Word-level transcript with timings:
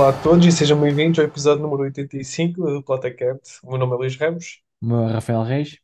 Olá 0.00 0.08
a 0.08 0.22
todos 0.22 0.46
e 0.46 0.50
sejam 0.50 0.80
bem-vindos 0.80 1.18
ao 1.18 1.26
episódio 1.26 1.62
número 1.62 1.82
85 1.82 2.62
do 2.62 2.82
Platacante. 2.82 3.58
O 3.62 3.68
meu 3.68 3.78
nome 3.78 3.92
é 3.92 3.96
Luís 3.96 4.16
Ramos. 4.16 4.62
O 4.80 4.86
meu 4.86 5.00
é 5.06 5.12
Rafael 5.12 5.42
Reis. 5.42 5.78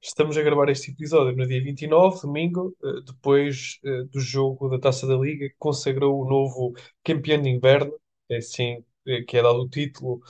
Estamos 0.00 0.38
a 0.38 0.42
gravar 0.42 0.70
este 0.70 0.90
episódio 0.90 1.36
no 1.36 1.46
dia 1.46 1.62
29, 1.62 2.22
domingo, 2.22 2.74
eh, 2.82 3.02
depois 3.04 3.78
eh, 3.84 4.04
do 4.04 4.20
jogo 4.20 4.70
da 4.70 4.78
Taça 4.78 5.06
da 5.06 5.16
Liga, 5.16 5.50
que 5.50 5.54
consagrou 5.58 6.18
o 6.18 6.26
novo 6.26 6.72
campeão 7.04 7.42
de 7.42 7.50
inverno, 7.50 7.92
é 8.30 8.38
assim 8.38 8.82
eh, 9.06 9.20
que 9.20 9.36
é 9.36 9.42
dado 9.42 9.60
o 9.60 9.68
título 9.68 10.22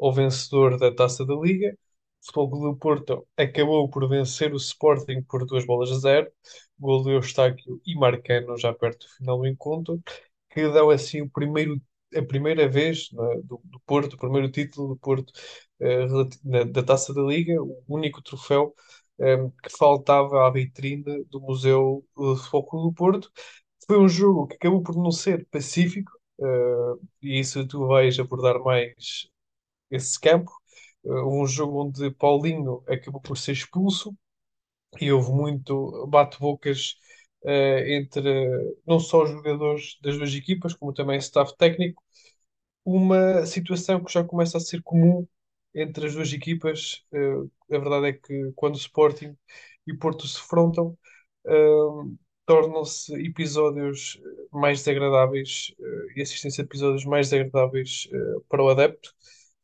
ao 0.00 0.10
vencedor 0.10 0.78
da 0.78 0.90
Taça 0.90 1.22
da 1.26 1.34
Liga. 1.34 1.76
O 2.22 2.24
Futebol 2.24 2.50
Clube 2.50 2.66
do 2.68 2.76
Porto 2.78 3.28
acabou 3.36 3.90
por 3.90 4.08
vencer 4.08 4.54
o 4.54 4.56
Sporting 4.56 5.20
por 5.28 5.44
duas 5.44 5.66
bolas 5.66 5.90
a 5.92 5.98
zero, 5.98 6.32
gol 6.78 7.02
do 7.02 7.10
Eustáquio 7.10 7.78
e 7.84 7.94
Marcano 7.94 8.56
já 8.56 8.72
perto 8.72 9.06
do 9.06 9.12
final 9.18 9.36
do 9.36 9.46
encontro, 9.46 10.02
que 10.48 10.66
dão 10.72 10.88
assim 10.88 11.20
o 11.20 11.28
primeiro 11.28 11.78
a 12.16 12.22
primeira 12.22 12.68
vez 12.68 13.08
né, 13.12 13.22
do, 13.44 13.60
do 13.64 13.80
Porto, 13.86 14.14
o 14.14 14.18
primeiro 14.18 14.50
título 14.50 14.88
do 14.88 14.96
Porto 14.96 15.32
eh, 15.80 16.06
na- 16.44 16.64
da 16.64 16.82
Taça 16.82 17.12
da 17.14 17.22
Liga, 17.22 17.60
o 17.62 17.82
único 17.88 18.22
troféu 18.22 18.74
eh, 19.20 19.36
que 19.62 19.70
faltava 19.76 20.46
à 20.46 20.50
vitrine 20.50 21.24
do 21.26 21.40
Museu 21.40 22.04
do 22.16 22.36
Futebol 22.36 22.64
Clube 22.66 22.88
do 22.90 22.94
Porto. 22.94 23.32
Foi 23.86 23.98
um 24.00 24.08
jogo 24.08 24.46
que 24.48 24.54
acabou 24.56 24.82
por 24.82 24.96
não 24.96 25.10
ser 25.12 25.46
pacífico, 25.50 26.12
eh, 26.40 26.44
e 27.22 27.40
isso 27.40 27.66
tu 27.68 27.86
vais 27.88 28.18
abordar 28.18 28.60
mais 28.62 29.28
esse 29.90 30.18
campo. 30.20 30.52
Eh, 31.06 31.10
um 31.24 31.46
jogo 31.46 31.84
onde 31.86 32.10
Paulinho 32.12 32.82
acabou 32.88 33.20
por 33.20 33.36
ser 33.38 33.52
expulso 33.52 34.16
e 35.00 35.12
houve 35.12 35.32
muito 35.32 36.06
bate-bocas 36.08 36.96
eh, 37.00 37.13
entre 37.46 38.76
não 38.86 38.98
só 39.00 39.24
os 39.24 39.30
jogadores 39.30 39.98
das 40.02 40.16
duas 40.18 40.34
equipas, 40.34 40.74
como 40.74 40.92
também 40.94 41.18
staff 41.18 41.56
técnico 41.56 42.02
uma 42.84 43.46
situação 43.46 44.02
que 44.04 44.12
já 44.12 44.24
começa 44.24 44.58
a 44.58 44.60
ser 44.60 44.82
comum 44.82 45.26
entre 45.74 46.06
as 46.06 46.14
duas 46.14 46.32
equipas. 46.32 47.04
Eh, 47.12 47.76
a 47.76 47.78
verdade 47.78 48.08
é 48.08 48.12
que 48.12 48.52
quando 48.56 48.76
Sporting 48.76 49.36
e 49.86 49.94
Porto 49.96 50.26
se 50.28 50.36
defrontam, 50.36 50.96
eh, 51.46 51.52
tornam-se 52.46 53.14
episódios 53.26 54.20
mais 54.52 54.78
desagradáveis 54.80 55.74
eh, 55.80 56.14
e 56.16 56.22
assistência 56.22 56.62
a 56.62 56.66
episódios 56.66 57.04
mais 57.04 57.30
desagradáveis 57.30 58.08
eh, 58.12 58.40
para 58.48 58.62
o 58.62 58.68
adepto. 58.68 59.14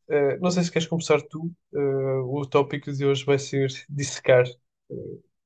Eh, 0.09 0.37
não 0.39 0.51
sei 0.51 0.63
se 0.63 0.71
queres 0.71 0.87
começar 0.87 1.21
tu. 1.21 1.51
Eh, 1.73 1.77
o 2.25 2.45
tópico 2.45 2.91
de 2.91 3.05
hoje 3.05 3.23
vai 3.25 3.39
ser 3.39 3.69
dissecar 3.89 4.45
eh, 4.47 4.93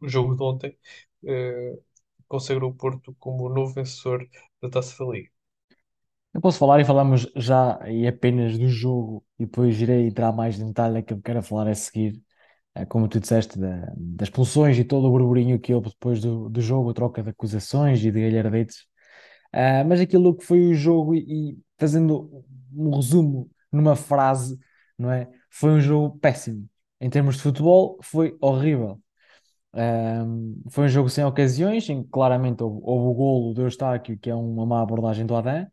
o 0.01 0.07
jogo 0.09 0.35
de 0.35 0.43
ontem. 0.43 0.77
eh, 1.25 1.77
consagrou 2.27 2.71
o 2.71 2.75
Porto 2.75 3.15
como 3.19 3.45
o 3.45 3.49
novo 3.53 3.73
vencedor 3.73 4.27
da 4.61 4.69
Taça 4.69 5.03
da 5.05 5.11
Liga. 5.11 5.31
Eu 6.33 6.41
posso 6.41 6.59
falar 6.59 6.79
e 6.81 6.85
falamos 6.85 7.27
já 7.35 7.79
e 7.89 8.05
apenas 8.07 8.57
do 8.57 8.67
jogo 8.67 9.25
e 9.39 9.45
depois 9.45 9.79
irei 9.81 10.07
entrar 10.07 10.31
mais 10.33 10.59
em 10.59 10.67
detalhe 10.67 10.95
naquilo 10.95 11.19
que 11.21 11.25
quero 11.25 11.41
falar 11.41 11.67
a 11.69 11.75
seguir, 11.75 12.21
eh, 12.75 12.85
como 12.85 13.07
tu 13.07 13.19
disseste, 13.19 13.59
da- 13.59 13.93
das 13.97 14.27
expulsões 14.29 14.77
e 14.79 14.83
todo 14.85 15.07
o 15.07 15.11
burburinho 15.11 15.59
que 15.59 15.73
houve 15.73 15.89
depois 15.89 16.21
do, 16.21 16.49
do 16.49 16.61
jogo, 16.61 16.89
a 16.91 16.93
troca 16.93 17.23
de 17.23 17.29
acusações 17.31 18.03
e 18.03 18.11
de 18.11 18.21
galhardetes. 18.21 18.85
Ah, 19.53 19.83
mas 19.85 20.01
aquilo 20.01 20.35
que 20.37 20.45
foi 20.45 20.61
o 20.67 20.73
jogo 20.75 21.15
e, 21.15 21.51
e 21.53 21.59
fazendo 21.79 22.45
um 22.73 22.95
resumo 22.95 23.49
numa 23.71 23.95
frase, 23.95 24.59
não 24.99 25.11
é? 25.11 25.29
Foi 25.51 25.71
um 25.71 25.81
jogo 25.81 26.19
péssimo. 26.19 26.69
Em 27.01 27.09
termos 27.09 27.37
de 27.37 27.43
futebol, 27.43 27.99
foi 28.03 28.37
horrível. 28.41 29.01
Foi 30.69 30.85
um 30.85 30.87
jogo 30.87 31.09
sem 31.09 31.23
ocasiões, 31.25 31.89
em 31.89 32.03
que 32.03 32.09
claramente 32.09 32.63
houve, 32.63 32.79
houve 32.83 33.07
o 33.07 33.13
golo 33.13 33.53
do 33.53 33.61
Eustáquio, 33.63 34.17
que 34.19 34.29
é 34.29 34.35
uma 34.35 34.65
má 34.65 34.81
abordagem 34.81 35.25
do 35.25 35.35
Adam, 35.35 35.67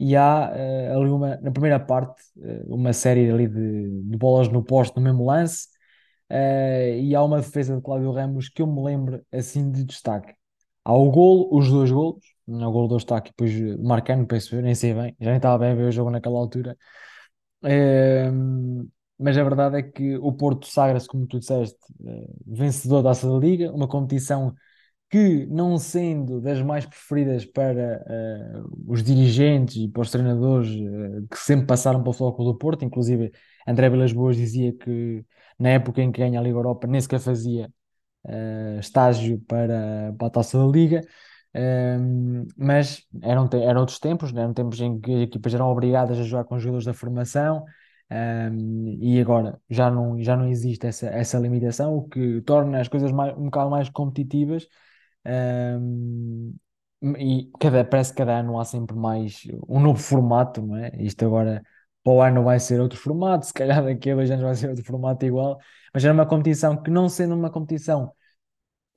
e 0.00 0.16
há 0.16 0.52
eh, 0.54 0.90
ali 0.94 1.10
uma, 1.10 1.36
na 1.38 1.50
primeira 1.52 1.80
parte, 1.80 2.22
eh, 2.42 2.64
uma 2.68 2.92
série 2.92 3.30
ali 3.30 3.48
de, 3.48 4.02
de 4.02 4.16
bolas 4.18 4.48
no 4.48 4.64
poste 4.64 4.96
no 4.96 5.02
mesmo 5.02 5.26
lance, 5.26 5.68
eh, 6.30 7.00
e 7.00 7.14
há 7.14 7.22
uma 7.24 7.38
defesa 7.40 7.76
de 7.76 7.82
Cláudio 7.82 8.12
Ramos 8.12 8.48
que 8.48 8.62
eu 8.62 8.66
me 8.66 8.82
lembro 8.82 9.24
assim 9.32 9.70
de 9.70 9.84
destaque. 9.84 10.34
Há 10.84 10.94
o 10.94 11.10
golo, 11.10 11.48
os 11.56 11.68
dois 11.70 11.90
golos, 11.92 12.24
o 12.46 12.72
golo 12.72 12.88
do 12.88 12.96
Eustáquio, 12.96 13.32
depois 13.36 13.52
marcando, 13.80 14.26
penso 14.26 14.54
eu, 14.56 14.62
nem 14.62 14.74
sei 14.74 14.94
bem, 14.94 15.16
já 15.20 15.30
nem 15.30 15.36
estava 15.38 15.58
bem 15.58 15.72
a 15.72 15.74
ver 15.74 15.88
o 15.88 15.92
jogo 15.92 16.10
naquela 16.10 16.38
altura. 16.38 16.76
Mas 19.18 19.36
a 19.38 19.42
verdade 19.44 19.78
é 19.78 19.82
que 19.82 20.16
o 20.18 20.32
Porto 20.32 20.66
sagra-se, 20.66 21.08
como 21.08 21.26
tu 21.26 21.38
disseste, 21.38 21.78
eh, 22.06 22.26
vencedor 22.46 23.02
da 23.02 23.10
Taça 23.10 23.28
da 23.30 23.38
Liga, 23.38 23.72
uma 23.72 23.88
competição 23.88 24.54
que, 25.10 25.46
não 25.46 25.78
sendo 25.78 26.40
das 26.40 26.60
mais 26.62 26.84
preferidas 26.86 27.44
para 27.44 28.04
eh, 28.08 28.62
os 28.86 29.02
dirigentes 29.02 29.76
e 29.76 29.88
para 29.88 30.02
os 30.02 30.10
treinadores 30.10 30.68
eh, 30.70 31.22
que 31.30 31.38
sempre 31.38 31.66
passaram 31.66 32.02
pelo 32.02 32.14
Clube 32.14 32.52
do 32.52 32.58
Porto, 32.58 32.84
inclusive 32.84 33.32
André 33.66 33.88
Vilas-Boas 33.90 34.36
dizia 34.36 34.72
que 34.72 35.24
na 35.58 35.70
época 35.70 36.02
em 36.02 36.10
que 36.12 36.20
ganha 36.20 36.40
a 36.40 36.42
Liga 36.42 36.56
Europa 36.58 36.86
nem 36.86 37.00
sequer 37.00 37.20
fazia 37.20 37.70
eh, 38.28 38.78
estágio 38.80 39.40
para, 39.46 40.14
para 40.18 40.26
a 40.28 40.30
Taça 40.30 40.58
da 40.58 40.66
Liga. 40.66 41.02
Um, 41.54 42.46
mas 42.56 43.06
eram, 43.22 43.48
eram 43.54 43.80
outros 43.80 43.98
tempos, 43.98 44.30
né? 44.32 44.42
eram 44.42 44.52
tempos 44.52 44.78
em 44.80 45.00
que 45.00 45.10
as 45.14 45.20
equipas 45.22 45.54
eram 45.54 45.70
obrigadas 45.70 46.18
a 46.18 46.22
jogar 46.22 46.44
com 46.44 46.58
jogadores 46.58 46.84
da 46.84 46.92
formação, 46.92 47.64
um, 48.10 48.98
e 49.00 49.20
agora 49.20 49.60
já 49.68 49.90
não, 49.90 50.20
já 50.22 50.36
não 50.36 50.46
existe 50.48 50.86
essa, 50.86 51.08
essa 51.08 51.38
limitação, 51.38 51.96
o 51.96 52.08
que 52.08 52.40
torna 52.42 52.80
as 52.80 52.88
coisas 52.88 53.10
mais, 53.12 53.36
um 53.36 53.44
bocado 53.46 53.70
mais 53.70 53.88
competitivas. 53.88 54.68
Um, 55.26 56.54
e 57.18 57.50
cada, 57.60 57.84
parece 57.84 58.12
que 58.12 58.18
cada 58.18 58.38
ano 58.38 58.58
há 58.58 58.64
sempre 58.64 58.96
mais 58.96 59.42
um 59.68 59.80
novo 59.80 59.98
formato, 60.00 60.62
não 60.62 60.76
é? 60.76 60.92
Isto 60.98 61.26
agora 61.26 61.62
para 62.02 62.12
o 62.12 62.22
ano 62.22 62.44
vai 62.44 62.58
ser 62.60 62.80
outro 62.80 62.98
formato, 62.98 63.46
se 63.46 63.52
calhar 63.52 63.84
daqui 63.84 64.10
a 64.10 64.14
dois 64.14 64.30
anos 64.30 64.44
vai 64.44 64.54
ser 64.54 64.70
outro 64.70 64.84
formato 64.84 65.24
igual, 65.26 65.58
mas 65.92 66.04
era 66.04 66.14
uma 66.14 66.26
competição 66.26 66.80
que, 66.80 66.90
não 66.90 67.08
sendo 67.08 67.34
uma 67.34 67.50
competição 67.50 68.12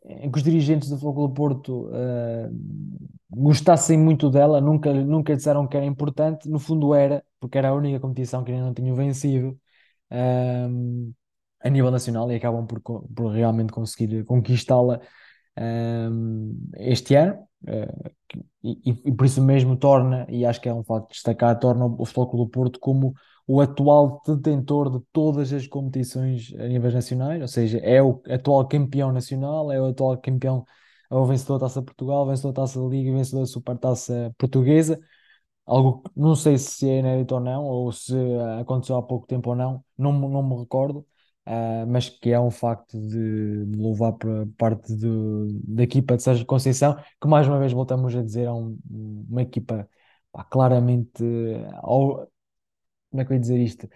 em 0.10 0.32
que 0.32 0.38
os 0.38 0.44
dirigentes 0.44 0.90
do 0.90 0.98
Futebol 0.98 1.30
Porto 1.34 1.90
eh, 1.94 2.50
gostassem 3.30 3.98
muito 3.98 4.30
dela, 4.30 4.60
nunca, 4.62 4.94
nunca 4.94 5.36
disseram 5.36 5.68
que 5.68 5.78
era 5.78 5.86
importante, 5.86 6.50
no 6.50 6.60
fundo 6.60 6.94
era, 6.96 7.24
porque 7.40 7.58
era 7.58 7.70
a 7.70 7.74
única 7.74 8.00
competição 8.00 8.44
que 8.44 8.52
ainda 8.52 8.66
não 8.66 8.74
tinham 8.74 8.96
vencido 8.96 9.60
eh, 10.10 10.68
a 11.62 11.70
nível 11.70 11.92
nacional 11.92 12.32
e 12.32 12.36
acabam 12.36 12.66
por, 12.68 12.82
por 12.82 13.32
realmente 13.32 13.72
conseguir 13.74 14.24
conquistá-la 14.26 15.00
eh, 15.56 16.10
este 16.78 17.16
ano. 17.16 17.48
e- 18.64 19.02
e 19.06 19.12
por 19.12 19.26
isso 19.26 19.42
mesmo 19.42 19.78
torna, 19.78 20.26
e 20.30 20.46
acho 20.46 20.62
que 20.62 20.70
é 20.70 20.74
um 20.74 20.84
facto 20.84 21.08
de 21.10 21.14
destacar, 21.16 21.58
torna 21.60 21.86
o 21.86 22.06
Futebol 22.06 22.30
Clube 22.30 22.46
do 22.46 22.50
Porto 22.52 22.80
como 22.80 23.14
o 23.50 23.62
atual 23.62 24.22
detentor 24.28 24.92
de 24.92 25.04
todas 25.12 25.52
as 25.54 25.68
competições 25.68 26.54
a 26.60 26.68
níveis 26.68 26.94
nacionais, 26.94 27.42
ou 27.42 27.48
seja, 27.48 27.80
é 27.80 28.02
o 28.04 28.22
atual 28.30 28.68
campeão 28.68 29.12
nacional, 29.12 29.72
é 29.72 29.82
o 29.82 29.88
atual 29.88 30.18
campeão, 30.20 30.66
é 31.12 31.16
o 31.16 31.26
vencedor 31.26 31.58
da 31.60 31.66
Taça 31.68 31.82
Portugal, 31.82 32.28
vencedor 32.28 32.54
da 32.54 32.62
Taça 32.64 32.80
da 32.82 32.88
Liga, 32.88 33.12
vencedor 33.12 33.42
da 33.42 33.48
Supertaça 33.48 34.34
Portuguesa, 34.38 35.00
algo 35.66 36.02
que 36.04 36.12
não 36.16 36.36
sei 36.36 36.58
se 36.58 36.90
é 36.90 37.00
inédito 37.00 37.36
ou 37.36 37.42
não, 37.42 37.64
ou 37.66 37.92
se 37.92 38.14
aconteceu 38.60 38.98
há 38.98 39.04
pouco 39.04 39.28
tempo 39.28 39.50
ou 39.52 39.56
não, 39.56 39.84
não, 39.98 40.12
não 40.14 40.44
me 40.44 40.58
recordo, 40.60 41.06
ah, 41.46 41.86
mas 41.88 42.10
que 42.10 42.32
é 42.32 42.40
um 42.40 42.52
facto 42.52 43.00
de, 43.00 43.66
de 43.68 43.78
louvar 43.78 44.14
para 44.14 44.46
parte 44.58 44.96
do, 44.96 45.48
da 45.64 45.84
equipa 45.84 46.16
de 46.18 46.24
Sérgio 46.24 46.46
Conceição, 46.46 46.96
que 47.22 47.28
mais 47.28 47.48
uma 47.48 47.60
vez 47.60 47.72
voltamos 47.74 48.16
a 48.16 48.22
dizer, 48.24 48.46
é 48.46 48.52
um- 48.52 48.78
uma 48.90 49.42
equipa 49.44 49.88
pá, 50.32 50.44
claramente, 50.44 51.24
ao- 51.82 52.28
como 53.10 53.22
é 53.22 53.26
que 53.26 53.32
eu 53.32 53.36
ia 53.36 53.42
dizer 53.42 53.60
isto? 53.60 53.88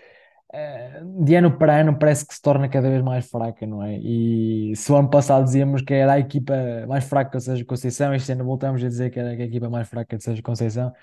eh, 0.54 1.02
de 1.26 1.36
ano 1.36 1.58
para 1.58 1.82
ano 1.82 1.98
parece 1.98 2.26
que 2.28 2.34
se 2.36 2.42
torna 2.42 2.70
cada 2.70 2.90
vez 2.90 3.02
mais 3.04 3.30
fraca, 3.30 3.66
não 3.66 3.84
é? 3.84 3.98
E 4.00 4.76
se 4.76 4.92
o 4.92 4.96
ano 4.96 5.10
passado 5.10 5.44
dizíamos 5.46 5.82
que 5.82 5.94
era 5.94 6.14
a 6.14 6.20
equipa 6.20 6.54
mais 6.88 7.04
fraca 7.06 7.38
de 7.38 7.44
Sérgio 7.44 7.66
Conceição, 7.66 8.14
este 8.14 8.32
ano 8.32 8.46
voltamos 8.46 8.84
a 8.84 8.88
dizer 8.88 9.10
que 9.12 9.20
era 9.20 9.30
a 9.32 9.34
equipa 9.34 9.70
mais 9.70 9.88
fraca 9.90 10.18
de 10.18 10.24
Sérgio 10.24 10.44
Conceição. 10.44 10.94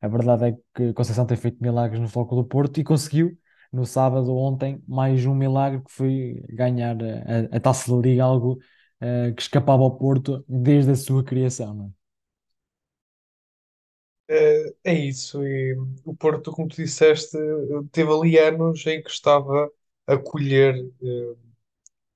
A 0.00 0.08
verdade 0.08 0.48
é 0.50 0.56
que 0.74 0.92
Conceição 0.92 1.26
tem 1.26 1.36
feito 1.36 1.58
milagres 1.62 2.00
no 2.00 2.08
Foco 2.08 2.36
do 2.36 2.44
Porto 2.44 2.78
e 2.80 2.84
conseguiu, 2.84 3.36
no 3.72 3.84
sábado 3.84 4.34
ontem, 4.36 4.82
mais 4.86 5.24
um 5.26 5.34
milagre 5.34 5.82
que 5.82 5.92
foi 5.92 6.42
ganhar 6.50 6.96
a, 7.02 7.56
a 7.56 7.60
Taça 7.60 7.90
da 7.94 8.00
Liga, 8.00 8.24
algo 8.24 8.58
eh, 9.00 9.32
que 9.32 9.42
escapava 9.42 9.82
ao 9.82 9.96
Porto 9.98 10.44
desde 10.48 10.92
a 10.92 10.96
sua 10.96 11.24
criação, 11.24 11.92
é? 14.84 14.92
Isso. 14.94 15.42
E 15.46 15.74
o 16.04 16.14
Porto, 16.16 16.52
como 16.52 16.68
tu 16.68 16.76
disseste, 16.76 17.36
teve 17.92 18.12
ali 18.12 18.38
anos 18.38 18.86
em 18.86 19.02
que 19.02 19.10
estava 19.10 19.70
a 20.06 20.16
colher, 20.18 20.74
eh, 21.02 21.36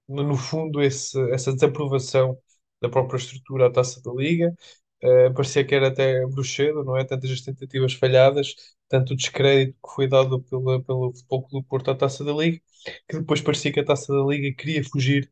no 0.09 0.37
fundo, 0.37 0.83
esse- 0.83 1.19
essa 1.33 1.53
desaprovação 1.53 2.39
da 2.81 2.89
própria 2.89 3.19
estrutura 3.19 3.69
da 3.69 3.75
Taça 3.77 4.03
da 4.03 4.13
Liga. 4.13 4.55
Eh, 5.03 5.31
parecia 5.31 5.65
que 5.67 5.75
era 5.75 5.89
até 5.89 6.27
bruxedo, 6.27 6.85
não 6.85 6.97
é? 6.97 7.05
Tantas 7.05 7.31
as 7.31 7.41
tentativas 7.41 7.95
falhadas, 7.95 8.55
tanto 8.89 9.13
o 9.15 9.17
descrédito 9.17 9.79
que 9.85 9.95
foi 9.95 10.09
dado 10.09 10.41
pela, 10.43 10.83
pelo 10.83 11.13
Futebol 11.15 11.43
Clube 11.49 11.65
do 11.67 11.69
Porto 11.69 11.91
à 11.91 11.95
Taça 11.97 12.25
da 12.25 12.33
Liga, 12.33 12.61
que 13.09 13.19
depois 13.19 13.41
parecia 13.41 13.73
que 13.73 13.81
a 13.81 13.85
Taça 13.85 14.13
da 14.13 14.23
Liga 14.25 14.55
queria 14.57 14.85
fugir, 14.85 15.31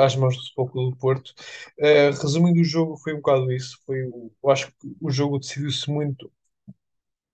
às 0.00 0.16
mãos 0.16 0.36
do 0.36 0.42
Futebol 0.54 0.90
do 0.90 0.96
Porto. 0.96 1.34
Eh, 1.78 2.10
resumindo 2.10 2.60
o 2.60 2.64
jogo, 2.64 2.96
foi 2.98 3.14
um 3.14 3.16
bocado 3.16 3.52
isso. 3.52 3.78
Foi, 3.86 4.02
o- 4.04 4.32
eu 4.42 4.50
acho 4.50 4.68
que 4.72 4.96
o 5.00 5.10
jogo 5.10 5.38
decidiu-se 5.38 5.90
muito 5.90 6.30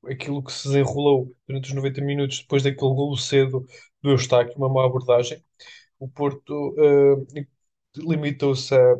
aquilo 0.06 0.42
que 0.42 0.52
se 0.52 0.68
desenrolou 0.68 1.34
durante 1.46 1.68
os 1.68 1.74
90 1.74 2.00
minutos 2.00 2.38
depois 2.40 2.62
daquele 2.62 2.94
golo 2.94 3.16
cedo 3.16 3.66
do 4.02 4.10
Eustáquio, 4.10 4.56
uma 4.56 4.68
má 4.68 4.84
abordagem. 4.84 5.42
O 5.98 6.08
Porto 6.08 6.74
eh, 6.78 7.44
limitou-se 7.96 8.74
a, 8.74 8.94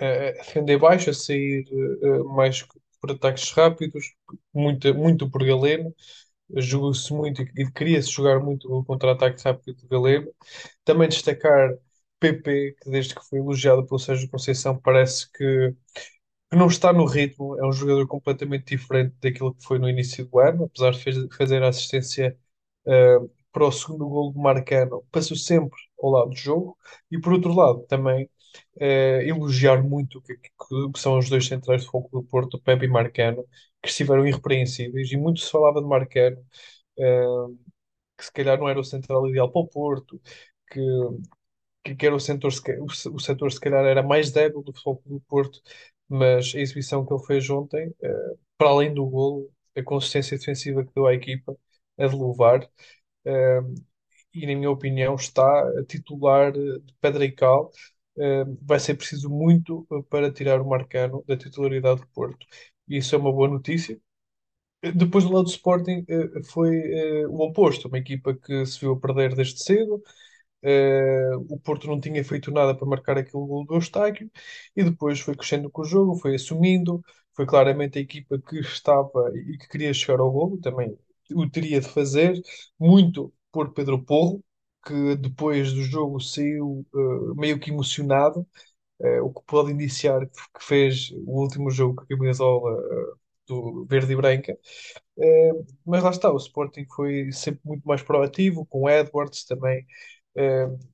a 0.00 0.32
defender 0.32 0.78
baixo, 0.78 1.10
a 1.10 1.14
sair 1.14 1.64
eh, 2.02 2.22
mais 2.34 2.62
por 3.00 3.10
ataques 3.12 3.50
rápidos, 3.52 4.14
muito, 4.52 4.94
muito 4.94 5.30
por 5.30 5.44
Galeno. 5.44 5.94
Jogou-se 6.56 7.12
muito 7.14 7.42
e 7.42 7.72
queria-se 7.72 8.10
jogar 8.10 8.40
muito 8.40 8.72
o 8.72 8.84
contra-ataque 8.84 9.42
rápido 9.44 9.76
de 9.78 9.88
Galeno. 9.88 10.32
Também 10.84 11.08
destacar 11.08 11.70
PP, 12.20 12.76
que 12.82 12.90
desde 12.90 13.14
que 13.14 13.24
foi 13.28 13.38
elogiado 13.40 13.86
pelo 13.86 13.98
Sérgio 13.98 14.28
Conceição, 14.30 14.78
parece 14.80 15.30
que 15.32 15.74
que 16.50 16.56
não 16.58 16.66
está 16.68 16.92
no 16.92 17.04
ritmo, 17.06 17.58
é 17.58 17.66
um 17.66 17.72
jogador 17.72 18.06
completamente 18.06 18.76
diferente 18.76 19.14
daquilo 19.20 19.54
que 19.54 19.64
foi 19.64 19.78
no 19.78 19.88
início 19.88 20.24
do 20.26 20.38
ano, 20.38 20.64
apesar 20.64 20.92
de 20.92 21.00
fez- 21.02 21.36
fazer 21.36 21.62
a 21.62 21.68
assistência 21.68 22.38
eh, 22.86 23.18
para 23.52 23.66
o 23.66 23.72
segundo 23.72 24.08
gol 24.08 24.32
do 24.32 24.38
Marcano, 24.40 25.04
passou 25.10 25.36
sempre 25.36 25.78
ao 26.02 26.10
lado 26.10 26.30
do 26.30 26.36
jogo, 26.36 26.76
e 27.10 27.20
por 27.20 27.32
outro 27.32 27.54
lado 27.54 27.82
também 27.88 28.28
eh, 28.80 29.24
elogiar 29.28 29.82
muito 29.82 30.18
o 30.18 30.22
que, 30.22 30.36
que- 30.36 30.50
que 30.92 30.98
são 31.00 31.18
os 31.18 31.28
dois 31.30 31.46
centrais 31.46 31.82
de 31.82 31.88
foco 31.88 32.08
do 32.12 32.22
Porto, 32.26 32.60
Pepe 32.60 32.84
e 32.86 32.88
Marcano, 32.88 33.44
que 33.82 33.88
estiveram 33.88 34.26
irrepreensíveis, 34.26 35.10
e 35.12 35.16
muito 35.16 35.40
se 35.40 35.50
falava 35.50 35.80
de 35.82 35.88
Marcano, 35.88 36.38
eh, 36.98 37.24
que 38.16 38.24
se 38.24 38.32
calhar 38.32 38.58
não 38.58 38.68
era 38.68 38.80
o 38.80 38.84
central 38.84 39.28
ideal 39.28 39.50
para 39.50 39.60
o 39.62 39.68
Porto, 39.68 40.20
que 40.70 40.80
que, 41.84 41.94
que 41.94 42.06
era 42.06 42.14
o 42.14 42.20
setor, 42.20 42.50
o, 42.82 42.90
se- 42.90 43.08
o 43.08 43.18
setor 43.18 43.52
se 43.52 43.60
calhar 43.60 43.84
era 43.84 44.02
mais 44.02 44.30
débil 44.32 44.62
do 44.62 44.72
Futebol 44.72 45.02
do 45.06 45.20
Porto, 45.22 45.60
mas 46.08 46.54
a 46.54 46.60
exibição 46.60 47.04
que 47.06 47.12
ele 47.14 47.24
fez 47.26 47.48
ontem, 47.50 47.94
eh, 48.02 48.34
para 48.58 48.70
além 48.70 48.92
do 48.94 49.04
golo, 49.06 49.50
a 49.76 49.82
consistência 49.82 50.38
defensiva 50.38 50.84
que 50.84 50.92
deu 50.94 51.06
à 51.06 51.14
equipa, 51.14 51.56
é 51.98 52.08
de 52.08 52.14
louvar, 52.16 52.68
eh, 53.26 53.60
e 54.34 54.46
na 54.46 54.54
minha 54.54 54.70
opinião 54.70 55.14
está 55.16 55.44
a 55.80 55.84
titular 55.86 56.50
eh, 56.56 56.78
de 56.80 56.94
pedra 57.00 57.24
e 57.24 57.32
cal. 57.32 57.70
Eh, 58.18 58.44
vai 58.62 58.80
ser 58.80 58.94
preciso 58.96 59.30
muito 59.30 59.86
para 60.10 60.32
tirar 60.32 60.60
o 60.60 60.68
Marcano 60.68 61.24
da 61.26 61.36
titularidade 61.36 62.00
do 62.02 62.08
Porto. 62.08 62.46
E 62.88 62.98
isso 62.98 63.14
é 63.14 63.18
uma 63.18 63.32
boa 63.32 63.48
notícia. 63.48 63.98
Depois, 64.94 65.24
do 65.24 65.32
lado 65.32 65.44
do 65.44 65.50
Sporting, 65.50 66.04
eh, 66.08 66.42
foi 66.52 66.76
eh, 66.76 67.26
o 67.26 67.40
oposto. 67.40 67.88
Uma 67.88 67.98
equipa 67.98 68.34
que 68.34 68.66
se 68.66 68.78
viu 68.80 68.92
a 68.92 69.00
perder 69.00 69.34
desde 69.34 69.62
cedo, 69.62 70.02
eh, 70.64 71.30
o 71.50 71.58
Porto 71.60 71.86
não 71.86 72.00
tinha 72.00 72.24
feito 72.24 72.50
nada 72.50 72.74
para 72.76 72.86
marcar 72.88 73.18
aquele 73.18 73.46
gol 73.46 73.64
do 73.66 73.74
Eustáquio 73.74 74.30
e 74.76 74.84
depois 74.84 75.20
foi 75.20 75.36
crescendo 75.36 75.70
com 75.70 75.82
o 75.82 75.84
jogo, 75.84 76.16
foi 76.16 76.34
assumindo, 76.36 77.02
foi 77.34 77.46
claramente 77.46 77.98
a 77.98 78.02
equipa 78.02 78.38
que 78.40 78.58
estava 78.60 79.30
e 79.36 79.58
que 79.58 79.68
queria 79.68 79.94
chegar 79.94 80.20
ao 80.20 80.30
golo, 80.32 80.58
também 80.60 80.96
o 81.34 81.48
teria 81.50 81.80
de 81.80 81.88
fazer, 81.88 82.40
muito 82.78 83.32
por 83.52 83.72
Pedro 83.74 84.02
Porro, 84.04 84.42
que 84.86 85.16
depois 85.16 85.72
do 85.72 85.82
jogo 85.82 86.20
saiu 86.20 86.86
eh, 86.94 87.34
meio 87.36 87.58
que 87.60 87.70
emocionado, 87.70 88.46
eh, 89.02 89.20
o 89.22 89.32
que 89.32 89.42
pode 89.46 89.72
indiciar 89.72 90.26
que 90.28 90.64
fez 90.64 91.10
o 91.12 91.40
último 91.42 91.70
jogo 91.70 91.96
com 91.96 92.02
a 92.04 92.18
camisola 92.18 92.72
do 93.48 93.86
verde 93.86 94.12
e 94.14 94.16
branca. 94.16 94.58
Mas 95.84 96.02
lá 96.02 96.10
está, 96.10 96.30
o 96.32 96.36
Sporting 96.36 96.86
foi 96.94 97.30
sempre 97.32 97.60
muito 97.64 97.86
mais 97.86 98.02
proativo, 98.02 98.66
com 98.66 98.88
Edwards 98.88 99.44
também, 99.44 99.86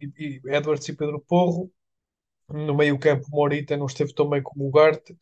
e, 0.01 0.13
e 0.19 0.43
Edwards 0.55 0.89
e 0.89 0.97
Pedro 0.97 1.21
Porro. 1.21 1.71
No 2.49 2.75
meio-campo, 2.77 3.27
Morita 3.31 3.77
não 3.77 3.87
esteve 3.87 4.13
tão 4.15 4.29
bem 4.29 4.43
como 4.43 4.65
o 4.65 4.69
Ugarte, 4.69 5.17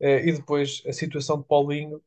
eh, 0.00 0.26
e 0.28 0.32
depois 0.32 0.82
a 0.86 0.92
situação 0.92 1.40
de 1.40 1.46
Paulinho, 1.46 2.02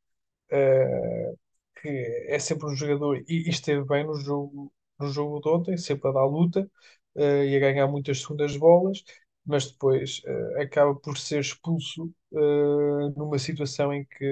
eh, 0.51 1.33
que 1.81 1.89
é 2.29 2.39
sempre 2.39 2.67
um 2.67 2.75
jogador, 2.75 3.17
e, 3.27 3.47
e 3.47 3.49
esteve 3.49 3.83
bem 3.85 4.05
no 4.05 4.15
jogo, 4.15 4.73
no 4.99 5.07
jogo 5.09 5.39
de 5.41 5.49
ontem, 5.49 5.77
sempre 5.77 6.09
a 6.09 6.13
dar 6.13 6.25
luta, 6.25 6.69
eh, 7.15 7.45
e 7.47 7.55
a 7.57 7.59
ganhar 7.59 7.87
muitas 7.87 8.21
segundas 8.21 8.55
bolas, 8.57 9.03
mas 9.45 9.71
depois 9.71 10.21
eh, 10.25 10.63
acaba 10.63 10.95
por 10.95 11.17
ser 11.17 11.39
expulso, 11.41 12.11
eh, 12.33 12.37
numa 13.17 13.37
situação 13.39 13.93
em 13.93 14.05
que, 14.05 14.25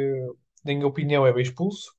na 0.65 0.73
minha 0.73 0.87
opinião, 0.87 1.25
é 1.27 1.33
bem 1.33 1.43
expulso 1.43 1.93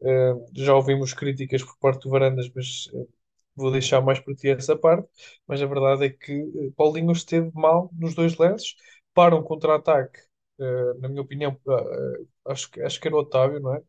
Uh, 0.00 0.46
já 0.54 0.74
ouvimos 0.74 1.14
críticas 1.14 1.62
por 1.62 1.76
parte 1.78 2.02
do 2.04 2.10
Varandas, 2.10 2.50
mas 2.54 2.86
uh, 2.94 3.08
vou 3.56 3.70
deixar 3.72 4.00
mais 4.00 4.20
para 4.20 4.34
ti 4.34 4.48
essa 4.50 4.76
parte. 4.76 5.08
Mas 5.46 5.62
a 5.62 5.66
verdade 5.66 6.06
é 6.06 6.10
que 6.10 6.32
uh, 6.42 6.72
Paulinho 6.76 7.12
esteve 7.12 7.50
mal 7.54 7.90
nos 7.94 8.14
dois 8.14 8.36
lances. 8.36 8.74
Para 9.14 9.36
um 9.36 9.42
contra-ataque, 9.42 10.18
uh, 10.58 11.00
na 11.00 11.08
minha 11.08 11.22
opinião, 11.22 11.58
uh, 11.66 12.28
acho, 12.50 12.68
acho 12.84 13.00
que 13.00 13.08
era 13.08 13.16
o 13.16 13.20
Otávio, 13.20 13.60
não 13.60 13.74
é? 13.74 13.82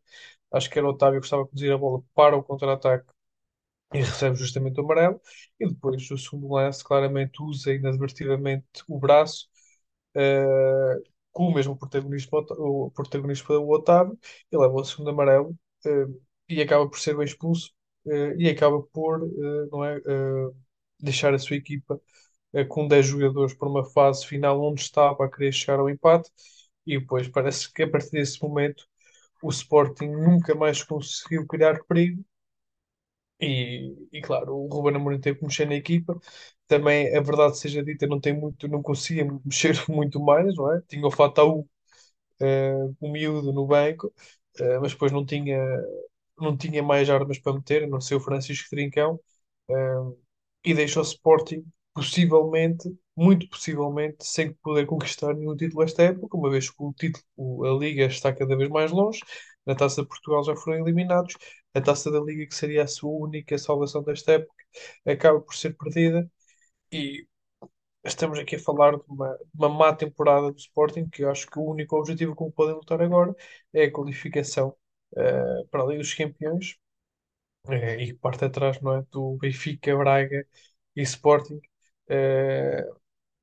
Acho 0.52 0.70
que 0.70 0.78
era 0.78 0.86
o 0.88 0.90
Otávio 0.92 1.20
que 1.20 1.26
estava 1.26 1.42
a 1.44 1.46
conduzir 1.46 1.72
a 1.72 1.78
bola 1.78 2.02
para 2.14 2.36
o 2.36 2.42
contra-ataque 2.44 3.06
e 3.94 3.98
recebe 3.98 4.36
justamente 4.36 4.80
o 4.80 4.84
amarelo. 4.84 5.20
E 5.60 5.68
depois 5.68 6.10
o 6.10 6.18
segundo 6.18 6.48
lance, 6.54 6.84
claramente 6.84 7.42
usa 7.42 7.72
inadvertidamente 7.74 8.66
o 8.88 8.98
braço 8.98 9.48
eh, 10.14 10.96
com 11.32 11.48
o 11.48 11.54
mesmo 11.54 11.76
protagonismo, 11.78 12.30
o 12.58 12.90
protagonista 12.92 13.52
o 13.54 13.70
Otávio, 13.72 14.18
e 14.52 14.56
leva 14.58 14.74
o 14.74 14.84
segundo 14.84 15.10
amarelo 15.10 15.56
eh, 15.86 16.06
e 16.48 16.62
acaba 16.62 16.88
por 16.90 16.98
ser 17.00 17.16
bem 17.16 17.26
expulso 17.26 17.72
eh, 17.72 17.75
e 18.38 18.48
acaba 18.48 18.82
por 18.92 19.22
eh, 19.24 19.68
não 19.70 19.84
é, 19.84 19.96
eh, 19.98 20.50
deixar 21.00 21.34
a 21.34 21.38
sua 21.38 21.56
equipa 21.56 22.00
eh, 22.54 22.64
com 22.64 22.88
10 22.88 23.06
jogadores 23.06 23.54
para 23.54 23.68
uma 23.68 23.84
fase 23.84 24.26
final 24.26 24.62
onde 24.62 24.82
estava 24.82 25.24
a 25.26 25.30
querer 25.30 25.52
chegar 25.52 25.80
ao 25.80 25.90
empate 25.90 26.30
e 26.86 26.98
depois 27.00 27.28
parece 27.28 27.72
que 27.72 27.82
a 27.84 27.90
partir 27.90 28.12
desse 28.12 28.42
momento 28.42 28.86
o 29.42 29.50
Sporting 29.50 30.08
nunca 30.08 30.54
mais 30.54 30.82
conseguiu 30.84 31.46
criar 31.46 31.82
perigo 31.84 32.24
e, 33.40 33.94
e 34.12 34.20
claro, 34.22 34.54
o 34.56 34.66
Ruben 34.68 34.96
Amorim 34.96 35.20
teve 35.20 35.38
que 35.38 35.44
mexer 35.44 35.66
na 35.66 35.74
equipa. 35.74 36.18
Também, 36.66 37.14
a 37.16 37.20
verdade 37.20 37.58
seja 37.58 37.82
dita, 37.84 38.06
não 38.06 38.20
tem 38.20 38.32
muito, 38.38 38.66
não 38.68 38.82
conseguia 38.82 39.24
mexer 39.44 39.74
muito 39.88 40.18
mais, 40.20 40.54
não 40.56 40.72
é? 40.72 40.80
Tinha 40.88 41.06
o 41.06 41.10
Fataú, 41.10 41.68
eh, 42.40 42.74
o 43.00 43.10
miúdo 43.12 43.52
no 43.52 43.66
banco, 43.66 44.12
eh, 44.60 44.78
mas 44.80 44.92
depois 44.92 45.12
não 45.12 45.24
tinha, 45.26 45.58
não 46.38 46.56
tinha 46.56 46.82
mais 46.82 47.08
armas 47.10 47.38
para 47.38 47.54
meter, 47.54 47.88
não 47.88 48.00
ser 48.00 48.14
o 48.16 48.20
Francisco 48.20 48.68
Trincão, 48.70 49.20
eh, 49.70 49.74
e 50.64 50.74
deixou 50.74 51.02
o 51.02 51.06
Sporting, 51.06 51.64
possivelmente, 51.94 52.88
muito 53.16 53.48
possivelmente, 53.48 54.18
sem 54.26 54.52
poder 54.54 54.86
conquistar 54.86 55.34
nenhum 55.34 55.56
título 55.56 55.82
esta 55.82 56.02
época, 56.02 56.36
uma 56.36 56.50
vez 56.50 56.70
que 56.70 56.76
o 56.82 56.92
título, 56.92 57.64
a 57.64 57.78
Liga 57.78 58.04
está 58.06 58.32
cada 58.34 58.56
vez 58.56 58.68
mais 58.70 58.90
longe, 58.92 59.20
na 59.64 59.74
Taça 59.74 60.02
de 60.02 60.08
Portugal 60.08 60.44
já 60.44 60.54
foram 60.56 60.78
eliminados, 60.86 61.34
a 61.74 61.80
Taça 61.80 62.10
da 62.10 62.20
Liga, 62.20 62.46
que 62.46 62.54
seria 62.54 62.84
a 62.84 62.86
sua 62.86 63.10
única 63.12 63.56
salvação 63.58 64.02
desta 64.02 64.32
época, 64.32 64.54
acaba 65.06 65.40
por 65.40 65.54
ser 65.54 65.76
perdida, 65.76 66.30
e 66.92 67.26
estamos 68.04 68.38
aqui 68.38 68.56
a 68.56 68.60
falar 68.60 68.96
de 68.96 69.04
uma, 69.08 69.36
de 69.36 69.44
uma 69.54 69.68
má 69.68 69.94
temporada 69.94 70.52
do 70.52 70.58
Sporting, 70.58 71.08
que 71.08 71.24
eu 71.24 71.30
acho 71.30 71.46
que 71.48 71.58
o 71.58 71.64
único 71.64 71.96
objetivo 71.96 72.34
que 72.36 72.50
podem 72.52 72.74
lutar 72.74 73.00
agora 73.02 73.34
é 73.72 73.84
a 73.84 73.92
qualificação 73.92 74.76
eh, 75.16 75.64
para 75.70 75.82
a 75.82 75.86
Liga 75.86 76.00
dos 76.00 76.14
Campeões, 76.14 76.76
eh, 77.68 78.04
e 78.04 78.14
parte 78.14 78.44
atrás, 78.44 78.80
não 78.80 78.94
é, 78.96 79.02
do 79.10 79.36
Benfica, 79.38 79.96
Braga 79.96 80.46
e 80.94 81.02
Sporting. 81.02 81.60
Eh, 82.08 82.86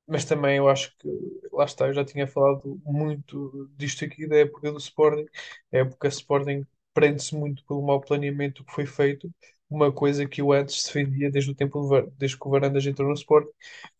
mas 0.06 0.24
também 0.24 0.58
eu 0.58 0.68
acho 0.68 0.96
que, 0.98 1.08
lá 1.52 1.64
está, 1.64 1.86
eu 1.88 1.94
já 1.94 2.04
tinha 2.04 2.26
falado 2.26 2.80
muito 2.84 3.68
disto 3.76 4.04
aqui 4.04 4.26
da 4.28 4.36
época 4.38 4.70
do 4.72 4.78
Sporting. 4.78 5.26
A 5.72 5.78
época 5.78 6.08
Sporting 6.08 6.66
prende-se 6.94 7.34
muito 7.36 7.64
pelo 7.66 7.82
mau 7.86 8.00
planeamento 8.00 8.64
que 8.64 8.72
foi 8.74 8.86
feito, 8.86 9.30
uma 9.70 9.92
coisa 9.92 10.26
que 10.28 10.40
eu 10.42 10.52
antes 10.52 10.84
defendia 10.86 11.30
desde 11.30 11.50
o 11.50 11.54
tempo 11.54 11.80
desde 12.18 12.38
que 12.38 12.46
o 12.48 12.50
Varandas 12.50 12.86
entrou 12.86 13.08
no 13.08 13.14
Sporting, 13.14 13.50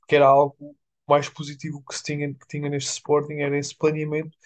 que 0.08 0.16
era 0.16 0.26
algo 0.26 0.76
mais 1.08 1.28
positivo 1.28 1.82
que 1.88 1.94
se 1.96 2.02
tinha, 2.04 2.32
que 2.34 2.46
tinha 2.48 2.68
neste 2.68 2.90
Sporting, 2.92 3.34
era 3.40 3.58
esse 3.58 3.76
planeamento 3.76 4.36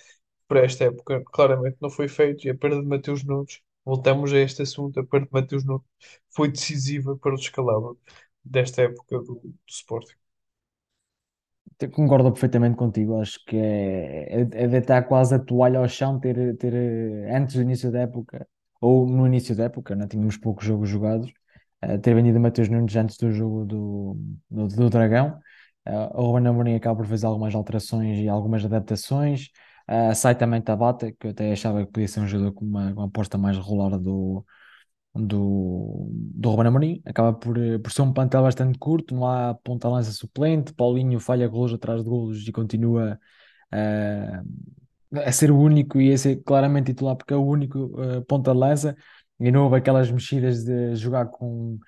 para 0.49 0.65
esta 0.65 0.85
época. 0.85 1.23
Claramente 1.33 1.77
não 1.81 1.91
foi 1.91 2.09
feito 2.09 2.47
e 2.47 2.51
a 2.51 2.57
perda 2.57 2.81
de 2.83 2.89
Mateus 2.89 3.25
Nunes, 3.25 3.61
voltamos 3.85 4.33
a 4.33 4.39
este 4.39 4.63
assunto, 4.63 5.01
a 5.01 5.07
perda 5.07 5.27
de 5.27 5.33
Mateus 5.33 5.65
Nunes 5.65 5.85
foi 6.31 6.51
decisiva 6.51 7.17
para 7.17 7.35
o 7.35 7.37
descalabro 7.39 7.99
desta 8.45 8.83
época 8.83 9.19
do, 9.19 9.35
do 9.35 9.55
Sporting. 9.69 10.15
Concordo 11.93 12.33
perfeitamente 12.33 12.77
contigo. 12.77 13.21
Acho 13.21 13.39
que 13.47 13.57
é, 13.57 14.41
é, 14.41 14.41
é 14.41 14.69
deitar 14.69 15.03
quase 15.07 15.35
a 15.35 15.39
toalha 15.39 15.79
ao 15.79 15.89
chão 15.89 16.19
ter, 16.19 16.57
ter 16.57 16.75
eh, 16.75 17.37
antes 17.37 17.55
do 17.55 17.63
início 17.63 17.91
da 17.93 18.01
época, 18.01 18.49
ou 18.81 19.07
no 19.07 19.27
início 19.27 19.55
da 19.55 19.65
época, 19.65 19.95
não 19.95 20.09
tínhamos 20.09 20.37
poucos 20.37 20.65
jogos 20.67 20.89
jogados, 20.89 21.33
eh, 21.83 21.99
ter 21.99 22.15
vendido 22.15 22.41
Matheus 22.41 22.69
Nunes 22.69 22.97
antes 22.97 23.17
do 23.17 23.31
jogo 23.31 23.65
do, 23.65 24.17
do, 24.51 24.69
do 24.69 24.91
Dragão. 24.91 25.39
Eh, 25.85 26.11
o 26.15 26.23
Ruben 26.33 26.49
Amorim 26.49 26.75
acaba 26.75 26.97
por 26.97 27.07
fazer 27.07 27.27
algumas 27.27 27.55
alterações 27.55 28.19
e 28.19 28.29
algumas 28.29 28.65
adaptações. 28.65 29.51
Eh, 29.89 30.15
sai 30.15 30.37
também 30.37 30.61
Tabata, 30.61 31.11
que 31.13 31.27
eu 31.29 31.31
até 31.31 31.53
achava 31.53 31.85
que 31.87 31.93
podia 31.93 32.09
ser 32.09 32.21
um 32.21 32.27
jogador 32.29 32.53
com 32.53 32.65
uma, 32.65 32.93
uma 32.93 33.07
aposta 33.07 33.39
mais 33.39 33.57
regular 33.57 33.99
do, 33.99 34.45
do, 35.15 36.09
do 36.11 36.51
Ruben 36.51 36.69
Amorim. 36.69 37.03
Acaba 37.07 37.33
por, 37.33 37.59
eh, 37.59 37.79
por 37.79 37.93
ser 37.93 38.03
um 38.03 38.13
plantel 38.13 38.43
bastante 38.43 38.79
curto, 38.79 39.15
não 39.15 39.27
há 39.27 39.55
ponta-lança 39.55 40.13
suplente. 40.13 40.75
Paulinho 40.75 41.21
falha 41.21 41.49
golos 41.49 41.73
atrás 41.75 42.03
de 42.05 42.09
golos 42.11 42.47
e 42.49 42.53
continua, 42.53 43.19
eh, 43.73 44.43
a 45.27 45.33
ser 45.33 45.51
o 45.51 45.59
único 45.59 46.01
e 46.01 46.13
a 46.13 46.19
ser 46.19 46.37
claramente 46.45 46.87
titular, 46.89 47.17
porque 47.17 47.33
é 47.35 47.37
o 47.37 47.45
único 47.47 47.79
uh, 48.01 48.23
ponta 48.27 48.53
de 48.53 48.59
lança, 48.59 48.97
e 49.41 49.51
não 49.51 49.65
houve 49.65 49.77
aquelas 49.77 50.11
mexidas 50.11 50.65
de 50.65 50.95
jogar 50.97 51.27
com, 51.29 51.79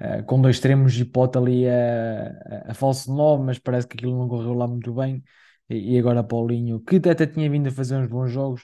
uh, 0.00 0.24
com 0.26 0.40
dois 0.40 0.56
extremos 0.56 0.98
e 0.98 1.04
pode 1.04 1.38
ali 1.38 1.68
a, 1.68 2.28
a, 2.68 2.72
a 2.72 2.74
falso 2.74 3.12
9, 3.14 3.44
mas 3.44 3.58
parece 3.58 3.86
que 3.88 3.96
aquilo 3.96 4.18
não 4.18 4.28
correu 4.28 4.54
lá 4.54 4.66
muito 4.68 4.92
bem. 4.94 5.22
E, 5.68 5.98
agora 5.98 6.22
Paulinho, 6.22 6.80
que 6.80 6.96
até 7.08 7.26
tinha 7.26 7.48
vindo 7.50 7.68
a 7.68 7.72
fazer 7.72 7.96
uns 7.96 8.06
bons 8.08 8.30
jogos, 8.30 8.62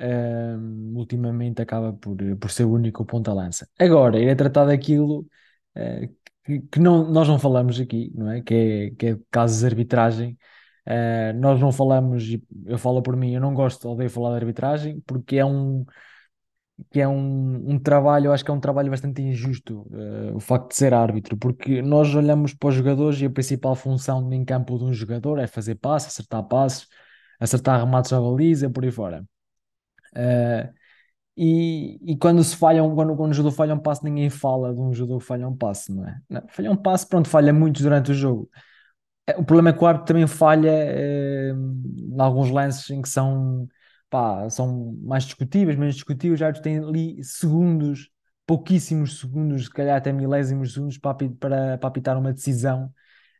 uh, 0.00 0.96
ultimamente 0.96 1.62
acaba 1.62 1.92
por, 1.92 2.16
por 2.38 2.50
ser 2.50 2.64
o 2.64 2.72
único 2.72 3.04
ponta-lança. 3.04 3.68
Agora, 3.78 4.18
ele 4.18 4.30
é 4.30 4.34
tratado 4.34 4.68
daquilo 4.70 5.20
uh, 5.76 6.08
que, 6.44 6.60
que 6.60 6.80
não, 6.80 7.10
nós 7.10 7.28
não 7.28 7.38
falamos 7.38 7.80
aqui, 7.80 8.12
não 8.14 8.30
é? 8.30 8.42
Que 8.42 8.54
é, 8.54 8.90
que 8.96 9.06
é 9.06 9.18
casos 9.30 9.60
de 9.60 9.66
arbitragem. 9.66 10.38
Uh, 10.86 11.38
nós 11.38 11.60
não 11.60 11.70
falamos, 11.72 12.24
eu 12.66 12.78
falo 12.78 13.02
por 13.02 13.16
mim, 13.16 13.34
eu 13.34 13.40
não 13.40 13.54
gosto, 13.54 13.88
odeio 13.88 14.10
falar 14.10 14.30
de 14.30 14.36
arbitragem, 14.36 15.00
porque 15.06 15.36
é 15.36 15.44
um, 15.44 15.84
que 16.90 17.00
é 17.00 17.08
um, 17.08 17.72
um 17.72 17.78
trabalho, 17.78 18.32
acho 18.32 18.44
que 18.44 18.50
é 18.50 18.54
um 18.54 18.60
trabalho 18.60 18.90
bastante 18.90 19.20
injusto, 19.22 19.86
uh, 19.90 20.36
o 20.36 20.40
facto 20.40 20.70
de 20.70 20.76
ser 20.76 20.94
árbitro, 20.94 21.36
porque 21.36 21.82
nós 21.82 22.14
olhamos 22.14 22.54
para 22.54 22.68
os 22.68 22.74
jogadores 22.74 23.20
e 23.20 23.26
a 23.26 23.30
principal 23.30 23.74
função 23.74 24.32
em 24.32 24.44
campo 24.44 24.78
de 24.78 24.84
um 24.84 24.92
jogador 24.92 25.38
é 25.38 25.46
fazer 25.46 25.74
passes, 25.76 26.08
acertar 26.08 26.44
passes, 26.44 26.86
acertar 27.40 27.80
remates 27.80 28.12
à 28.12 28.20
baliza, 28.20 28.70
por 28.70 28.84
aí 28.84 28.90
fora. 28.90 29.24
Uh, 30.14 30.72
e, 31.36 31.98
e 32.12 32.16
quando 32.16 32.42
se 32.42 32.56
falham, 32.56 32.92
quando, 32.94 33.16
quando 33.16 33.30
o 33.30 33.34
jogador 33.34 33.54
falha 33.54 33.74
um 33.74 33.78
passe, 33.78 34.04
ninguém 34.04 34.28
fala 34.28 34.74
de 34.74 34.80
um 34.80 34.92
jogador 34.92 35.20
que 35.20 35.24
falha 35.24 35.48
um 35.48 35.56
passe, 35.56 35.94
não 35.94 36.04
é? 36.06 36.20
Não, 36.28 36.42
falha 36.48 36.72
um 36.72 36.76
passe, 36.76 37.08
pronto, 37.08 37.28
falha 37.28 37.52
muito 37.52 37.80
durante 37.80 38.10
o 38.10 38.14
jogo. 38.14 38.50
Eh, 39.26 39.36
o 39.38 39.44
problema 39.44 39.70
é 39.70 39.72
que 39.72 39.82
o 39.84 39.86
árbitro 39.86 40.08
também 40.08 40.26
falha 40.26 40.72
em 41.52 42.20
alguns 42.20 42.50
lances 42.50 42.90
em 42.90 43.00
que 43.00 43.08
são, 43.08 43.68
pá, 44.10 44.48
são 44.50 44.92
mais 45.02 45.24
discutíveis, 45.24 45.78
menos 45.78 45.94
discutíveis. 45.94 46.40
Árbitro 46.42 46.62
tem 46.62 46.78
ali 46.78 47.22
segundos, 47.24 48.10
pouquíssimos 48.46 49.20
segundos, 49.20 49.64
se 49.64 49.70
calhar 49.70 49.96
até 49.96 50.12
milésimos 50.12 50.74
segundos 50.74 50.98
para, 50.98 51.14
para, 51.38 51.78
para 51.78 51.88
apitar 51.88 52.18
uma 52.18 52.32
decisão 52.32 52.86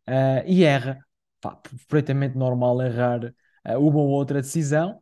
uh, 0.08 0.42
e 0.46 0.64
erra. 0.64 0.98
Pá, 1.40 1.54
perfeitamente 1.56 2.36
normal 2.36 2.82
errar 2.82 3.24
uh, 3.24 3.78
uma 3.78 4.00
ou 4.00 4.08
outra 4.10 4.40
decisão 4.40 5.00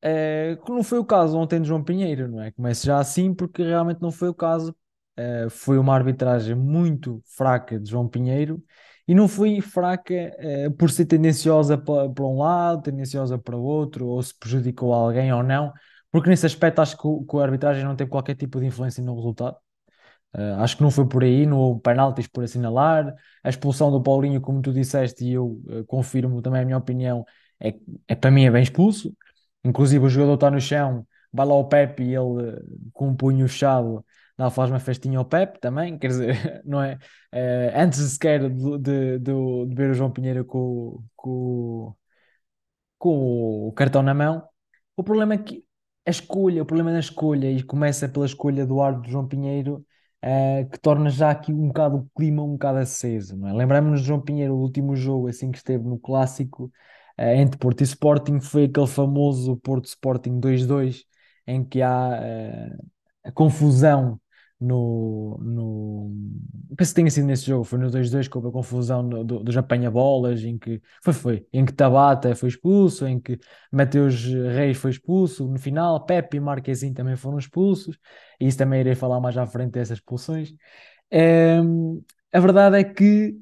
Uh, 0.00 0.56
que 0.64 0.70
não 0.70 0.84
foi 0.84 1.00
o 1.00 1.04
caso 1.04 1.36
ontem 1.36 1.60
de 1.60 1.66
João 1.66 1.82
Pinheiro, 1.82 2.28
não 2.28 2.40
é? 2.40 2.52
Começa 2.52 2.86
já 2.86 3.00
assim 3.00 3.34
porque 3.34 3.64
realmente 3.64 4.00
não 4.00 4.12
foi 4.12 4.28
o 4.28 4.34
caso. 4.34 4.72
Foi 5.50 5.76
uma 5.78 5.92
arbitragem 5.92 6.54
muito 6.54 7.20
fraca 7.36 7.80
de 7.80 7.90
João 7.90 8.08
Pinheiro 8.08 8.62
e 9.08 9.14
não 9.14 9.26
foi 9.26 9.60
fraca 9.62 10.14
uh, 10.14 10.70
por 10.72 10.90
ser 10.90 11.06
tendenciosa 11.06 11.78
para, 11.78 12.22
um 12.22 12.38
lado, 12.38 12.82
tendenciosa 12.82 13.38
para 13.38 13.56
o 13.56 13.62
outro, 13.62 14.06
ou 14.06 14.22
se 14.22 14.38
prejudicou 14.38 14.92
alguém 14.92 15.32
ou 15.32 15.42
não, 15.42 15.72
porque 16.12 16.28
nesse 16.28 16.44
aspecto 16.44 16.80
acho 16.80 16.96
que, 16.96 17.06
o, 17.06 17.24
que 17.24 17.36
a 17.38 17.42
arbitragem 17.42 17.84
não 17.84 17.96
teve 17.96 18.10
qualquer 18.10 18.36
tipo 18.36 18.60
de 18.60 18.66
influência 18.66 19.02
no 19.02 19.14
resultado. 19.16 19.56
Uh, 20.36 20.60
acho 20.60 20.76
que 20.76 20.82
não 20.82 20.90
foi 20.90 21.08
por 21.08 21.24
aí, 21.24 21.46
não 21.46 21.58
houve 21.58 21.80
penaltis 21.80 22.26
por 22.26 22.44
assinalar. 22.44 23.14
A 23.42 23.48
expulsão 23.48 23.90
do 23.90 24.02
Paulinho, 24.02 24.40
como 24.42 24.60
tu 24.60 24.72
disseste, 24.72 25.24
e 25.24 25.32
eu 25.32 25.60
uh, 25.68 25.84
confirmo 25.86 26.42
também 26.42 26.62
a 26.62 26.64
minha 26.66 26.78
opinião, 26.78 27.24
é, 27.60 27.74
é 28.06 28.14
para 28.14 28.30
mim 28.30 28.44
é 28.44 28.50
bem 28.50 28.62
expulso. 28.62 29.14
Inclusive 29.64 30.04
o 30.04 30.08
jogador 30.08 30.34
está 30.34 30.50
no 30.50 30.60
chão, 30.60 31.06
vai 31.32 31.46
lá 31.46 31.54
o 31.54 31.64
Pepe 31.64 32.02
e 32.04 32.14
ele 32.14 32.62
com 32.92 33.08
um 33.08 33.16
punho 33.16 33.48
fechado 33.48 34.04
dá, 34.38 34.50
faz 34.50 34.70
uma 34.70 34.78
festinha 34.80 35.18
ao 35.18 35.24
Pepe 35.24 35.60
também, 35.60 35.98
quer 35.98 36.08
dizer, 36.08 36.62
não 36.64 36.82
é? 36.82 36.98
é 37.32 37.72
antes 37.76 37.98
sequer 38.12 38.48
de, 38.48 38.78
de, 38.78 39.18
de, 39.18 39.66
de, 39.66 39.74
ver 39.74 39.90
o 39.90 39.94
João 39.94 40.12
Pinheiro 40.12 40.44
com, 40.44 41.02
com, 41.16 41.94
com 42.98 43.68
o 43.68 43.72
cartão 43.72 44.02
na 44.02 44.14
mão, 44.14 44.42
o 44.96 45.02
problema 45.04 45.34
é 45.34 45.38
que 45.38 45.64
a 46.06 46.10
escolha, 46.10 46.62
o 46.62 46.66
problema 46.66 46.92
na 46.92 47.00
escolha, 47.00 47.50
e 47.50 47.62
começa 47.62 48.08
pela 48.08 48.26
escolha 48.26 48.66
do 48.66 48.80
árbitro 48.80 49.10
João 49.10 49.28
Pinheiro, 49.28 49.84
uh, 50.24 50.68
que 50.70 50.78
torna 50.80 51.10
já 51.10 51.30
aqui 51.30 51.52
um 51.52 51.68
bocado 51.68 51.96
o 51.98 52.08
clima 52.16 52.42
um 52.42 52.52
bocado 52.52 52.78
aceso, 52.78 53.36
não 53.36 53.48
é? 53.48 53.52
Lembramos-nos 53.52 54.00
de 54.00 54.06
João 54.06 54.20
Pinheiro, 54.20 54.54
o 54.54 54.60
último 54.60 54.96
jogo 54.96 55.28
assim 55.28 55.50
que 55.50 55.58
esteve 55.58 55.84
no 55.84 55.98
Clássico, 55.98 56.72
uh, 57.18 57.22
entre 57.22 57.58
Porto 57.58 57.80
e 57.82 57.84
Sporting, 57.84 58.40
foi 58.40 58.64
aquele 58.64 58.86
famoso 58.86 59.56
Porto 59.58 59.86
Sporting 59.86 60.40
2-2, 60.40 61.04
em 61.46 61.64
que 61.64 61.82
há 61.82 62.20
a 63.24 63.32
confusão 63.32 64.20
no, 64.60 65.38
no. 65.40 66.10
Penso 66.76 66.92
que 66.92 66.96
tenha 66.96 67.10
sido 67.10 67.26
nesse 67.26 67.46
jogo, 67.46 67.64
foi 67.64 67.78
no 67.78 67.90
2-2 67.90 68.28
com 68.28 68.46
a 68.46 68.52
confusão 68.52 69.08
do, 69.08 69.24
do, 69.24 69.44
dos 69.44 69.56
apanha-bolas, 69.56 70.42
em 70.42 70.58
que 70.58 70.80
foi, 71.02 71.12
foi, 71.12 71.46
em 71.52 71.64
que 71.64 71.72
Tabata 71.72 72.34
foi 72.34 72.48
expulso, 72.48 73.06
em 73.06 73.20
que 73.20 73.38
Mateus 73.70 74.24
Reis 74.24 74.76
foi 74.76 74.90
expulso 74.90 75.46
no 75.48 75.58
final, 75.58 76.04
Pepe 76.04 76.36
e 76.38 76.40
Marquezinho 76.40 76.94
também 76.94 77.16
foram 77.16 77.38
expulsos, 77.38 77.98
e 78.40 78.46
isso 78.46 78.58
também 78.58 78.80
irei 78.80 78.94
falar 78.94 79.20
mais 79.20 79.36
à 79.36 79.46
frente 79.46 79.72
dessas 79.72 79.98
expulsões. 79.98 80.52
É, 81.10 81.58
a 82.32 82.40
verdade 82.40 82.78
é 82.78 82.84
que 82.84 83.36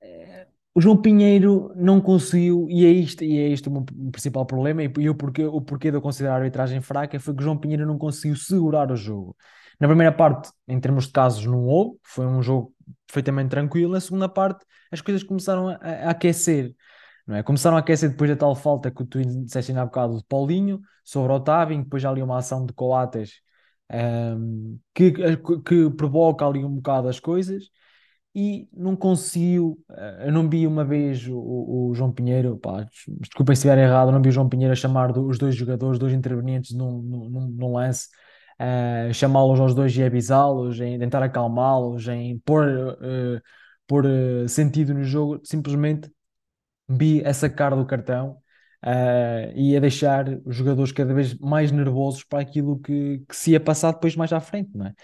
é, 0.00 0.39
João 0.80 0.96
Pinheiro 0.96 1.72
não 1.76 2.00
conseguiu, 2.00 2.66
e 2.70 2.84
é 2.86 2.90
isto, 2.90 3.24
e 3.24 3.38
é 3.38 3.48
isto 3.48 3.68
o 3.68 3.72
meu 3.72 3.84
principal 4.10 4.46
problema, 4.46 4.82
e, 4.82 4.92
e 4.98 5.10
o, 5.10 5.14
porquê, 5.14 5.44
o 5.44 5.60
porquê 5.60 5.90
de 5.90 5.96
eu 5.96 6.02
considerar 6.02 6.34
a 6.34 6.36
arbitragem 6.38 6.80
fraca 6.80 7.18
foi 7.18 7.34
que 7.34 7.40
o 7.40 7.44
João 7.44 7.58
Pinheiro 7.58 7.86
não 7.86 7.98
conseguiu 7.98 8.36
segurar 8.36 8.90
o 8.90 8.96
jogo. 8.96 9.36
Na 9.80 9.86
primeira 9.88 10.12
parte, 10.12 10.50
em 10.68 10.78
termos 10.78 11.06
de 11.06 11.12
casos, 11.12 11.44
não 11.46 11.64
houve, 11.64 11.98
foi 12.04 12.26
um 12.26 12.42
jogo 12.42 12.74
perfeitamente 13.06 13.48
tranquilo. 13.48 13.92
Na 13.92 14.00
segunda 14.00 14.28
parte, 14.28 14.64
as 14.90 15.00
coisas 15.00 15.22
começaram 15.22 15.68
a, 15.68 15.74
a 15.74 16.10
aquecer. 16.10 16.74
Não 17.26 17.36
é? 17.36 17.42
Começaram 17.42 17.76
a 17.76 17.80
aquecer 17.80 18.10
depois 18.10 18.30
da 18.30 18.36
tal 18.36 18.54
falta 18.54 18.90
que 18.90 19.04
tu 19.04 19.24
disseste 19.24 19.72
há 19.72 19.84
bocado 19.84 20.18
de 20.18 20.24
Paulinho 20.24 20.80
sobre 21.04 21.32
Otávio, 21.32 21.82
depois 21.82 22.04
ali 22.04 22.22
uma 22.22 22.38
ação 22.38 22.66
de 22.66 22.72
Coates 22.74 23.40
um, 23.92 24.78
que, 24.94 25.12
que 25.64 25.90
provoca 25.90 26.46
ali 26.46 26.64
um 26.64 26.76
bocado 26.76 27.08
as 27.08 27.18
coisas 27.18 27.70
e 28.34 28.68
não 28.72 28.96
conseguiu. 28.96 29.78
Eh, 29.90 30.24
eu 30.28 30.32
não 30.32 30.48
vi 30.48 30.66
uma 30.66 30.84
vez 30.84 31.26
o, 31.26 31.90
o 31.90 31.94
João 31.94 32.12
Pinheiro, 32.12 32.56
pá, 32.58 32.86
desculpem 33.20 33.54
se 33.56 33.60
estiver 33.60 33.78
errado, 33.78 34.12
não 34.12 34.22
vi 34.22 34.28
o 34.28 34.32
João 34.32 34.48
Pinheiro 34.48 34.72
a 34.72 34.76
chamar 34.76 35.16
os 35.16 35.38
dois 35.38 35.54
jogadores, 35.54 35.98
dois 35.98 36.12
intervenientes 36.12 36.72
num, 36.72 37.02
num, 37.02 37.48
num 37.48 37.72
lance 37.72 38.08
uh, 38.60 39.12
chamá-los 39.12 39.58
aos 39.58 39.74
dois 39.74 39.96
e 39.96 40.02
avisá-los, 40.02 40.80
em 40.80 40.98
tentar 40.98 41.22
acalmá-los, 41.22 42.06
em 42.08 42.38
pôr, 42.40 42.66
uh, 42.66 43.40
pôr 43.86 44.04
uh, 44.06 44.48
sentido 44.48 44.92
no 44.94 45.02
jogo, 45.02 45.40
simplesmente 45.44 46.10
vi 46.88 47.24
a 47.24 47.32
sacar 47.32 47.74
do 47.74 47.86
cartão 47.86 48.38
e 49.54 49.76
a 49.76 49.80
deixar 49.80 50.26
os 50.44 50.56
jogadores 50.56 50.90
cada 50.90 51.12
vez 51.12 51.34
mais 51.38 51.70
nervosos 51.70 52.24
para 52.24 52.40
aquilo 52.40 52.78
que, 52.80 53.22
que 53.28 53.36
se 53.36 53.50
ia 53.50 53.60
passar 53.60 53.92
depois 53.92 54.16
mais 54.16 54.32
à 54.32 54.40
frente, 54.40 54.70
não 54.74 54.86
é? 54.86 54.94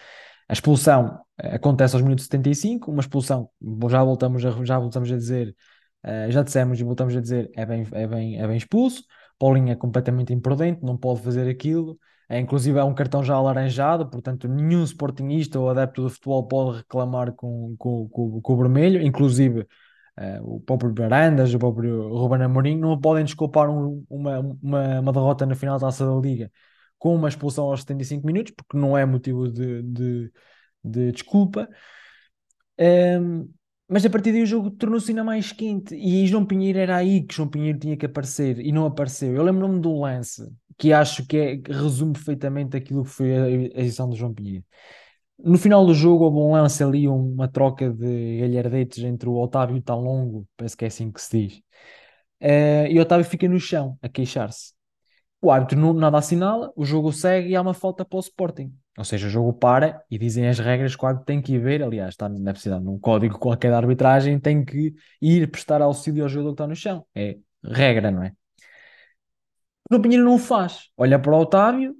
A 0.48 0.52
expulsão 0.52 1.20
acontece 1.36 1.94
aos 1.94 2.02
minutos 2.02 2.24
75, 2.24 2.90
uma 2.90 3.00
expulsão, 3.00 3.50
já 3.90 4.02
voltamos 4.02 4.44
a, 4.44 4.64
já 4.64 4.78
voltamos 4.78 5.10
a 5.10 5.16
dizer, 5.16 5.54
já 6.28 6.42
dissemos 6.42 6.80
e 6.80 6.84
voltamos 6.84 7.16
a 7.16 7.20
dizer, 7.20 7.50
é 7.54 7.66
bem, 7.66 7.86
é 7.92 8.06
bem, 8.06 8.40
é 8.40 8.46
bem 8.46 8.56
expulso. 8.56 9.02
Paulinho 9.38 9.70
é 9.70 9.76
completamente 9.76 10.32
imprudente, 10.32 10.82
não 10.82 10.96
pode 10.96 11.20
fazer 11.20 11.48
aquilo. 11.48 11.98
É, 12.28 12.40
inclusive 12.40 12.78
é 12.78 12.82
um 12.84 12.94
cartão 12.94 13.22
já 13.22 13.34
alaranjado, 13.34 14.08
portanto 14.10 14.48
nenhum 14.48 14.82
sportingista 14.82 15.60
ou 15.60 15.70
adepto 15.70 16.02
do 16.02 16.10
futebol 16.10 16.46
pode 16.48 16.78
reclamar 16.78 17.32
com, 17.32 17.76
com, 17.78 18.08
com, 18.08 18.40
com 18.40 18.52
o 18.52 18.56
vermelho, 18.56 19.00
inclusive 19.00 19.60
uh, 19.60 20.56
o 20.56 20.60
próprio 20.60 20.92
Barandas, 20.92 21.54
o 21.54 21.58
próprio 21.58 22.08
Ruben 22.08 22.42
Amorim, 22.42 22.76
não 22.78 23.00
podem 23.00 23.24
desculpar 23.24 23.70
um, 23.70 24.04
uma, 24.10 24.40
uma, 24.40 25.00
uma 25.00 25.12
derrota 25.12 25.46
na 25.46 25.54
final 25.54 25.78
da 25.78 25.86
Taça 25.86 26.04
da 26.04 26.14
Liga 26.20 26.50
com 26.98 27.14
uma 27.14 27.28
expulsão 27.28 27.64
aos 27.66 27.80
75 27.80 28.26
minutos, 28.26 28.52
porque 28.56 28.76
não 28.76 28.96
é 28.96 29.04
motivo 29.04 29.50
de, 29.50 29.82
de, 29.82 30.32
de 30.82 31.12
desculpa. 31.12 31.68
Um, 32.78 33.48
mas 33.88 34.04
a 34.04 34.10
partir 34.10 34.32
daí 34.32 34.42
o 34.42 34.46
jogo 34.46 34.70
tornou-se 34.70 35.10
ainda 35.10 35.22
mais 35.22 35.52
quente 35.52 35.94
e 35.94 36.26
João 36.26 36.44
Pinheiro 36.44 36.78
era 36.78 36.96
aí 36.96 37.22
que 37.22 37.34
João 37.34 37.48
Pinheiro 37.48 37.78
tinha 37.78 37.96
que 37.96 38.06
aparecer 38.06 38.58
e 38.58 38.72
não 38.72 38.84
apareceu. 38.84 39.34
Eu 39.34 39.44
lembro-me 39.44 39.80
do 39.80 40.00
lance 40.00 40.42
que 40.76 40.92
acho 40.92 41.24
que, 41.26 41.36
é, 41.36 41.56
que 41.56 41.72
resume 41.72 42.12
perfeitamente 42.12 42.76
aquilo 42.76 43.04
que 43.04 43.10
foi 43.10 43.36
a 43.36 43.48
edição 43.48 44.08
do 44.08 44.16
João 44.16 44.34
Pinheiro. 44.34 44.64
No 45.38 45.58
final 45.58 45.86
do 45.86 45.94
jogo 45.94 46.24
houve 46.24 46.38
um 46.38 46.52
lance 46.52 46.82
ali, 46.82 47.06
uma 47.08 47.46
troca 47.48 47.90
de 47.90 48.40
galhardetes 48.40 49.04
entre 49.04 49.28
o 49.28 49.34
Otávio 49.36 49.76
e 49.76 49.78
o 49.80 49.82
Talongo, 49.82 50.48
parece 50.56 50.76
que 50.76 50.84
é 50.84 50.88
assim 50.88 51.10
que 51.12 51.20
se 51.20 51.38
diz. 51.48 51.58
Uh, 52.40 52.86
e 52.90 52.98
o 52.98 53.02
Otávio 53.02 53.24
fica 53.24 53.48
no 53.48 53.60
chão 53.60 53.98
a 54.02 54.08
queixar-se. 54.08 54.75
O 55.40 55.50
árbitro 55.50 55.78
não, 55.78 55.92
nada 55.92 56.18
assinala, 56.18 56.72
o 56.74 56.84
jogo 56.84 57.12
segue 57.12 57.50
e 57.50 57.56
há 57.56 57.60
uma 57.60 57.74
falta 57.74 58.04
para 58.04 58.16
o 58.16 58.20
Sporting. 58.20 58.72
Ou 58.96 59.04
seja, 59.04 59.26
o 59.26 59.30
jogo 59.30 59.52
para 59.52 60.02
e 60.10 60.18
dizem 60.18 60.48
as 60.48 60.58
regras 60.58 60.96
que 60.96 61.04
o 61.04 61.06
árbitro 61.06 61.26
tem 61.26 61.42
que 61.42 61.54
ir 61.54 61.58
ver. 61.58 61.82
Aliás, 61.82 62.10
está 62.10 62.28
na 62.28 62.52
precisar 62.52 62.80
num 62.80 62.98
código 62.98 63.38
qualquer 63.38 63.68
de 63.68 63.74
arbitragem, 63.74 64.40
tem 64.40 64.64
que 64.64 64.94
ir 65.20 65.50
prestar 65.50 65.82
auxílio 65.82 66.22
ao 66.22 66.28
jogador 66.28 66.50
que 66.50 66.54
está 66.54 66.66
no 66.66 66.74
chão. 66.76 67.06
É 67.14 67.36
regra, 67.62 68.10
não 68.10 68.22
é? 68.22 68.32
O 69.92 70.00
Pinheiro 70.00 70.24
não 70.24 70.34
o 70.34 70.38
faz. 70.38 70.90
Olha 70.96 71.18
para 71.18 71.32
o 71.32 71.40
Otávio 71.40 71.94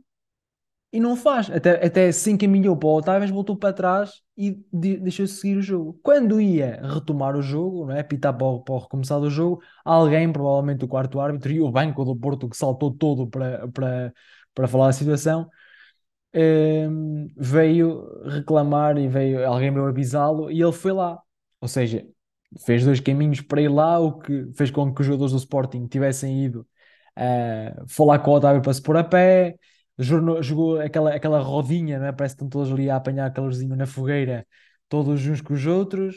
e 0.93 0.99
não 0.99 1.15
faz. 1.15 1.51
Até, 1.51 1.87
até 1.87 2.11
se 2.11 2.31
encaminhou 2.31 2.77
para 2.77 2.89
o 2.89 2.97
Otávio, 2.97 3.33
voltou 3.33 3.57
para 3.57 3.73
trás 3.73 4.23
e 4.37 4.63
de, 4.73 4.99
deixou-se 4.99 5.35
seguir 5.35 5.57
o 5.57 5.63
jogo. 5.63 5.99
Quando 6.03 6.41
ia 6.41 6.81
retomar 6.83 7.37
o 7.37 7.43
jogo, 7.43 7.87
não 7.87 7.97
é? 7.97 8.03
pitar 8.03 8.37
para 8.37 8.47
o, 8.47 8.61
para 8.63 8.75
o 8.75 8.79
recomeçar 8.79 9.21
do 9.21 9.31
jogo, 9.31 9.63
alguém, 9.85 10.31
provavelmente 10.33 10.85
o 10.85 10.89
quarto 10.89 11.21
árbitro 11.21 11.53
e 11.53 11.61
o 11.61 11.71
banco 11.71 12.05
do 12.05 12.15
Porto, 12.17 12.49
que 12.49 12.57
saltou 12.57 12.93
todo 12.93 13.27
para, 13.27 13.67
para, 13.69 14.13
para 14.55 14.69
falar 14.69 14.89
da 14.89 14.93
situação, 14.93 15.49
um, 16.35 17.29
veio 17.37 18.05
reclamar 18.29 18.99
e 18.99 19.09
veio, 19.09 19.47
alguém 19.47 19.73
veio 19.73 19.87
avisá-lo 19.87 20.51
e 20.51 20.61
ele 20.61 20.73
foi 20.73 20.93
lá. 20.93 21.19
Ou 21.61 21.69
seja, 21.69 22.07
fez 22.65 22.85
dois 22.85 23.01
caminhos 23.01 23.41
para 23.41 23.61
ir 23.63 23.69
lá, 23.69 23.99
o 23.99 24.19
que 24.19 24.53
fez 24.55 24.71
com 24.71 24.93
que 24.95 25.01
os 25.01 25.07
jogadores 25.07 25.33
do 25.33 25.39
Sporting 25.39 25.87
tivessem 25.87 26.45
ido 26.45 26.67
uh, 27.19 27.89
falar 27.89 28.19
com 28.21 28.31
o 28.31 28.35
Otávio 28.35 28.63
para 28.63 28.73
se 28.73 28.83
pôr 28.83 28.97
a 28.97 29.05
pé, 29.05 29.57
jogou, 29.99 30.81
aquela, 30.81 31.15
aquela 31.15 31.41
rodinha, 31.41 31.99
né? 31.99 32.13
parece 32.13 32.35
que 32.35 32.45
estão 32.45 32.49
todos 32.49 32.73
ali 32.73 32.91
a 32.91 32.97
apanhar 32.97 33.33
calorzinho 33.33 33.75
na 33.77 33.87
fogueira, 33.87 34.47
todos 34.89 35.27
uns 35.27 35.41
com 35.41 35.55
os 35.55 35.67
outros, 35.67 36.17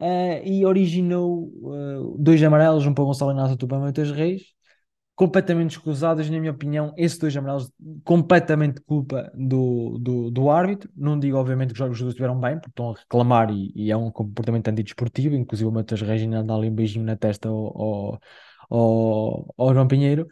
uh, 0.00 0.44
e 0.44 0.64
originou 0.66 1.48
uh, 1.48 2.16
dois 2.18 2.42
amarelos, 2.42 2.86
um 2.86 2.94
para 2.94 3.04
Gonçalo 3.04 3.32
Inácio 3.32 3.50
e 3.50 3.52
outro 3.52 3.68
para 3.68 3.78
Matheus 3.78 4.10
Reis, 4.10 4.42
completamente 5.14 5.72
escusados, 5.72 6.30
na 6.30 6.40
minha 6.40 6.50
opinião, 6.50 6.94
esses 6.96 7.18
dois 7.18 7.36
amarelos, 7.36 7.70
completamente 8.04 8.80
culpa 8.80 9.30
do, 9.34 9.98
do, 9.98 10.30
do 10.30 10.50
árbitro. 10.50 10.90
Não 10.96 11.18
digo, 11.18 11.36
obviamente, 11.36 11.68
que 11.68 11.72
os 11.74 11.78
jogadores 11.78 12.08
estiveram 12.08 12.40
bem, 12.40 12.54
porque 12.54 12.70
estão 12.70 12.90
a 12.90 12.94
reclamar 12.94 13.50
e, 13.50 13.70
e 13.76 13.90
é 13.90 13.96
um 13.96 14.10
comportamento 14.10 14.68
antidesportivo. 14.68 15.34
Inclusive, 15.34 15.68
o 15.68 15.72
Matheus 15.72 16.00
Regina 16.00 16.42
dá 16.42 16.54
ali 16.54 16.70
um 16.70 16.74
beijinho 16.74 17.04
na 17.04 17.16
testa 17.16 17.50
ao, 17.50 17.82
ao, 17.82 18.20
ao, 18.70 19.54
ao 19.58 19.74
João 19.74 19.86
Pinheiro. 19.86 20.26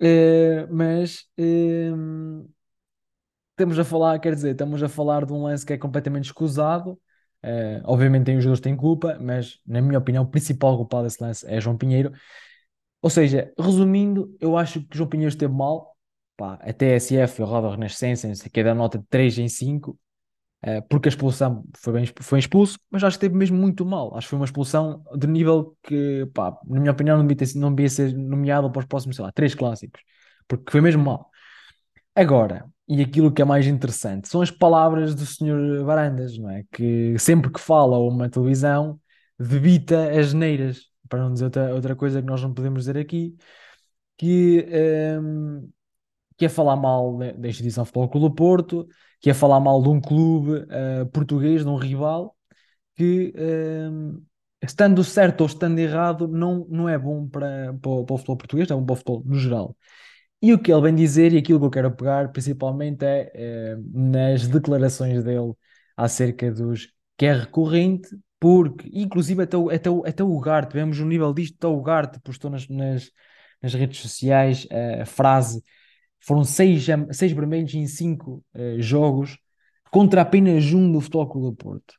Uh, 0.00 0.68
mas 0.70 1.22
uh, 1.38 2.46
estamos 3.52 3.78
a 3.78 3.84
falar, 3.84 4.18
quer 4.18 4.34
dizer, 4.34 4.52
estamos 4.52 4.82
a 4.82 4.88
falar 4.88 5.24
de 5.24 5.32
um 5.32 5.42
lance 5.42 5.64
que 5.64 5.72
é 5.72 5.78
completamente 5.78 6.24
escusado. 6.26 6.92
Uh, 7.44 7.80
obviamente, 7.84 8.24
tem 8.26 8.36
os 8.36 8.42
jogadores 8.44 8.60
têm 8.60 8.76
culpa, 8.76 9.18
mas 9.20 9.60
na 9.66 9.80
minha 9.80 9.98
opinião, 9.98 10.24
o 10.24 10.28
principal 10.28 10.76
culpado 10.76 11.04
desse 11.04 11.22
lance 11.22 11.46
é 11.48 11.60
João 11.60 11.76
Pinheiro. 11.76 12.12
Ou 13.02 13.10
seja, 13.10 13.52
resumindo, 13.58 14.36
eu 14.40 14.56
acho 14.56 14.80
que 14.82 14.96
João 14.96 15.08
Pinheiro 15.08 15.30
esteve 15.30 15.52
mal. 15.52 15.96
Pá, 16.36 16.54
a 16.54 16.72
TSF, 16.72 17.42
a 17.42 17.46
Roda 17.46 17.70
Renascença, 17.70 18.28
não 18.28 18.34
sei 18.34 18.50
que, 18.50 18.62
nota 18.74 18.98
de 18.98 19.06
3 19.08 19.38
em 19.38 19.48
5, 19.48 19.92
eh, 19.92 20.05
porque 20.88 21.08
a 21.08 21.10
expulsão 21.10 21.64
foi, 21.76 21.92
bem, 21.92 22.06
foi 22.20 22.38
expulso, 22.38 22.78
mas 22.90 23.04
acho 23.04 23.18
que 23.18 23.24
esteve 23.24 23.38
mesmo 23.38 23.56
muito 23.56 23.84
mal. 23.86 24.16
Acho 24.16 24.26
que 24.26 24.30
foi 24.30 24.38
uma 24.38 24.44
expulsão 24.44 25.04
de 25.16 25.26
nível 25.26 25.76
que, 25.82 26.26
pá, 26.34 26.58
na 26.66 26.80
minha 26.80 26.92
opinião, 26.92 27.16
não 27.18 27.26
devia, 27.26 27.46
ter, 27.46 27.58
não 27.58 27.74
devia 27.74 27.88
ser 27.88 28.14
nomeado 28.14 28.70
para 28.70 28.80
os 28.80 28.86
próximos, 28.86 29.16
sei 29.16 29.24
lá, 29.24 29.32
três 29.32 29.54
clássicos, 29.54 30.00
porque 30.48 30.70
foi 30.70 30.80
mesmo 30.80 31.04
mal. 31.04 31.30
Agora, 32.14 32.66
e 32.88 33.02
aquilo 33.02 33.32
que 33.32 33.42
é 33.42 33.44
mais 33.44 33.66
interessante, 33.66 34.28
são 34.28 34.40
as 34.42 34.50
palavras 34.50 35.14
do 35.14 35.26
Sr. 35.26 35.84
Varandas, 35.84 36.38
não 36.38 36.50
é? 36.50 36.64
Que 36.72 37.18
sempre 37.18 37.50
que 37.52 37.60
fala 37.60 37.98
uma 37.98 38.28
televisão, 38.30 39.00
debita 39.38 40.10
as 40.18 40.32
neiras 40.32 40.90
para 41.08 41.20
não 41.20 41.32
dizer 41.32 41.44
outra, 41.44 41.74
outra 41.74 41.96
coisa 41.96 42.20
que 42.20 42.26
nós 42.26 42.42
não 42.42 42.52
podemos 42.52 42.82
dizer 42.82 42.98
aqui, 42.98 43.36
que, 44.16 44.66
um, 45.20 45.58
ehm, 45.60 45.68
que 46.36 46.46
é 46.46 46.48
falar 46.48 46.76
mal 46.76 47.18
da 47.18 47.48
instituição 47.48 47.84
Futebol 47.84 48.08
Clube 48.08 48.28
do 48.28 48.34
Porto, 48.34 48.88
que 49.20 49.30
é 49.30 49.34
falar 49.34 49.60
mal 49.60 49.82
de 49.82 49.88
um 49.88 50.00
clube 50.00 50.52
uh, 50.52 51.06
português, 51.12 51.62
de 51.62 51.68
um 51.68 51.76
rival, 51.76 52.36
que 52.96 53.32
ehm, 53.36 54.18
estando 54.62 55.04
certo 55.04 55.42
ou 55.42 55.46
estando 55.46 55.78
errado, 55.78 56.28
não, 56.28 56.66
não 56.68 56.88
é 56.88 56.98
bom 56.98 57.28
para, 57.28 57.74
para, 57.80 57.90
o, 57.90 58.04
para 58.04 58.14
o 58.14 58.18
futebol 58.18 58.36
português, 58.36 58.70
é 58.70 58.74
bom 58.74 58.84
para 58.84 58.92
o 58.94 58.96
futebol 58.96 59.22
no 59.24 59.38
geral. 59.38 59.76
E 60.42 60.52
o 60.52 60.58
que 60.58 60.72
ele 60.72 60.82
vem 60.82 60.94
dizer, 60.94 61.32
e 61.32 61.38
aquilo 61.38 61.58
que 61.60 61.66
eu 61.66 61.70
quero 61.70 61.90
pegar 61.96 62.30
principalmente 62.32 63.04
é, 63.04 63.32
é 63.34 63.76
nas 63.92 64.46
declarações 64.48 65.22
dele 65.24 65.54
acerca 65.96 66.50
dos 66.52 66.92
que 67.16 67.26
é 67.26 67.32
recorrente 67.32 68.08
porque, 68.38 68.88
inclusive, 68.92 69.42
até 69.42 69.56
o, 69.56 69.70
até 69.70 69.90
o, 69.90 70.06
até 70.06 70.22
o 70.22 70.30
Ugarte, 70.36 70.74
vemos 70.74 71.00
o 71.00 71.06
nível 71.06 71.32
disto, 71.32 71.56
até 71.56 71.66
o 71.66 71.78
Ugarte 71.78 72.20
postou 72.20 72.50
nas, 72.50 72.68
nas, 72.68 73.10
nas 73.62 73.74
redes 73.74 73.98
sociais 74.00 74.66
a 75.00 75.06
frase: 75.06 75.62
foram 76.20 76.44
seis, 76.44 76.86
seis 77.12 77.32
vermelhos 77.32 77.74
em 77.74 77.86
cinco 77.86 78.44
uh, 78.54 78.80
jogos 78.80 79.38
contra 79.90 80.22
apenas 80.22 80.72
um 80.72 80.90
do 80.90 81.00
Futebol 81.00 81.28
Clube 81.28 81.46
do 81.48 81.56
Porto. 81.56 81.94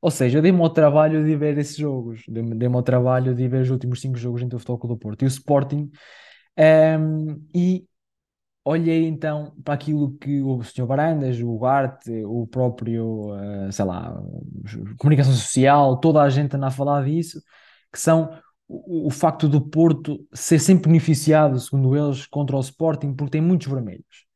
Ou 0.00 0.10
seja, 0.10 0.42
dei-me 0.42 0.60
ao 0.60 0.70
trabalho 0.70 1.24
de 1.24 1.34
ver 1.34 1.56
esses 1.56 1.76
jogos, 1.76 2.22
dei-me 2.28 2.54
dei 2.54 2.68
ao 2.68 2.82
trabalho 2.82 3.34
de 3.34 3.48
ver 3.48 3.62
os 3.62 3.70
últimos 3.70 4.00
cinco 4.00 4.18
jogos 4.18 4.42
entre 4.42 4.56
o 4.56 4.58
Futebol 4.58 4.78
Clube 4.78 4.94
do 4.96 4.98
Porto 5.00 5.22
e 5.22 5.24
o 5.24 5.28
Sporting. 5.28 5.90
Um, 6.56 6.62
ehm, 6.62 7.36
e 7.54 7.86
olhei 8.64 9.06
então 9.06 9.54
para 9.64 9.74
aquilo 9.74 10.16
que 10.18 10.40
o 10.42 10.62
Sr. 10.62 10.86
Barandas, 10.86 11.38
o 11.40 11.50
Ugarte, 11.50 12.10
o 12.24 12.46
próprio, 12.46 13.34
uh, 13.34 13.72
sei 13.72 13.84
lá, 13.84 14.22
comunicação 14.98 15.32
social, 15.32 15.98
toda 15.98 16.22
a 16.22 16.30
gente 16.30 16.54
anda 16.56 16.68
a 16.68 16.70
falar 16.70 17.04
disso, 17.04 17.40
que 17.92 17.98
são 17.98 18.30
o, 18.68 19.08
o, 19.08 19.10
facto 19.10 19.48
do 19.48 19.60
Porto 19.60 20.26
ser 20.32 20.58
sempre 20.58 20.88
beneficiado, 20.90 21.58
segundo 21.60 21.96
eles, 21.96 22.26
contra 22.26 22.56
o 22.56 22.60
Sporting, 22.60 23.14
porque 23.14 23.32
tem 23.32 23.40
muitos 23.40 23.66
vermelhos. 23.66 24.26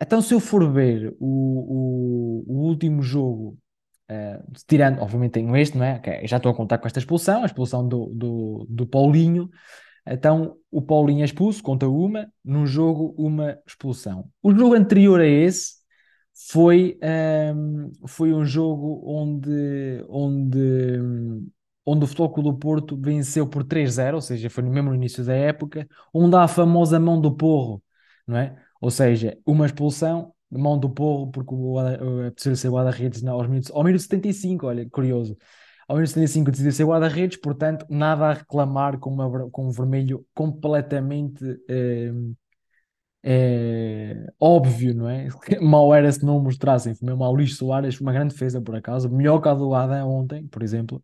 Então, 0.00 0.20
se 0.20 0.34
eu 0.34 0.40
for 0.40 0.70
ver 0.70 1.14
o, 1.18 2.44
o, 2.44 2.44
o 2.46 2.66
último 2.66 3.02
jogo, 3.02 3.58
uh, 4.10 4.52
tirando, 4.66 5.00
obviamente 5.00 5.32
tenho 5.32 5.56
este, 5.56 5.78
não 5.78 5.84
é? 5.84 5.96
Okay, 5.96 6.26
já 6.26 6.36
estou 6.36 6.52
a 6.52 6.54
contar 6.54 6.78
com 6.78 6.86
esta 6.86 6.98
expulsão, 6.98 7.42
a 7.42 7.46
expulsão 7.46 7.86
do, 7.86 8.06
do, 8.14 8.66
do 8.68 8.86
Paulinho, 8.86 9.48
então 10.06 10.56
o 10.70 10.80
Paulinho 10.80 11.22
é 11.22 11.24
expulso, 11.24 11.62
conta 11.62 11.88
uma, 11.88 12.30
num 12.44 12.66
jogo 12.66 13.14
uma 13.18 13.58
expulsão. 13.66 14.30
O 14.42 14.54
jogo 14.54 14.74
anterior 14.74 15.20
a 15.20 15.26
esse 15.26 15.76
foi, 16.32 16.98
um, 17.54 17.90
foi 18.06 18.32
um 18.32 18.44
jogo 18.44 19.02
onde, 19.04 20.04
onde, 20.08 21.00
onde 21.86 22.04
o 22.04 22.28
Clube 22.28 22.50
do 22.50 22.58
Porto 22.58 22.96
venceu 23.00 23.46
por 23.46 23.64
3-0, 23.64 24.16
ou 24.16 24.20
seja, 24.20 24.50
foi 24.50 24.64
no 24.64 24.70
mesmo 24.70 24.94
início 24.94 25.24
da 25.24 25.34
época, 25.34 25.88
onde 26.12 26.36
há 26.36 26.42
a 26.42 26.48
famosa 26.48 26.98
mão 27.00 27.20
do 27.20 27.34
porro, 27.36 27.82
não 28.26 28.36
é? 28.36 28.56
Ou 28.80 28.90
seja, 28.90 29.38
uma 29.46 29.66
expulsão, 29.66 30.34
mão 30.50 30.78
do 30.78 30.90
porro, 30.90 31.30
porque 31.30 31.54
o, 31.54 31.78
a 31.78 32.30
terceira 32.32 32.56
ser 32.56 32.70
guarda-redes 32.70 33.24
aos 33.24 33.48
minutos, 33.48 33.70
ao 33.70 33.84
minuto 33.84 34.02
75, 34.02 34.66
olha, 34.66 34.88
curioso 34.90 35.36
ao 35.88 35.96
menos 35.96 36.10
75 36.10 36.50
decidiu 36.50 36.72
ser 36.72 36.84
guarda-redes, 36.84 37.38
portanto, 37.38 37.86
nada 37.88 38.26
a 38.26 38.32
reclamar 38.32 38.98
com, 38.98 39.10
uma, 39.10 39.50
com 39.50 39.66
um 39.66 39.70
vermelho 39.70 40.26
completamente 40.34 41.44
eh, 41.68 42.10
eh, 43.22 44.26
óbvio, 44.38 44.94
não 44.94 45.08
é? 45.08 45.28
Mal 45.60 45.94
era 45.94 46.10
se 46.10 46.24
não 46.24 46.40
mostrassem. 46.40 46.94
Foi 46.94 47.06
mesmo 47.08 47.24
ao 47.24 47.32
Luís 47.34 47.56
Soares, 47.56 48.00
uma 48.00 48.12
grande 48.12 48.34
defesa 48.34 48.60
por 48.60 48.76
acaso, 48.76 49.08
melhor 49.10 49.40
que 49.40 49.48
a 49.48 49.54
do 49.54 49.74
Adam 49.74 50.08
ontem, 50.08 50.46
por 50.46 50.62
exemplo. 50.62 51.02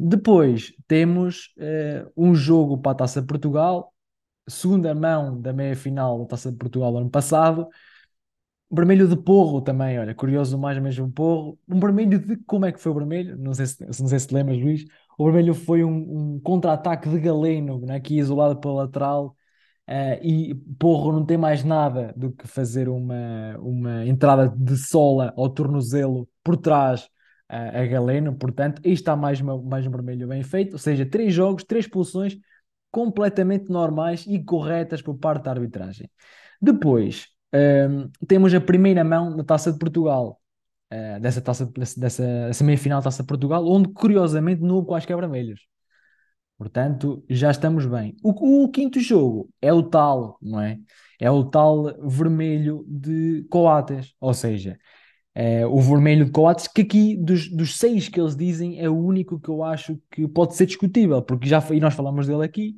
Depois 0.00 0.72
temos 0.86 1.54
uh, 1.58 2.12
um 2.16 2.34
jogo 2.34 2.78
para 2.78 2.92
a 2.92 2.94
Taça 2.96 3.22
Portugal, 3.22 3.92
segunda 4.48 4.94
mão 4.94 5.40
da 5.40 5.52
meia-final 5.52 6.20
da 6.20 6.26
Taça 6.26 6.50
de 6.50 6.58
Portugal 6.58 6.96
ano 6.96 7.10
passado, 7.10 7.68
vermelho 8.70 9.06
de 9.06 9.16
porro 9.16 9.60
também, 9.60 9.98
olha, 9.98 10.14
curioso 10.14 10.58
mais 10.58 10.98
um 10.98 11.10
porro. 11.10 11.58
Um 11.68 11.78
vermelho 11.78 12.18
de 12.18 12.36
como 12.46 12.64
é 12.64 12.72
que 12.72 12.80
foi 12.80 12.90
o 12.90 12.94
vermelho? 12.94 13.36
Não 13.36 13.52
sei 13.52 13.66
se, 13.66 13.84
não 13.84 14.08
sei 14.08 14.18
se 14.18 14.28
te 14.28 14.34
lembras, 14.34 14.58
Luís. 14.58 14.84
O 15.18 15.24
vermelho 15.26 15.54
foi 15.54 15.84
um, 15.84 16.36
um 16.36 16.40
contra-ataque 16.40 17.08
de 17.08 17.20
Galeno, 17.20 17.80
né, 17.80 17.96
aqui 17.96 18.18
isolado 18.18 18.58
pela 18.58 18.74
lateral. 18.84 19.36
Uh, 19.88 20.24
e 20.24 20.54
porro 20.78 21.12
não 21.12 21.26
tem 21.26 21.36
mais 21.36 21.64
nada 21.64 22.14
do 22.16 22.32
que 22.32 22.46
fazer 22.46 22.88
uma, 22.88 23.58
uma 23.58 24.06
entrada 24.06 24.48
de 24.48 24.76
sola 24.76 25.34
ao 25.36 25.50
tornozelo 25.50 26.28
por 26.42 26.56
trás 26.56 27.10
a 27.58 27.86
Galeno. 27.86 28.34
Portanto, 28.34 28.82
aí 28.84 28.92
está 28.92 29.14
mais, 29.16 29.40
mais 29.40 29.86
um 29.86 29.90
vermelho 29.90 30.28
bem 30.28 30.42
feito. 30.42 30.72
Ou 30.74 30.78
seja, 30.78 31.06
três 31.06 31.34
jogos, 31.34 31.64
três 31.64 31.84
expulsões 31.84 32.36
completamente 32.90 33.70
normais 33.70 34.26
e 34.26 34.42
corretas 34.42 35.02
por 35.02 35.16
parte 35.16 35.44
da 35.44 35.50
arbitragem. 35.50 36.10
Depois, 36.60 37.28
temos 38.26 38.54
a 38.54 38.60
primeira 38.60 39.04
mão 39.04 39.36
na 39.36 39.44
Taça 39.44 39.72
de 39.72 39.78
Portugal, 39.78 40.40
uh, 40.92 41.20
dessa, 41.20 41.40
taça, 41.40 41.66
dessa, 41.76 42.46
dessa 42.46 42.64
meia-final 42.64 43.00
da 43.00 43.04
Taça 43.04 43.22
de 43.22 43.26
Portugal, 43.26 43.66
onde 43.66 43.88
curiosamente 43.92 44.62
não 44.62 44.76
houve 44.76 44.88
quaisquer 44.88 45.16
vermelhos. 45.16 45.66
Portanto, 46.56 47.24
já 47.28 47.50
estamos 47.50 47.86
bem. 47.86 48.14
O, 48.22 48.64
o, 48.64 48.70
quinto 48.70 49.00
jogo 49.00 49.50
é 49.60 49.72
o 49.72 49.82
tal, 49.82 50.38
não 50.40 50.60
é? 50.60 50.78
É 51.20 51.30
o 51.30 51.44
tal 51.44 51.84
vermelho 52.08 52.84
de 52.88 53.44
Coates, 53.50 54.14
ou 54.20 54.32
seja, 54.32 54.78
é 55.34 55.66
o 55.66 55.80
vermelho 55.80 56.26
de 56.26 56.30
Coates, 56.30 56.68
que 56.68 56.82
aqui 56.82 57.16
dos, 57.16 57.48
dos 57.50 57.76
seis 57.76 58.08
que 58.08 58.20
eles 58.20 58.36
dizem 58.36 58.78
é 58.80 58.88
o 58.88 58.96
único 58.96 59.40
que 59.40 59.48
eu 59.48 59.62
acho 59.62 59.98
que 60.10 60.28
pode 60.28 60.54
ser 60.54 60.66
discutível, 60.66 61.22
porque 61.22 61.48
já 61.48 61.62
e 61.70 61.80
nós 61.80 61.94
falamos 61.94 62.26
dele 62.26 62.44
aqui, 62.44 62.76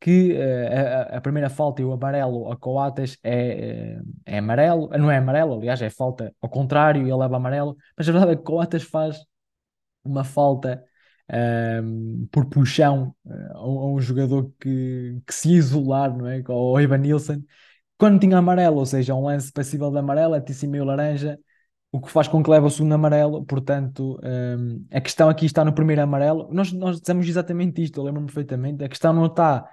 que 0.00 0.32
uh, 0.34 1.12
a, 1.14 1.16
a, 1.18 1.20
primeira 1.20 1.48
falta 1.50 1.82
e 1.82 1.84
o 1.84 1.92
amarelo 1.92 2.50
a 2.52 2.56
Coates 2.56 3.18
é, 3.22 3.96
é, 4.26 4.34
é 4.34 4.38
amarelo, 4.38 4.88
não 4.98 5.10
é 5.10 5.18
amarelo, 5.18 5.54
aliás, 5.54 5.80
é 5.82 5.90
falta 5.90 6.34
ao 6.42 6.48
contrário 6.48 7.02
ele 7.02 7.14
leva 7.14 7.36
amarelo, 7.36 7.76
mas 7.96 8.08
a 8.08 8.12
verdade 8.12 8.32
é 8.32 8.36
que 8.36 8.42
Coates 8.42 8.82
faz 8.82 9.18
uma 10.04 10.24
falta 10.24 10.84
ehm, 11.30 12.26
por 12.30 12.46
puxão 12.46 13.14
uh, 13.24 13.56
a, 13.56 13.88
um 13.94 14.00
jogador 14.00 14.52
que, 14.60 15.20
que 15.26 15.34
se 15.34 15.52
isolar, 15.52 16.16
não 16.16 16.26
é? 16.28 16.42
O 16.48 16.80
Ivan 16.80 16.98
Nilsson, 16.98 17.42
quando 17.98 18.20
tinha 18.20 18.38
amarelo, 18.38 18.78
ou 18.78 18.86
seja, 18.86 19.14
um 19.14 19.24
lance 19.24 19.52
passível 19.52 19.90
de 19.90 19.98
amarelo, 19.98 20.34
é 20.34 20.44
assim 20.48 20.66
meio 20.66 20.84
laranja, 20.84 21.38
o 21.94 22.00
que 22.00 22.10
faz 22.10 22.26
com 22.26 22.42
que 22.42 22.50
leve 22.50 22.66
o 22.66 22.70
segundo 22.70 22.92
amarelo. 22.92 23.44
Portanto, 23.44 24.18
um, 24.20 24.84
a 24.90 25.00
questão 25.00 25.28
aqui 25.28 25.46
está 25.46 25.64
no 25.64 25.72
primeiro 25.72 26.02
amarelo. 26.02 26.48
Nós, 26.52 26.72
nós 26.72 26.98
dissemos 26.98 27.24
exatamente 27.28 27.80
isto, 27.80 28.00
eu 28.00 28.04
lembro-me 28.04 28.26
perfeitamente. 28.26 28.82
A 28.82 28.88
questão 28.88 29.12
não 29.12 29.26
está 29.26 29.64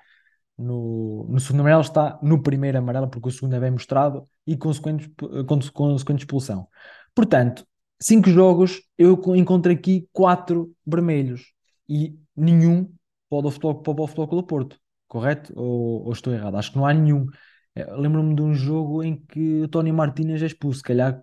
no, 0.56 1.26
no 1.28 1.40
segundo 1.40 1.62
amarelo, 1.62 1.82
está 1.82 2.20
no 2.22 2.40
primeiro 2.40 2.78
amarelo, 2.78 3.10
porque 3.10 3.28
o 3.28 3.32
segundo 3.32 3.56
é 3.56 3.60
bem 3.60 3.72
mostrado 3.72 4.30
e 4.46 4.56
consequente, 4.56 5.12
consequente 5.48 6.20
expulsão. 6.20 6.68
Portanto, 7.16 7.66
cinco 8.00 8.30
jogos, 8.30 8.84
eu 9.00 9.20
encontro 9.36 9.72
aqui 9.72 10.08
quatro 10.14 10.72
vermelhos 10.86 11.52
e 11.90 12.16
nenhum 12.38 12.88
para 13.32 13.48
o 13.48 13.50
Futebol, 13.50 13.82
para 13.82 14.04
o 14.04 14.06
Futebol 14.06 14.28
Clube 14.28 14.48
Porto, 14.48 14.80
correto? 15.08 15.52
Ou, 15.56 16.06
ou, 16.06 16.12
estou 16.12 16.32
errado? 16.32 16.56
Acho 16.56 16.72
que 16.72 16.78
não 16.78 16.86
há 16.86 16.94
nenhum. 16.94 17.26
É, 17.74 17.84
lembro-me 17.96 18.36
de 18.36 18.44
um 18.44 18.54
jogo 18.54 19.02
em 19.02 19.16
que 19.16 19.64
o 19.64 19.68
Tony 19.68 19.92
Martínez 19.92 20.44
é 20.44 20.46
expulso, 20.46 20.78
se 20.78 20.84
calhar 20.84 21.20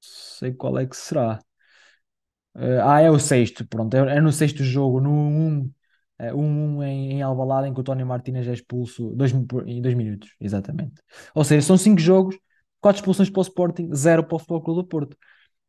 sei 0.00 0.52
qual 0.54 0.78
é 0.78 0.86
que 0.86 0.96
será. 0.96 1.40
Uh, 2.54 2.82
ah, 2.82 3.00
é 3.00 3.10
o 3.10 3.18
sexto, 3.18 3.66
pronto, 3.66 3.94
é, 3.94 4.16
é 4.16 4.20
no 4.20 4.32
sexto 4.32 4.64
jogo, 4.64 5.00
no 5.00 5.10
1 5.10 5.70
1 6.34 6.34
um, 6.34 6.78
um 6.78 6.82
em, 6.82 7.12
em 7.12 7.22
Alvalade, 7.22 7.68
em 7.68 7.74
que 7.74 7.80
o 7.80 7.82
Tony 7.82 8.04
Martínez 8.04 8.46
é 8.48 8.52
expulso 8.52 9.10
dois, 9.14 9.32
em 9.66 9.80
dois 9.80 9.94
minutos, 9.94 10.34
exatamente. 10.40 11.00
Ou 11.34 11.44
seja, 11.44 11.66
são 11.66 11.76
cinco 11.76 12.00
jogos, 12.00 12.36
quatro 12.80 13.00
expulsões 13.00 13.30
para 13.30 13.40
o 13.40 13.42
Sporting, 13.42 13.94
zero 13.94 14.24
para 14.24 14.36
o 14.36 14.38
Futebol 14.38 14.62
Clube 14.62 14.82
do 14.82 14.88
Porto. 14.88 15.16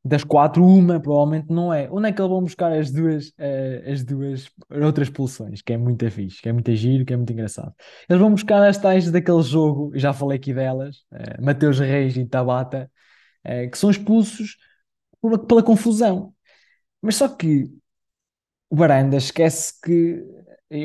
Das 0.04 0.24
quatro, 0.24 0.66
uma 0.66 1.00
provavelmente 1.00 1.54
não 1.54 1.72
é. 1.72 1.88
Onde 1.92 2.10
é 2.10 2.12
que 2.12 2.20
eles 2.20 2.30
vão 2.32 2.42
buscar 2.42 2.72
as 2.72 2.92
duas, 2.92 3.28
uh, 3.30 3.92
as 3.92 4.04
duas 4.04 4.50
outras 4.84 5.08
expulsões? 5.08 5.62
Que 5.62 5.74
é 5.74 5.78
muito 5.78 6.10
fixe, 6.10 6.42
que 6.42 6.50
é 6.50 6.52
muito 6.52 6.74
giro, 6.74 7.06
que 7.06 7.14
é 7.14 7.18
muito 7.18 7.32
engraçado. 7.32 7.72
Eles 8.10 8.20
vão 8.20 8.32
buscar 8.32 8.68
as 8.68 8.80
tais 8.80 9.12
daquele 9.12 9.44
jogo, 9.44 9.92
já 9.94 10.12
falei 10.12 10.38
aqui 10.40 10.56
delas, 10.56 10.98
uh, 11.12 11.46
Mateus 11.46 11.78
Reis 11.78 12.18
e 12.18 12.26
Tabata, 12.26 12.90
que 13.72 13.78
são 13.78 13.90
expulsos 13.90 14.58
pela 15.48 15.64
confusão. 15.64 16.34
Mas 17.02 17.16
só 17.16 17.28
que 17.30 17.70
o 18.70 18.76
Barandas 18.76 19.26
esquece 19.26 19.74
que 19.82 20.24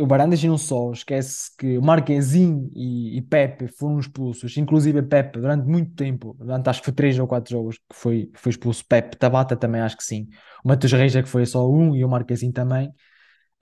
o 0.00 0.06
Barandas 0.06 0.42
e 0.42 0.48
não 0.48 0.58
só, 0.58 0.90
esquece 0.90 1.50
que 1.56 1.78
o 1.78 1.82
Marquezinho 1.82 2.68
e, 2.74 3.16
e 3.18 3.22
Pepe 3.22 3.68
foram 3.68 4.00
expulsos, 4.00 4.56
inclusive 4.56 5.00
Pepe 5.02 5.38
durante 5.38 5.64
muito 5.68 5.94
tempo, 5.94 6.34
durante 6.40 6.68
acho 6.68 6.80
que 6.80 6.86
foi 6.86 6.94
três 6.94 7.16
ou 7.20 7.28
quatro 7.28 7.52
jogos 7.52 7.78
que 7.78 7.94
foi, 7.94 8.30
foi 8.34 8.50
expulso 8.50 8.84
Pepe, 8.84 9.16
Tabata 9.16 9.54
também 9.56 9.80
acho 9.80 9.96
que 9.96 10.02
sim, 10.02 10.28
o 10.64 10.68
Matheus 10.68 10.92
Reis 10.92 11.14
é 11.14 11.22
que 11.22 11.28
foi 11.28 11.46
só 11.46 11.70
um 11.70 11.94
e 11.94 12.04
o 12.04 12.08
Marquezinho 12.08 12.52
também, 12.52 12.88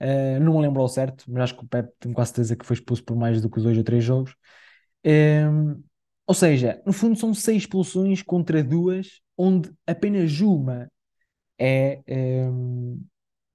uh, 0.01 0.39
não 0.41 0.55
me 0.55 0.61
lembro 0.61 0.81
ao 0.81 0.89
certo, 0.89 1.25
mas 1.29 1.43
acho 1.43 1.57
que 1.57 1.65
o 1.65 1.67
Pepe 1.67 1.91
tenho 1.99 2.15
quase 2.15 2.29
certeza 2.31 2.55
que 2.55 2.65
foi 2.65 2.75
expulso 2.75 3.03
por 3.03 3.17
mais 3.17 3.41
do 3.41 3.49
que 3.49 3.61
dois 3.61 3.77
ou 3.77 3.83
três 3.83 4.03
jogos. 4.03 4.35
Ehm, 5.03 5.75
ou 6.27 6.33
seja, 6.35 6.81
no 6.85 6.93
fundo 6.93 7.17
são 7.19 7.33
seis 7.33 7.63
expulsões 7.63 8.21
contra 8.21 8.63
duas, 8.63 9.21
onde 9.37 9.71
apenas 9.85 10.39
uma 10.41 10.89
é, 11.59 12.01
ehm, 12.07 12.99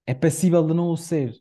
é 0.06 0.14
passível 0.14 0.66
de 0.66 0.74
não 0.74 0.90
o 0.90 0.96
ser. 0.96 1.35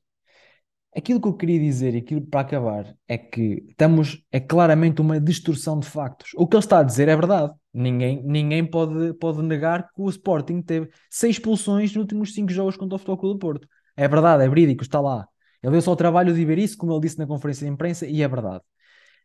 Aquilo 0.96 1.22
que 1.22 1.28
eu 1.28 1.36
queria 1.38 1.60
dizer, 1.60 1.94
e 1.94 2.00
aquilo 2.00 2.22
para 2.22 2.42
acabar, 2.42 2.96
é 3.08 3.18
que 3.18 3.64
estamos, 3.70 4.24
é 4.32 4.40
claramente 4.40 5.02
uma 5.02 5.20
distorção 5.20 5.80
de 5.80 5.88
factos. 5.88 6.32
O 6.36 6.48
que 6.48 6.56
ele 6.56 6.64
está 6.64 6.80
a 6.80 6.84
dizer 6.84 7.08
é 7.08 7.16
verdade. 7.16 7.54
Ninguém, 7.72 8.24
ninguém 8.24 8.66
pode, 8.66 9.14
pode 9.16 9.42
negar 9.44 9.84
que 9.94 10.02
o 10.02 10.10
Sporting 10.10 10.62
teve 10.64 10.90
seis 11.10 11.36
expulsões 11.36 11.92
nos 11.92 12.02
últimos 12.02 12.34
cinco 12.34 12.52
jogos 12.52 12.76
contra 12.76 12.96
o 12.96 13.00
Futebol 13.00 13.18
Clube 13.18 13.36
do 13.36 13.40
Porto. 13.40 13.68
É 13.96 14.08
verdade, 14.08 14.44
é 14.44 14.50
verídico, 14.50 14.82
está 14.82 15.00
lá. 15.00 15.28
Ele 15.62 15.74
deu 15.74 15.82
só 15.82 15.92
o 15.92 15.96
trabalho 15.96 16.34
de 16.34 16.44
ver 16.44 16.58
isso, 16.58 16.78
como 16.78 16.92
ele 16.94 17.02
disse 17.02 17.20
na 17.20 17.28
conferência 17.28 17.68
de 17.68 17.72
imprensa, 17.74 18.08
e 18.08 18.22
é 18.24 18.28
verdade. 18.28 18.64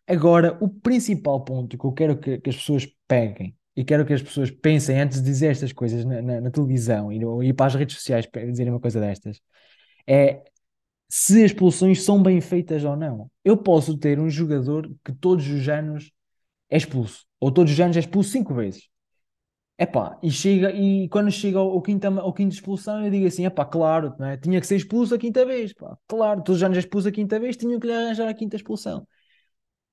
Agora, 0.07 0.57
o 0.61 0.69
principal 0.69 1.43
ponto 1.45 1.79
que 1.79 1.85
eu 1.85 1.93
quero 1.93 2.19
que, 2.19 2.39
que 2.39 2.51
as 2.51 2.57
pessoas 2.57 2.87
peguem 3.09 3.57
e 3.75 3.85
quero 3.85 4.05
que 4.05 4.13
as 4.13 4.23
pessoas 4.23 4.51
pensem 4.51 5.01
antes 5.01 5.19
de 5.19 5.25
dizer 5.25 5.51
estas 5.51 5.73
coisas 5.73 6.05
na, 6.05 6.21
na, 6.21 6.41
na 6.43 6.51
televisão 6.51 7.11
e, 7.13 7.19
no, 7.19 7.43
e 7.43 7.53
para 7.53 7.67
as 7.67 7.75
redes 7.75 7.97
sociais 7.97 8.27
para 8.27 8.45
dizerem 8.47 8.73
uma 8.73 8.81
coisa 8.81 9.01
destas 9.01 9.41
é 10.07 10.43
se 11.09 11.45
as 11.45 11.53
expulsões 11.53 12.03
são 12.03 12.23
bem 12.23 12.41
feitas 12.41 12.85
ou 12.85 12.97
não. 12.97 13.31
Eu 13.45 13.57
posso 13.57 13.97
ter 13.97 14.19
um 14.19 14.29
jogador 14.29 14.91
que 15.05 15.13
todos 15.13 15.49
os 15.49 15.69
anos 15.69 16.13
é 16.69 16.77
expulso, 16.77 17.25
ou 17.41 17.53
todos 17.53 17.73
os 17.73 17.81
anos 17.81 17.97
é 17.97 18.01
expulso 18.01 18.31
cinco 18.31 18.55
vezes. 18.55 18.89
Epá, 19.79 20.19
e, 20.23 20.31
chega, 20.31 20.71
e 20.73 21.09
quando 21.09 21.31
chega 21.33 21.59
ao, 21.59 21.71
ao, 21.71 21.83
quinta, 21.83 22.09
ao 22.09 22.33
quinta 22.33 22.55
expulsão, 22.55 23.05
eu 23.05 23.11
digo 23.11 23.27
assim: 23.27 23.45
epá, 23.45 23.65
claro, 23.65 24.15
não 24.19 24.27
é? 24.27 24.37
tinha 24.37 24.61
que 24.61 24.67
ser 24.67 24.77
expulso 24.77 25.15
a 25.15 25.19
quinta 25.19 25.45
vez, 25.45 25.73
pá. 25.73 25.97
claro, 26.07 26.43
todos 26.43 26.59
os 26.59 26.63
anos 26.63 26.77
é 26.77 26.81
expulso 26.81 27.09
a 27.09 27.13
quinta 27.13 27.41
vez, 27.41 27.57
tinham 27.57 27.81
que 27.81 27.87
lhe 27.87 27.93
arranjar 27.93 28.29
a 28.29 28.35
quinta 28.35 28.57
expulsão. 28.57 29.07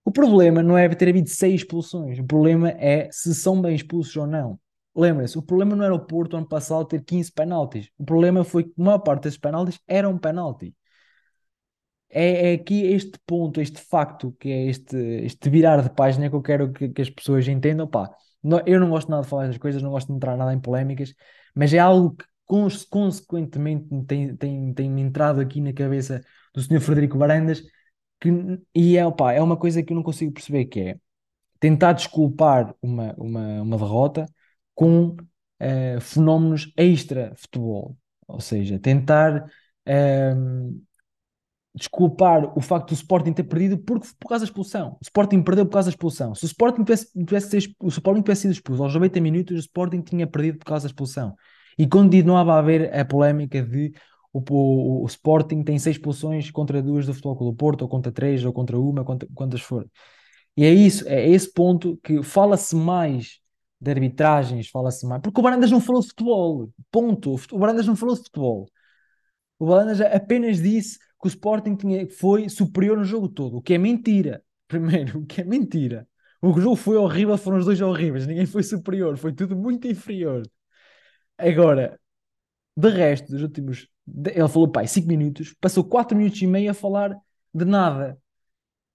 O 0.03 0.11
problema 0.11 0.63
não 0.63 0.77
é 0.77 0.89
ter 0.89 1.09
havido 1.09 1.29
seis 1.29 1.61
expulsões, 1.61 2.19
o 2.19 2.23
problema 2.25 2.69
é 2.69 3.09
se 3.11 3.33
são 3.35 3.61
bem 3.61 3.75
expulsos 3.75 4.15
ou 4.15 4.27
não. 4.27 4.59
Lembrem-se, 4.95 5.37
o 5.37 5.41
problema 5.41 5.75
não 5.75 5.85
era 5.85 5.95
o 5.95 6.05
Porto 6.05 6.35
ano 6.35 6.47
passado 6.47 6.85
ter 6.85 7.03
15 7.03 7.31
penaltis, 7.31 7.89
o 7.97 8.05
problema 8.05 8.43
foi 8.43 8.65
que 8.65 8.73
a 8.77 8.83
maior 8.83 8.99
parte 8.99 9.23
desses 9.23 9.39
penaltis 9.39 9.79
eram 9.87 10.17
penalti 10.17 10.75
é, 12.11 12.51
é 12.51 12.53
aqui 12.53 12.83
este 12.85 13.17
ponto, 13.25 13.61
este 13.61 13.79
facto, 13.81 14.35
que 14.39 14.49
é 14.49 14.67
este, 14.67 14.95
este 14.97 15.49
virar 15.49 15.81
de 15.81 15.89
página 15.89 16.29
que 16.29 16.35
eu 16.35 16.41
quero 16.41 16.71
que, 16.71 16.89
que 16.89 17.01
as 17.01 17.09
pessoas 17.09 17.47
entendam. 17.47 17.87
Pá, 17.87 18.09
não, 18.43 18.61
eu 18.65 18.79
não 18.79 18.89
gosto 18.89 19.09
nada 19.09 19.23
de 19.23 19.29
falar 19.29 19.43
estas 19.43 19.57
coisas, 19.57 19.81
não 19.81 19.91
gosto 19.91 20.07
de 20.07 20.13
entrar 20.13 20.37
nada 20.37 20.53
em 20.53 20.59
polémicas, 20.59 21.13
mas 21.55 21.73
é 21.73 21.79
algo 21.79 22.15
que 22.15 22.25
consequentemente 22.89 23.87
tem, 24.05 24.35
tem, 24.35 24.73
tem 24.73 25.01
entrado 25.01 25.39
aqui 25.39 25.61
na 25.61 25.71
cabeça 25.73 26.21
do 26.53 26.61
Sr. 26.61 26.81
Frederico 26.81 27.17
Varandas, 27.17 27.63
que, 28.21 28.29
e 28.73 28.97
é, 28.97 29.01
é 29.01 29.41
uma 29.41 29.57
coisa 29.57 29.83
que 29.83 29.91
eu 29.91 29.95
não 29.95 30.03
consigo 30.03 30.31
perceber, 30.31 30.65
que 30.65 30.79
é 30.79 30.97
tentar 31.59 31.93
desculpar 31.93 32.73
uma, 32.81 33.13
uma, 33.17 33.61
uma 33.61 33.77
derrota 33.77 34.25
com 34.73 35.09
uh, 35.09 35.99
fenómenos 35.99 36.71
extra-futebol, 36.77 37.97
ou 38.27 38.39
seja, 38.39 38.79
tentar... 38.79 39.45
Uh, 39.87 40.81
desculpar 41.73 42.57
o 42.57 42.61
facto 42.61 42.89
do 42.89 42.93
Sporting 42.93 43.33
ter 43.33 43.43
perdido 43.43 43.77
por, 43.77 43.99
por 43.99 44.27
causa 44.27 44.43
da 44.43 44.49
expulsão. 44.49 44.97
O 44.99 45.03
Sporting 45.03 45.41
perdeu 45.41 45.65
por 45.65 45.73
causa 45.73 45.89
da 45.89 45.91
expulsão. 45.91 46.35
Se 46.35 46.43
o 46.43 46.47
Sporting 46.47 46.83
tivesse, 46.83 47.07
tivesse, 47.25 47.75
o 47.79 47.87
Sporting 47.87 48.21
tivesse 48.21 48.41
sido 48.41 48.51
expulso 48.51 48.83
aos 48.83 48.93
90 48.93 49.21
minutos, 49.21 49.55
o 49.55 49.59
Sporting 49.59 50.01
tinha 50.01 50.27
perdido 50.27 50.59
por 50.59 50.65
causa 50.65 50.83
da 50.83 50.89
expulsão. 50.89 51.35
E 51.77 51.87
continuava 51.87 52.53
a 52.53 52.59
haver 52.59 52.93
a 52.93 53.05
polémica 53.05 53.61
de 53.61 53.93
o, 54.33 54.39
o, 54.39 55.03
o 55.03 55.05
Sporting 55.07 55.63
tem 55.63 55.77
seis 55.79 55.95
expulsões 55.97 56.49
contra 56.51 56.81
duas 56.81 57.05
do 57.05 57.13
Futebol 57.13 57.35
Clube 57.35 57.53
do 57.53 57.57
Porto, 57.57 57.81
ou 57.83 57.89
contra 57.89 58.11
três, 58.11 58.45
ou 58.45 58.53
contra 58.53 58.79
uma, 58.79 59.03
quantas 59.33 59.61
for. 59.61 59.89
E 60.55 60.65
é 60.65 60.73
isso, 60.73 61.07
é 61.07 61.27
esse 61.29 61.51
ponto 61.53 61.97
que 62.03 62.21
fala-se 62.23 62.75
mais 62.75 63.39
de 63.79 63.91
arbitragens, 63.91 64.69
fala-se 64.69 65.05
mais. 65.07 65.21
Porque 65.21 65.39
o 65.39 65.43
Barandas 65.43 65.71
não 65.71 65.81
falou 65.81 66.01
de 66.01 66.09
futebol. 66.09 66.71
Ponto. 66.91 67.35
O 67.51 67.59
Barandas 67.59 67.87
não 67.87 67.95
falou 67.95 68.15
de 68.15 68.21
futebol. 68.21 68.69
O 69.59 69.65
Barandas 69.67 70.01
apenas 70.01 70.61
disse 70.61 70.97
que 70.99 71.27
o 71.27 71.29
Sporting 71.29 71.75
tinha, 71.75 72.09
foi 72.09 72.49
superior 72.49 72.97
no 72.97 73.05
jogo 73.05 73.29
todo, 73.29 73.57
o 73.57 73.61
que 73.61 73.73
é 73.73 73.77
mentira. 73.77 74.43
Primeiro, 74.67 75.19
o 75.19 75.25
que 75.25 75.41
é 75.41 75.43
mentira. 75.43 76.07
O 76.41 76.59
jogo 76.59 76.75
foi 76.75 76.97
horrível, 76.97 77.37
foram 77.37 77.59
os 77.59 77.65
dois 77.65 77.81
horríveis, 77.81 78.25
ninguém 78.25 78.45
foi 78.45 78.63
superior, 78.63 79.17
foi 79.17 79.33
tudo 79.33 79.55
muito 79.55 79.87
inferior. 79.87 80.43
Agora, 81.37 81.99
de 82.75 82.89
resto, 82.89 83.31
dos 83.31 83.41
últimos. 83.41 83.87
Ele 84.25 84.47
falou, 84.47 84.67
pai, 84.67 84.87
5 84.87 85.07
minutos, 85.07 85.55
passou 85.59 85.83
4 85.83 86.17
minutos 86.17 86.41
e 86.41 86.47
meio 86.47 86.71
a 86.71 86.73
falar 86.73 87.17
de 87.53 87.65
nada, 87.65 88.17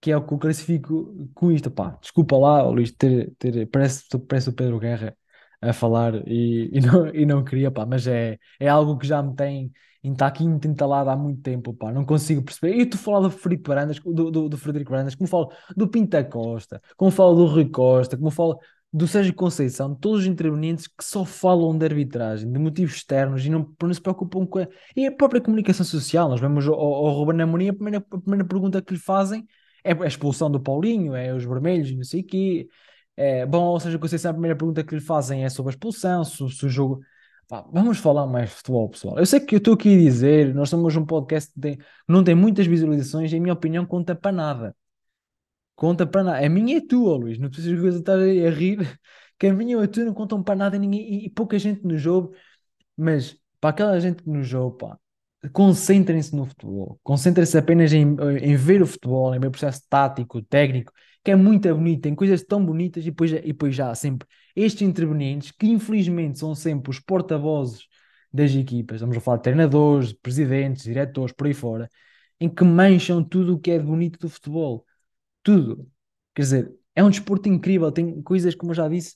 que 0.00 0.10
é 0.10 0.16
o 0.16 0.26
que 0.26 0.34
eu 0.34 0.38
classifico 0.38 1.28
com 1.34 1.52
isto. 1.52 1.70
Pá, 1.70 1.98
desculpa 2.00 2.36
lá, 2.36 2.62
Luís, 2.62 2.92
ter, 2.92 3.32
ter, 3.38 3.66
parece, 3.68 4.04
parece 4.28 4.48
o 4.50 4.52
Pedro 4.52 4.78
Guerra 4.78 5.16
a 5.60 5.72
falar 5.72 6.14
e, 6.28 6.70
e, 6.72 6.80
não, 6.80 7.08
e 7.14 7.26
não 7.26 7.44
queria, 7.44 7.70
pá, 7.70 7.86
mas 7.86 8.06
é, 8.06 8.38
é 8.60 8.68
algo 8.68 8.98
que 8.98 9.06
já 9.06 9.22
me 9.22 9.34
tem 9.34 9.72
está 10.12 10.26
aqui 10.26 10.44
entalado 10.44 11.10
há 11.10 11.16
muito 11.16 11.42
tempo, 11.42 11.74
pá, 11.74 11.92
não 11.92 12.04
consigo 12.04 12.42
perceber. 12.42 12.76
E 12.76 12.86
tu 12.86 12.98
falas 12.98 13.22
do 13.24 13.30
Frederico 13.30 13.68
Barandas, 13.68 13.98
do, 13.98 14.30
do, 14.30 14.48
do 14.48 14.58
Frederico 14.58 14.90
Barandas, 14.90 15.14
como 15.14 15.28
falo 15.28 15.52
do 15.76 15.88
Pinta 15.88 16.22
Costa, 16.24 16.80
como 16.96 17.10
falo 17.10 17.34
do 17.34 17.46
Rui 17.46 17.68
Costa, 17.68 18.16
como 18.16 18.30
falo 18.30 18.58
do 18.92 19.06
Sérgio 19.06 19.34
Conceição, 19.34 19.92
de 19.92 20.00
todos 20.00 20.20
os 20.20 20.26
intervenientes 20.26 20.86
que 20.86 21.04
só 21.04 21.24
falam 21.24 21.76
de 21.76 21.84
arbitragem, 21.84 22.50
de 22.50 22.58
motivos 22.58 22.94
externos 22.94 23.44
e 23.44 23.50
não, 23.50 23.70
não 23.82 23.92
se 23.92 24.00
preocupam 24.00 24.46
com 24.46 24.60
a, 24.60 24.68
e 24.96 25.06
a 25.06 25.12
própria 25.12 25.40
comunicação 25.40 25.84
social. 25.84 26.28
Nós 26.28 26.40
vemos 26.40 26.66
o, 26.66 26.72
o 26.72 27.10
Ruben 27.10 27.42
Amorim, 27.42 27.68
a 27.68 27.74
primeira, 27.74 27.98
a 27.98 28.18
primeira 28.18 28.44
pergunta 28.44 28.80
que 28.80 28.94
lhe 28.94 29.00
fazem 29.00 29.46
é 29.84 29.92
a 29.92 30.06
expulsão 30.06 30.50
do 30.50 30.60
Paulinho, 30.60 31.14
é 31.14 31.32
os 31.32 31.44
vermelhos, 31.44 31.94
não 31.94 32.02
sei 32.02 32.22
o 32.22 32.26
quê. 32.26 32.68
É, 33.16 33.46
bom, 33.46 33.64
ou 33.64 33.80
seja, 33.80 33.98
Conceição, 33.98 34.30
a 34.30 34.34
primeira 34.34 34.56
pergunta 34.56 34.82
que 34.82 34.94
lhe 34.94 35.00
fazem 35.00 35.44
é 35.44 35.48
sobre 35.48 35.70
a 35.70 35.74
expulsão, 35.74 36.24
se, 36.24 36.42
o 36.42 36.68
jogo 36.68 37.00
vamos 37.72 37.98
falar 37.98 38.26
mais 38.26 38.50
de 38.50 38.56
futebol, 38.56 38.88
pessoal. 38.88 39.18
Eu 39.18 39.26
sei 39.26 39.40
que 39.40 39.54
eu 39.54 39.58
estou 39.58 39.74
aqui 39.74 39.94
a 39.94 39.98
dizer, 39.98 40.54
nós 40.54 40.68
somos 40.68 40.96
um 40.96 41.06
podcast 41.06 41.52
que 41.52 41.60
tem, 41.60 41.78
não 42.08 42.24
tem 42.24 42.34
muitas 42.34 42.66
visualizações, 42.66 43.32
e 43.32 43.36
a 43.36 43.40
minha 43.40 43.54
opinião 43.54 43.86
conta 43.86 44.14
para 44.14 44.32
nada. 44.32 44.76
Conta 45.76 46.06
para 46.06 46.24
nada. 46.24 46.46
A 46.46 46.48
minha 46.50 46.78
é 46.78 46.80
tua, 46.80 47.16
Luís. 47.16 47.38
Não 47.38 47.50
precisas 47.50 47.80
de 47.80 48.00
estar 48.00 48.18
a 48.18 48.50
rir, 48.50 48.98
que 49.38 49.46
a 49.48 49.54
minha 49.54 49.76
ou 49.78 49.84
a 49.84 49.88
tua 49.88 50.04
não 50.04 50.14
contam 50.14 50.42
para 50.42 50.56
nada 50.56 50.78
ninguém, 50.78 51.24
e, 51.24 51.26
e 51.26 51.30
pouca 51.30 51.58
gente 51.58 51.84
nos 51.84 52.00
jogo. 52.00 52.34
Mas 52.96 53.36
para 53.60 53.70
aquela 53.70 54.00
gente 54.00 54.22
que 54.22 54.30
nos 54.30 54.48
jogo, 54.48 54.76
pá, 54.78 54.98
concentrem-se 55.52 56.34
no 56.34 56.46
futebol. 56.46 56.98
Concentrem-se 57.02 57.56
apenas 57.58 57.92
em, 57.92 58.16
em 58.42 58.56
ver 58.56 58.82
o 58.82 58.86
futebol, 58.86 59.34
em 59.34 59.40
ver 59.40 59.48
o 59.48 59.50
processo 59.50 59.82
tático, 59.88 60.42
técnico, 60.42 60.92
que 61.24 61.30
é 61.30 61.36
muito 61.36 61.72
bonito, 61.74 62.02
tem 62.02 62.14
coisas 62.14 62.42
tão 62.42 62.64
bonitas 62.64 63.04
e 63.04 63.10
depois, 63.10 63.32
e 63.32 63.40
depois 63.40 63.74
já 63.74 63.90
há 63.90 63.94
sempre 63.94 64.28
estes 64.54 64.82
intervenientes 64.82 65.50
que 65.50 65.66
infelizmente 65.66 66.38
são 66.38 66.54
sempre 66.54 66.90
os 66.90 67.00
porta-vozes 67.00 67.86
das 68.32 68.54
equipas, 68.54 68.96
estamos 68.96 69.16
a 69.16 69.20
falar 69.20 69.38
de 69.38 69.42
treinadores, 69.44 70.12
presidentes, 70.12 70.84
diretores, 70.84 71.34
por 71.34 71.46
aí 71.48 71.54
fora, 71.54 71.90
em 72.40 72.48
que 72.48 72.64
mancham 72.64 73.24
tudo 73.24 73.54
o 73.56 73.58
que 73.58 73.72
é 73.72 73.78
bonito 73.78 74.18
do 74.20 74.28
futebol. 74.28 74.85
Tudo. 75.46 75.88
Quer 76.34 76.42
dizer, 76.42 76.74
é 76.92 77.04
um 77.04 77.10
desporto 77.10 77.48
incrível, 77.48 77.92
tem 77.92 78.20
coisas, 78.20 78.52
como 78.56 78.72
eu 78.72 78.74
já 78.74 78.88
disse, 78.88 79.14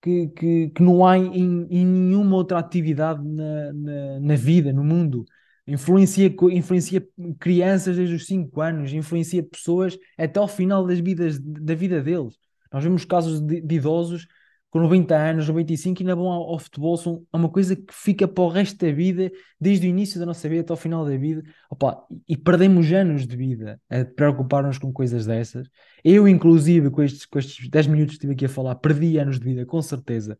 que, 0.00 0.28
que, 0.28 0.68
que 0.70 0.80
não 0.82 1.04
há 1.04 1.18
em, 1.18 1.66
em 1.68 1.84
nenhuma 1.84 2.36
outra 2.36 2.60
atividade 2.60 3.20
na, 3.26 3.72
na, 3.72 4.20
na 4.20 4.36
vida, 4.36 4.72
no 4.72 4.84
mundo. 4.84 5.24
Influencia, 5.66 6.32
influencia 6.52 7.04
crianças 7.40 7.96
desde 7.96 8.14
os 8.14 8.26
5 8.26 8.60
anos, 8.60 8.92
influencia 8.92 9.42
pessoas 9.42 9.98
até 10.16 10.38
ao 10.38 10.46
final 10.46 10.86
das 10.86 11.00
vidas, 11.00 11.36
da 11.40 11.74
vida 11.74 12.00
deles. 12.00 12.38
Nós 12.72 12.84
vemos 12.84 13.04
casos 13.04 13.40
de, 13.40 13.60
de 13.60 13.74
idosos 13.74 14.28
com 14.72 14.80
90 14.80 15.14
anos, 15.14 15.46
95 15.48 16.00
e 16.00 16.02
ainda 16.02 16.16
vão 16.16 16.28
ao, 16.28 16.44
ao, 16.44 16.58
futebol, 16.58 16.96
são 16.96 17.26
é 17.30 17.36
uma 17.36 17.50
coisa 17.50 17.76
que 17.76 17.92
fica 17.92 18.26
para 18.26 18.42
o 18.42 18.48
resto 18.48 18.78
da 18.78 18.90
vida, 18.90 19.30
desde 19.60 19.86
o 19.86 19.90
início 19.90 20.18
da 20.18 20.24
nossa 20.24 20.48
vida 20.48 20.62
até 20.62 20.72
ao 20.72 20.78
final 20.78 21.04
da 21.04 21.14
vida. 21.14 21.42
Opa, 21.70 22.02
e 22.26 22.38
perdemos 22.38 22.90
anos 22.90 23.26
de 23.26 23.36
vida 23.36 23.78
a 23.90 24.02
preocupar-nos 24.02 24.78
com 24.78 24.90
coisas 24.90 25.26
dessas. 25.26 25.68
Eu, 26.02 26.26
inclusive, 26.26 26.90
com 26.90 27.02
estes, 27.02 27.26
com 27.26 27.38
estes 27.38 27.68
10 27.68 27.86
minutos 27.86 28.12
que 28.12 28.16
estive 28.16 28.32
aqui 28.32 28.46
a 28.46 28.48
falar, 28.48 28.74
perdi 28.76 29.18
anos 29.18 29.38
de 29.38 29.44
vida, 29.44 29.66
com 29.66 29.82
certeza. 29.82 30.38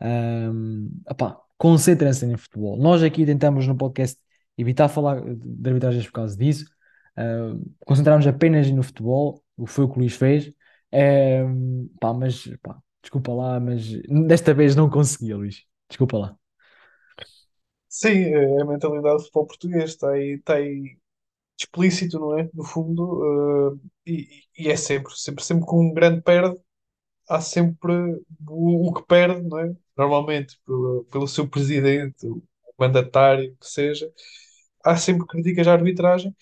Um, 0.00 0.88
concentrem-se 1.58 2.26
em 2.26 2.36
futebol. 2.36 2.76
Nós 2.78 3.02
aqui 3.02 3.26
tentamos 3.26 3.66
no 3.66 3.76
podcast 3.76 4.16
evitar 4.56 4.86
falar 4.88 5.20
de 5.20 5.68
arbitragens 5.68 6.06
por 6.06 6.12
causa 6.12 6.36
disso, 6.36 6.66
uh, 7.18 7.60
concentrarmos 7.84 8.26
apenas 8.28 8.70
no 8.70 8.84
futebol, 8.84 9.42
o 9.56 9.64
que 9.64 9.72
foi 9.72 9.84
o 9.84 9.88
que 9.88 9.96
o 9.96 9.98
Luís 9.98 10.14
fez. 10.14 10.52
Um, 10.92 11.90
pá, 11.98 12.14
mas 12.14 12.48
pá, 12.62 12.78
desculpa 13.04 13.32
lá, 13.32 13.60
mas 13.60 13.84
desta 14.26 14.54
vez 14.54 14.74
não 14.74 14.90
consegui, 14.90 15.34
Luís. 15.34 15.64
Desculpa 15.88 16.18
lá. 16.18 16.38
Sim, 17.88 18.24
é 18.34 18.62
a 18.62 18.64
mentalidade 18.64 19.18
do 19.18 19.20
futebol 19.20 19.46
português 19.46 19.90
está 19.90 20.10
aí, 20.10 20.34
está 20.34 20.54
aí 20.54 20.98
explícito, 21.56 22.18
não 22.18 22.38
é? 22.38 22.50
No 22.52 22.64
fundo, 22.64 23.72
uh, 23.72 23.80
e, 24.06 24.42
e, 24.58 24.68
é 24.68 24.76
sempre, 24.76 25.14
sempre, 25.16 25.44
sempre 25.44 25.66
que 25.66 25.74
um 25.74 25.92
grande 25.92 26.20
perde, 26.22 26.58
há 27.28 27.40
sempre 27.40 27.92
o, 28.48 28.88
o 28.88 28.94
que 28.94 29.06
perde, 29.06 29.42
não 29.48 29.58
é? 29.60 29.76
Normalmente 29.96 30.58
pelo, 30.66 31.04
pelo 31.10 31.28
seu 31.28 31.48
presidente, 31.48 32.26
o 32.26 32.42
mandatário, 32.78 33.56
que 33.60 33.66
seja, 33.68 34.10
há 34.84 34.96
sempre 34.96 35.26
críticas 35.26 35.68
à 35.68 35.72
arbitragem. 35.74 36.34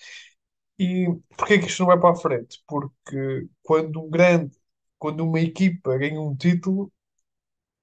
E 0.79 1.07
porquê 1.37 1.59
que 1.59 1.67
isto 1.67 1.81
não 1.81 1.89
vai 1.89 2.01
para 2.01 2.13
a 2.13 2.17
frente? 2.17 2.63
Porque 2.67 3.49
quando 3.63 4.01
um 4.03 4.11
grande, 4.11 4.57
quando 5.03 5.25
uma 5.25 5.41
equipa 5.41 5.99
ganha 5.99 6.21
um 6.21 6.37
título, 6.37 6.93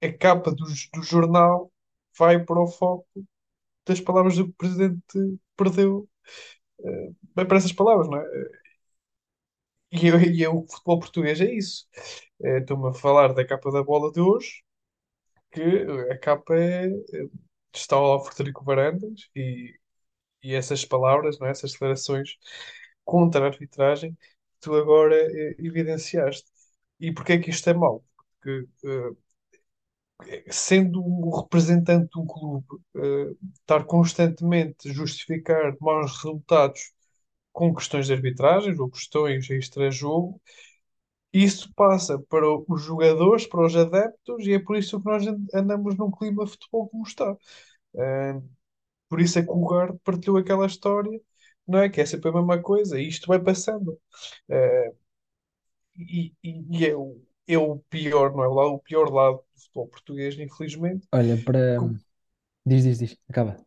a 0.02 0.14
capa 0.14 0.52
do, 0.52 0.64
do 0.94 1.04
jornal 1.04 1.70
vai 2.18 2.44
para 2.44 2.62
o 2.62 2.68
foco 2.68 3.08
das 3.86 4.02
palavras 4.02 4.38
do 4.38 4.46
que 4.46 4.52
o 4.52 4.56
presidente 4.56 5.40
perdeu 5.58 6.10
uh, 6.80 7.16
bem 7.36 7.48
para 7.48 7.58
essas 7.58 7.74
palavras, 7.74 8.10
não 8.10 8.20
é? 8.20 8.26
E, 9.92 10.08
eu, 10.08 10.20
e 10.22 10.42
eu, 10.44 10.58
o 10.60 10.68
futebol 10.68 11.00
português 11.00 11.42
é 11.42 11.52
isso. 11.54 11.88
Eh, 12.44 12.60
estou-me 12.60 12.90
a 12.90 12.94
falar 12.94 13.34
da 13.34 13.46
capa 13.46 13.72
da 13.72 13.84
bola 13.84 14.12
de 14.12 14.22
hoje, 14.22 14.64
que 15.52 15.62
a 16.12 16.18
capa 16.20 16.56
é, 16.56 16.88
é 16.88 16.92
está 17.76 17.96
ao 17.98 18.24
Frederico 18.26 18.64
Varandas 18.66 19.30
e, 19.36 19.76
e 20.44 20.56
essas 20.56 20.86
palavras, 20.86 21.40
não 21.40 21.48
é? 21.48 21.52
essas 21.52 21.74
declarações 21.74 22.38
contra 23.06 23.46
a 23.46 23.50
arbitragem, 23.50 24.18
tu 24.62 24.76
agora 24.76 25.16
eh, 25.16 25.56
evidenciaste. 25.60 26.50
E 27.00 27.12
porquê 27.14 27.34
é 27.34 27.40
que 27.40 27.50
isto 27.50 27.70
é 27.70 27.74
mau? 27.74 28.04
Porque 28.42 28.68
uh, 28.86 29.18
sendo 30.52 31.02
um 31.04 31.30
representante 31.30 32.10
de 32.12 32.20
um 32.20 32.26
clube, 32.26 32.66
uh, 32.96 33.38
estar 33.62 33.84
constantemente 33.86 34.90
a 34.90 34.94
justificar 34.94 35.76
maus 35.80 36.12
resultados 36.18 36.92
com 37.54 37.74
questões 37.74 38.08
de 38.08 38.14
arbitragens 38.14 38.80
ou 38.80 38.90
questões 38.90 39.50
extra-jogo, 39.50 40.42
isso 41.34 41.72
passa 41.76 42.20
para 42.20 42.46
os 42.68 42.82
jogadores, 42.84 43.48
para 43.48 43.66
os 43.66 43.76
adeptos, 43.76 44.48
e 44.48 44.54
é 44.54 44.60
por 44.60 44.78
isso 44.78 45.00
que 45.00 45.06
nós 45.06 45.26
andamos 45.54 45.96
num 45.98 46.12
clima 46.12 46.46
de 46.46 46.52
futebol 46.52 46.90
como 46.90 47.04
está. 47.06 47.34
Uh, 47.94 48.50
por 49.10 49.22
isso 49.22 49.40
é 49.40 49.44
que 49.44 49.52
o 49.52 49.66
Gard 49.68 50.00
partilhou 50.04 50.38
aquela 50.38 50.68
história, 50.68 51.20
não 51.68 51.80
é? 51.80 51.90
Que 51.90 52.02
é 52.02 52.06
sempre 52.06 52.30
a 52.30 52.34
mesma 52.34 52.62
coisa, 52.62 53.00
e 53.00 53.08
isto 53.08 53.28
vai 53.28 53.40
passando. 53.42 53.94
Uh, 54.50 54.96
e, 56.00 56.36
e, 56.44 56.86
é, 56.86 56.96
o, 56.96 57.22
é 57.48 57.58
o 57.58 57.80
pior, 57.90 58.32
não 58.36 58.44
é? 58.44 58.48
O, 58.48 58.76
o 58.76 58.80
pior 58.80 59.10
lado 59.12 59.38
do 59.38 59.62
futebol 59.62 59.88
português, 59.88 60.38
infelizmente. 60.40 61.08
Olha, 61.12 61.38
para. 61.44 61.60
Como, 61.76 62.00
Diz, 62.66 62.84
diz, 62.86 63.00
diz, 63.00 63.20
acaba. 63.30 63.58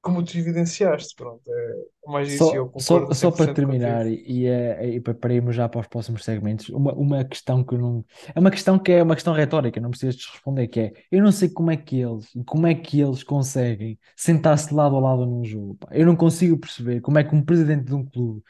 como 0.00 0.24
tu 0.24 0.38
evidenciaste, 0.38 1.14
pronto. 1.16 1.42
É, 1.52 2.10
mais 2.10 2.32
isso 2.32 2.54
eu 2.54 2.68
Só, 2.68 3.04
só, 3.06 3.06
concordo 3.06 3.12
só 3.14 3.30
para 3.30 3.48
100% 3.48 3.48
terminar, 3.48 4.06
contigo. 4.06 4.06
e, 4.06 4.42
e, 4.42 4.46
eh, 4.46 4.88
e 4.96 5.00
para 5.00 5.14
para 5.14 5.32
irmos 5.32 5.56
já 5.56 5.68
para 5.68 5.80
os 5.80 5.86
próximos 5.86 6.22
segmentos, 6.24 6.68
uma, 6.68 6.92
uma 6.92 7.24
questão 7.24 7.64
que 7.64 7.74
eu 7.74 7.78
não. 7.78 8.04
É 8.34 8.38
uma 8.38 8.50
questão 8.50 8.78
que 8.78 8.92
é 8.92 9.02
uma 9.02 9.14
questão 9.14 9.32
retórica, 9.32 9.80
não 9.80 9.90
precisas 9.90 10.16
de 10.16 10.26
responder, 10.30 10.68
que 10.68 10.80
é, 10.80 10.92
eu 11.10 11.22
não 11.22 11.32
sei 11.32 11.48
como 11.48 11.70
é 11.70 11.76
que 11.76 11.98
eles, 12.00 12.28
como 12.44 12.66
é 12.66 12.74
que 12.74 13.00
eles 13.00 13.22
conseguem 13.22 13.98
sentar-se 14.14 14.74
lado 14.74 14.94
a 14.96 15.00
lado 15.00 15.24
num 15.24 15.44
jogo. 15.44 15.76
pá. 15.76 15.88
Eu 15.92 16.04
não 16.04 16.14
consigo 16.16 16.58
perceber 16.58 17.00
como 17.00 17.18
é 17.18 17.24
que 17.24 17.34
um 17.34 17.42
presidente 17.44 17.84
de 17.86 17.94
um 17.94 18.04
clube, 18.04 18.42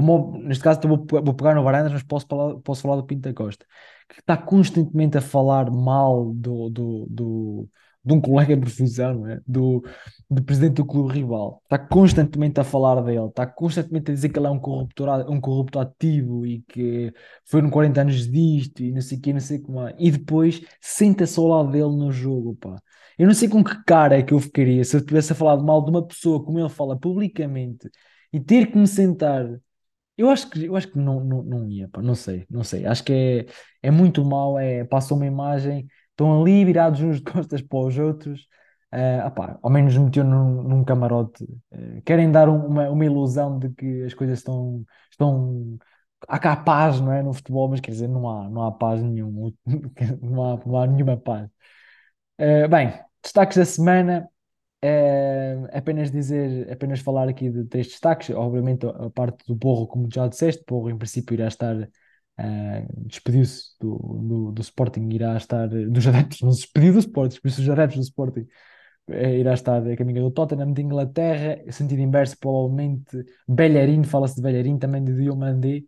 como 0.00 0.38
neste 0.38 0.62
caso 0.64 0.80
vou, 0.84 1.06
vou 1.22 1.34
pegar 1.34 1.54
no 1.54 1.62
Varandas, 1.62 1.92
mas 1.92 2.02
posso 2.02 2.26
falar, 2.26 2.56
posso 2.60 2.82
falar 2.82 2.96
do 2.96 3.04
Pinto 3.06 3.32
Costa, 3.34 3.66
que 4.08 4.20
está 4.20 4.36
constantemente 4.36 5.18
a 5.18 5.20
falar 5.20 5.70
mal 5.70 6.32
do, 6.34 6.70
do, 6.70 7.06
do, 7.10 7.68
de 8.04 8.14
um 8.14 8.20
colega 8.20 8.54
de 8.56 8.62
profissão, 8.62 9.26
é? 9.28 9.40
Do, 9.46 9.82
do 10.28 10.42
presidente 10.42 10.74
do 10.76 10.86
clube 10.86 11.12
rival. 11.14 11.60
Está 11.64 11.78
constantemente 11.78 12.58
a 12.60 12.64
falar 12.64 13.00
dele, 13.02 13.26
está 13.26 13.46
constantemente 13.46 14.10
a 14.10 14.14
dizer 14.14 14.28
que 14.30 14.38
ele 14.38 14.46
é 14.46 14.50
um 14.50 14.58
corruptor, 14.58 15.30
um 15.30 15.40
corrupto 15.40 15.78
ativo 15.78 16.46
e 16.46 16.62
que 16.68 17.12
foi 17.44 17.62
no 17.62 17.70
40 17.70 18.00
anos 18.00 18.30
disto 18.30 18.82
e 18.82 18.92
não 18.92 19.00
sei 19.02 19.18
o 19.18 19.20
que, 19.20 19.32
não 19.32 19.40
sei 19.40 19.58
como 19.60 19.86
é. 19.86 19.94
E 19.98 20.10
depois 20.10 20.62
senta-se 20.80 21.38
ao 21.38 21.46
lado 21.46 21.70
dele 21.70 21.96
no 21.96 22.10
jogo, 22.10 22.56
pá. 22.56 22.76
Eu 23.18 23.26
não 23.26 23.34
sei 23.34 23.48
com 23.48 23.62
que 23.62 23.84
cara 23.84 24.18
é 24.18 24.22
que 24.22 24.32
eu 24.32 24.40
ficaria 24.40 24.82
se 24.82 24.96
eu 24.96 25.04
tivesse 25.04 25.32
a 25.32 25.34
falar 25.36 25.56
mal 25.62 25.84
de 25.84 25.90
uma 25.90 26.06
pessoa 26.06 26.42
como 26.42 26.58
ele 26.58 26.68
fala 26.70 26.98
publicamente 26.98 27.90
e 28.32 28.40
ter 28.40 28.70
que 28.70 28.78
me 28.78 28.86
sentar. 28.86 29.46
Eu 30.20 30.30
acho 30.30 30.50
que, 30.50 30.64
eu 30.66 30.76
acho 30.76 30.88
que 30.90 30.98
não, 30.98 31.20
não, 31.24 31.42
não 31.42 31.68
ia, 31.70 31.88
pá, 31.88 32.02
não 32.02 32.14
sei, 32.14 32.46
não 32.50 32.62
sei. 32.64 32.86
Acho 32.86 33.04
que 33.04 33.46
é, 33.82 33.88
é 33.88 33.90
muito 33.90 34.24
mal, 34.24 34.58
é, 34.58 34.84
passa 34.84 35.14
uma 35.14 35.26
imagem, 35.26 35.86
estão 36.10 36.40
ali 36.42 36.64
virados 36.64 37.00
uns 37.00 37.16
de 37.18 37.24
costas 37.32 37.62
para 37.62 37.78
os 37.78 37.98
outros. 37.98 38.46
ah 38.92 39.26
opá, 39.28 39.58
ao 39.62 39.70
menos 39.70 39.96
meteu 39.96 40.24
num, 40.24 40.62
num 40.62 40.84
camarote. 40.84 41.46
Eh, 41.72 42.02
querem 42.04 42.30
dar 42.30 42.48
um- 42.48 42.66
uma, 42.66 42.90
uma 42.90 43.04
ilusão 43.04 43.58
de 43.58 43.70
que 43.70 44.02
as 44.04 44.14
coisas 44.14 44.38
estão, 44.38 44.84
estão. 45.10 45.78
Há 46.28 46.38
cá 46.38 46.54
paz, 46.56 47.00
não 47.00 47.12
é? 47.12 47.22
No 47.22 47.32
futebol, 47.32 47.68
mas 47.68 47.80
quer 47.80 47.92
dizer, 47.92 48.08
não 48.08 48.28
há, 48.28 48.48
não 48.50 48.62
há 48.64 48.72
paz 48.72 49.02
nenhuma. 49.02 49.52
Não 50.22 50.44
há, 50.54 50.56
não 50.66 50.76
há 50.82 50.86
nenhuma 50.86 51.16
paz. 51.16 51.48
Eh, 52.38 52.68
bem, 52.68 52.92
destaques 53.22 53.56
da 53.58 53.64
semana. 53.64 54.28
É, 54.82 55.56
apenas 55.72 56.10
dizer, 56.10 56.70
apenas 56.72 57.00
falar 57.00 57.28
aqui 57.28 57.50
de 57.50 57.64
três 57.66 57.88
destaques. 57.88 58.30
Obviamente, 58.30 58.86
a 58.86 59.10
parte 59.10 59.44
do 59.46 59.56
Porro, 59.56 59.86
como 59.86 60.08
já 60.12 60.26
disseste, 60.26 60.64
Porro 60.64 60.90
em 60.90 60.96
princípio 60.96 61.34
irá 61.34 61.48
estar, 61.48 61.76
eh, 62.38 62.86
despediu-se 63.06 63.76
do, 63.78 63.96
do, 63.98 64.52
do 64.52 64.62
Sporting, 64.62 65.08
irá 65.12 65.36
estar, 65.36 65.68
dos 65.68 66.06
adeptos, 66.06 66.40
não 66.40 66.52
se 66.52 66.62
despediu 66.62 66.94
do 66.94 66.98
Sporting, 67.00 67.40
por 67.40 67.48
isso 67.48 67.60
os 67.60 67.68
adeptos 67.68 67.96
do 67.98 68.02
Sporting 68.02 68.46
eh, 69.10 69.38
irá 69.38 69.54
estar 69.54 69.86
a 69.86 69.96
caminho 69.96 70.22
do 70.22 70.30
Tottenham 70.30 70.72
de 70.72 70.82
Inglaterra, 70.82 71.62
sentido 71.72 72.00
inverso, 72.00 72.38
provavelmente 72.38 73.24
Bellerin, 73.48 74.04
fala-se 74.04 74.36
de 74.36 74.42
Bellerin, 74.42 74.78
também 74.78 75.04
de 75.04 75.14
Diomandé, 75.14 75.82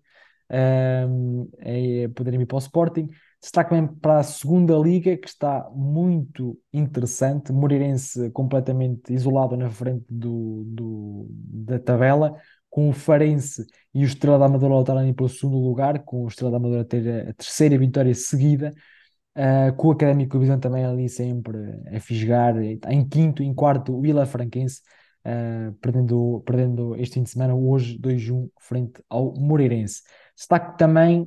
um, 1.09 1.49
é, 1.61 2.09
poderem 2.09 2.43
ir 2.43 2.47
para 2.47 2.57
o 2.57 2.59
Sporting. 2.59 3.09
Destaque 3.43 3.71
também 3.71 3.89
para 3.97 4.21
a 4.21 4.23
segunda 4.23 4.77
liga, 4.79 5.17
que 5.17 5.27
está 5.29 5.69
muito 5.75 6.57
interessante. 6.73 7.53
Moreirense 7.53 8.31
completamente 8.31 9.13
isolado 9.13 9.57
na 9.57 9.69
frente 9.69 10.05
do, 10.09 10.63
do- 10.67 11.27
da 11.29 11.79
tabela, 11.79 12.37
com 12.71 12.89
o 12.89 12.93
Farense 12.93 13.67
e 13.93 14.05
o 14.05 14.07
Estrela 14.07 14.39
da 14.39 14.47
Amadora 14.47 14.75
lutarem 14.75 15.13
pelo 15.13 15.29
segundo 15.29 15.59
lugar, 15.59 15.99
com 16.05 16.25
o 16.25 16.29
Estrela 16.29 16.53
da 16.53 16.57
Amadora 16.59 16.85
ter 16.85 17.29
a 17.31 17.35
terceira 17.35 17.77
vitória 17.77 18.15
seguida. 18.15 18.73
Uh, 19.35 19.75
com 19.77 19.89
o 19.89 19.93
Académico 19.93 20.39
Visão 20.39 20.61
também 20.61 20.85
ali 20.85 21.09
sempre 21.09 21.57
a 21.97 21.99
fisgar, 22.01 22.55
em 22.63 23.09
quinto, 23.09 23.43
em 23.43 23.55
quarto, 23.55 23.97
o 23.97 24.01
Vila 24.03 24.27
Franquense, 24.27 24.83
uh, 25.27 25.73
perdendo, 25.81 26.43
perdendo 26.45 26.95
este 26.97 27.15
fim 27.15 27.23
de 27.23 27.31
semana, 27.31 27.55
hoje 27.55 27.99
2-1, 27.99 28.51
frente 28.61 29.03
ao 29.09 29.35
Moreirense. 29.35 30.03
Destaque 30.37 30.77
também 30.77 31.27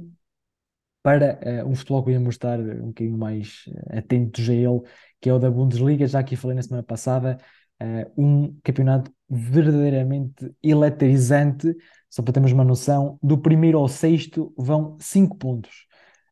para 1.05 1.37
uh, 1.63 1.69
um 1.69 1.75
futebol 1.75 2.01
que 2.01 2.11
podemos 2.11 2.33
estar 2.33 2.59
um 2.59 2.87
bocadinho 2.87 3.15
mais 3.15 3.65
uh, 3.67 3.99
atentos 3.99 4.49
a 4.49 4.53
ele, 4.53 4.81
que 5.21 5.29
é 5.29 5.33
o 5.33 5.37
da 5.37 5.51
Bundesliga, 5.51 6.07
já 6.07 6.17
aqui 6.17 6.35
falei 6.35 6.55
na 6.55 6.63
semana 6.63 6.81
passada, 6.81 7.37
Uh, 7.77 8.09
um 8.17 8.57
campeonato 8.63 9.11
verdadeiramente 9.29 10.49
eletrizante. 10.63 11.75
Só 12.09 12.23
para 12.23 12.31
termos 12.31 12.53
uma 12.53 12.63
noção, 12.63 13.19
do 13.21 13.37
primeiro 13.37 13.77
ao 13.77 13.89
sexto 13.89 14.53
vão 14.57 14.95
5 14.97 15.35
pontos. 15.35 15.85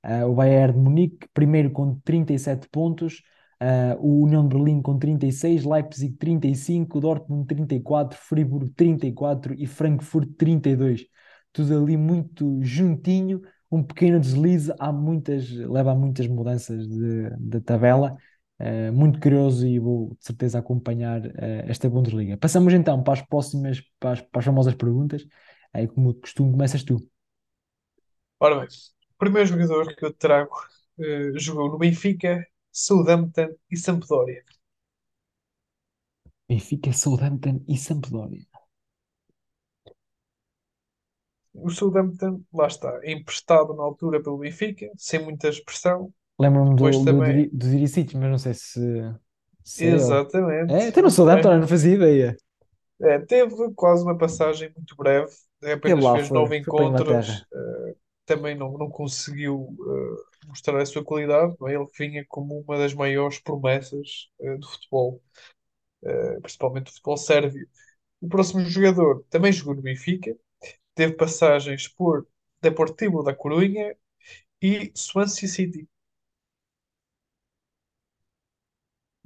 Uh, 0.05 0.25
o 0.25 0.36
Bayern 0.36 0.73
de 0.73 0.79
Munique, 0.79 1.27
primeiro 1.33 1.69
com 1.69 1.99
37 1.99 2.69
pontos, 2.69 3.23
uh, 3.62 3.99
o 3.99 4.23
União 4.23 4.47
de 4.47 4.55
Berlim 4.55 4.81
com 4.81 4.97
36, 4.97 5.65
Leipzig 5.65 6.15
35, 6.15 7.01
Dortmund 7.01 7.45
34, 7.45 8.17
Friburgo 8.17 8.69
34 8.69 9.53
e 9.57 9.67
Frankfurt 9.67 10.29
32. 10.38 11.05
Tudo 11.51 11.77
ali 11.83 11.97
muito 11.97 12.57
juntinho, 12.62 13.41
um 13.73 13.83
pequeno 13.83 14.19
deslize, 14.19 14.71
há 14.79 14.91
muitas, 14.91 15.49
leva 15.49 15.91
a 15.91 15.95
muitas 15.95 16.27
mudanças 16.27 16.88
de, 16.88 17.29
de 17.38 17.59
tabela. 17.59 18.15
Uh, 18.59 18.93
muito 18.93 19.19
curioso 19.19 19.65
e 19.67 19.79
vou 19.79 20.15
de 20.19 20.25
certeza 20.25 20.59
acompanhar 20.59 21.25
uh, 21.25 21.31
esta 21.67 21.89
Bundesliga. 21.89 22.38
Passamos 22.38 22.71
então 22.71 23.01
para 23.01 23.13
as 23.13 23.21
próximas, 23.23 23.81
para 23.99 24.12
as, 24.12 24.21
para 24.21 24.39
as 24.39 24.45
famosas 24.45 24.75
perguntas. 24.75 25.25
Aí, 25.73 25.88
como 25.88 26.13
costume, 26.13 26.51
começas 26.51 26.83
tu. 26.83 26.97
Ora 28.39 28.59
bem, 28.59 28.67
o 28.67 29.17
primeiro 29.17 29.47
jogador 29.47 29.95
que 29.95 30.05
eu 30.05 30.13
trago 30.13 30.55
uh, 30.99 31.39
jogou 31.39 31.71
no 31.71 31.79
Benfica, 31.79 32.45
Southampton 32.71 33.55
e 33.71 33.75
Sampdoria. 33.75 34.43
Benfica, 36.47 36.93
Southampton 36.93 37.63
e 37.67 37.75
Sampdoria. 37.75 38.52
O 41.53 41.69
Southampton, 41.69 42.43
lá 42.53 42.67
está, 42.67 42.99
emprestado 43.05 43.73
na 43.75 43.83
altura 43.83 44.21
pelo 44.21 44.37
Benfica, 44.39 44.89
sem 44.97 45.23
muita 45.23 45.49
expressão. 45.49 46.13
Lembro-me 46.39 46.75
do, 46.75 46.75
Depois 46.75 46.99
do, 47.05 47.21
também, 47.21 47.47
do 47.51 47.69
Diricic, 47.69 48.15
mas 48.17 48.29
não 48.31 48.37
sei 48.37 48.53
se, 48.53 48.79
se 49.63 49.85
é 49.85 49.89
ele. 49.89 50.25
É, 50.67 50.87
exatamente, 50.87 50.89
até 50.89 51.01
no 51.01 51.11
Southampton, 51.11 51.53
eu 51.53 51.59
não 51.61 51.67
fazia 51.67 51.95
ideia. 51.95 52.37
É, 53.01 53.19
teve 53.19 53.73
quase 53.75 54.03
uma 54.03 54.17
passagem 54.17 54.71
muito 54.75 54.95
breve, 54.95 55.31
Ele 55.83 56.01
apenas 56.01 56.01
lá 56.01 56.17
fez 56.17 56.29
foi, 56.29 56.31
nove 56.31 56.57
foi 56.63 56.73
para 56.73 56.85
a 56.85 56.87
Inglaterra. 56.87 57.33
encontros, 57.33 57.45
eh, 57.53 57.95
também 58.25 58.55
não, 58.55 58.77
não 58.77 58.89
conseguiu 58.89 59.75
eh, 60.43 60.47
mostrar 60.47 60.79
a 60.81 60.85
sua 60.85 61.03
qualidade, 61.03 61.55
não 61.59 61.67
é? 61.67 61.75
Ele 61.75 61.87
vinha 61.97 62.25
como 62.27 62.59
uma 62.61 62.77
das 62.77 62.93
maiores 62.93 63.39
promessas 63.39 64.29
eh, 64.41 64.57
do 64.57 64.67
futebol, 64.67 65.21
eh, 66.05 66.39
principalmente 66.41 66.85
do 66.87 66.91
futebol 66.91 67.17
sérvio. 67.17 67.67
O 68.21 68.29
próximo 68.29 68.61
jogador 68.65 69.25
também 69.29 69.51
jogou 69.53 69.75
no 69.75 69.81
Benfica, 69.83 70.35
teve 70.95 71.13
passagens 71.13 71.88
por 71.88 72.27
Deportivo 72.62 73.23
da 73.23 73.36
Corunha 73.36 73.95
e 74.62 74.91
Swansea 74.95 75.49
City. 75.49 75.88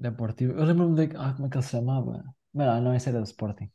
Deportivo. 0.05 0.53
Eu 0.53 0.65
lembro-me 0.65 0.95
de. 1.07 1.15
Ah, 1.17 1.33
como 1.33 1.47
é 1.47 1.49
que 1.49 1.57
ele 1.57 1.63
se 1.63 1.71
chamava? 1.71 2.23
Não, 2.53 2.81
não, 2.81 2.95
esse 2.95 3.09
era 3.09 3.19
do 3.19 3.25
Sporting. 3.25 3.69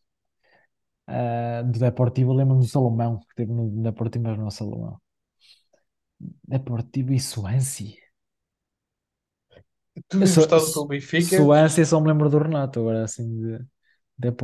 Ah, 1.07 1.62
do 1.64 1.78
Deportivo, 1.78 2.31
eu 2.33 2.37
lembro-me 2.37 2.62
do 2.62 2.68
Salomão, 2.68 3.20
que 3.20 3.35
teve 3.37 3.52
no 3.52 3.83
Deportivo, 3.83 4.24
mas 4.24 4.38
não 4.38 4.48
é 4.48 4.50
Salomão. 4.50 5.00
Deportivo 6.48 7.12
e 7.12 7.18
Swansea. 7.20 7.96
Tudo 10.09 10.26
sou, 10.26 10.44
emprestado 10.44 10.72
pelo 10.72 10.87
Benfica, 10.87 11.37
Swansea 11.37 11.85
só 11.87 12.00
me 12.00 12.09
lembro 12.09 12.31
do 12.31 12.38
Renato, 12.38 12.81
agora 12.81 13.05
assim, 13.05 13.28
de 13.40 13.64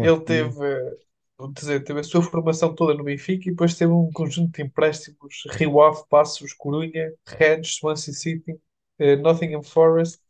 Ele 0.00 0.20
Deportivo. 0.20 0.24
teve, 0.24 0.98
vou 1.38 1.52
dizer, 1.52 1.84
teve 1.84 2.00
a 2.00 2.02
sua 2.04 2.22
formação 2.22 2.74
toda 2.74 2.94
no 2.94 3.04
Benfica 3.04 3.48
e 3.48 3.52
depois 3.52 3.74
teve 3.76 3.92
um 3.92 4.10
conjunto 4.12 4.52
de 4.56 4.62
empréstimos: 4.62 5.44
Rio 5.52 5.80
Ave, 5.80 6.04
Passos, 6.08 6.52
Corunha, 6.52 7.12
Rennes, 7.26 7.76
Swansea 7.76 8.14
City, 8.14 8.60
eh, 8.98 9.16
Nottingham 9.16 9.62
Forest. 9.62 10.20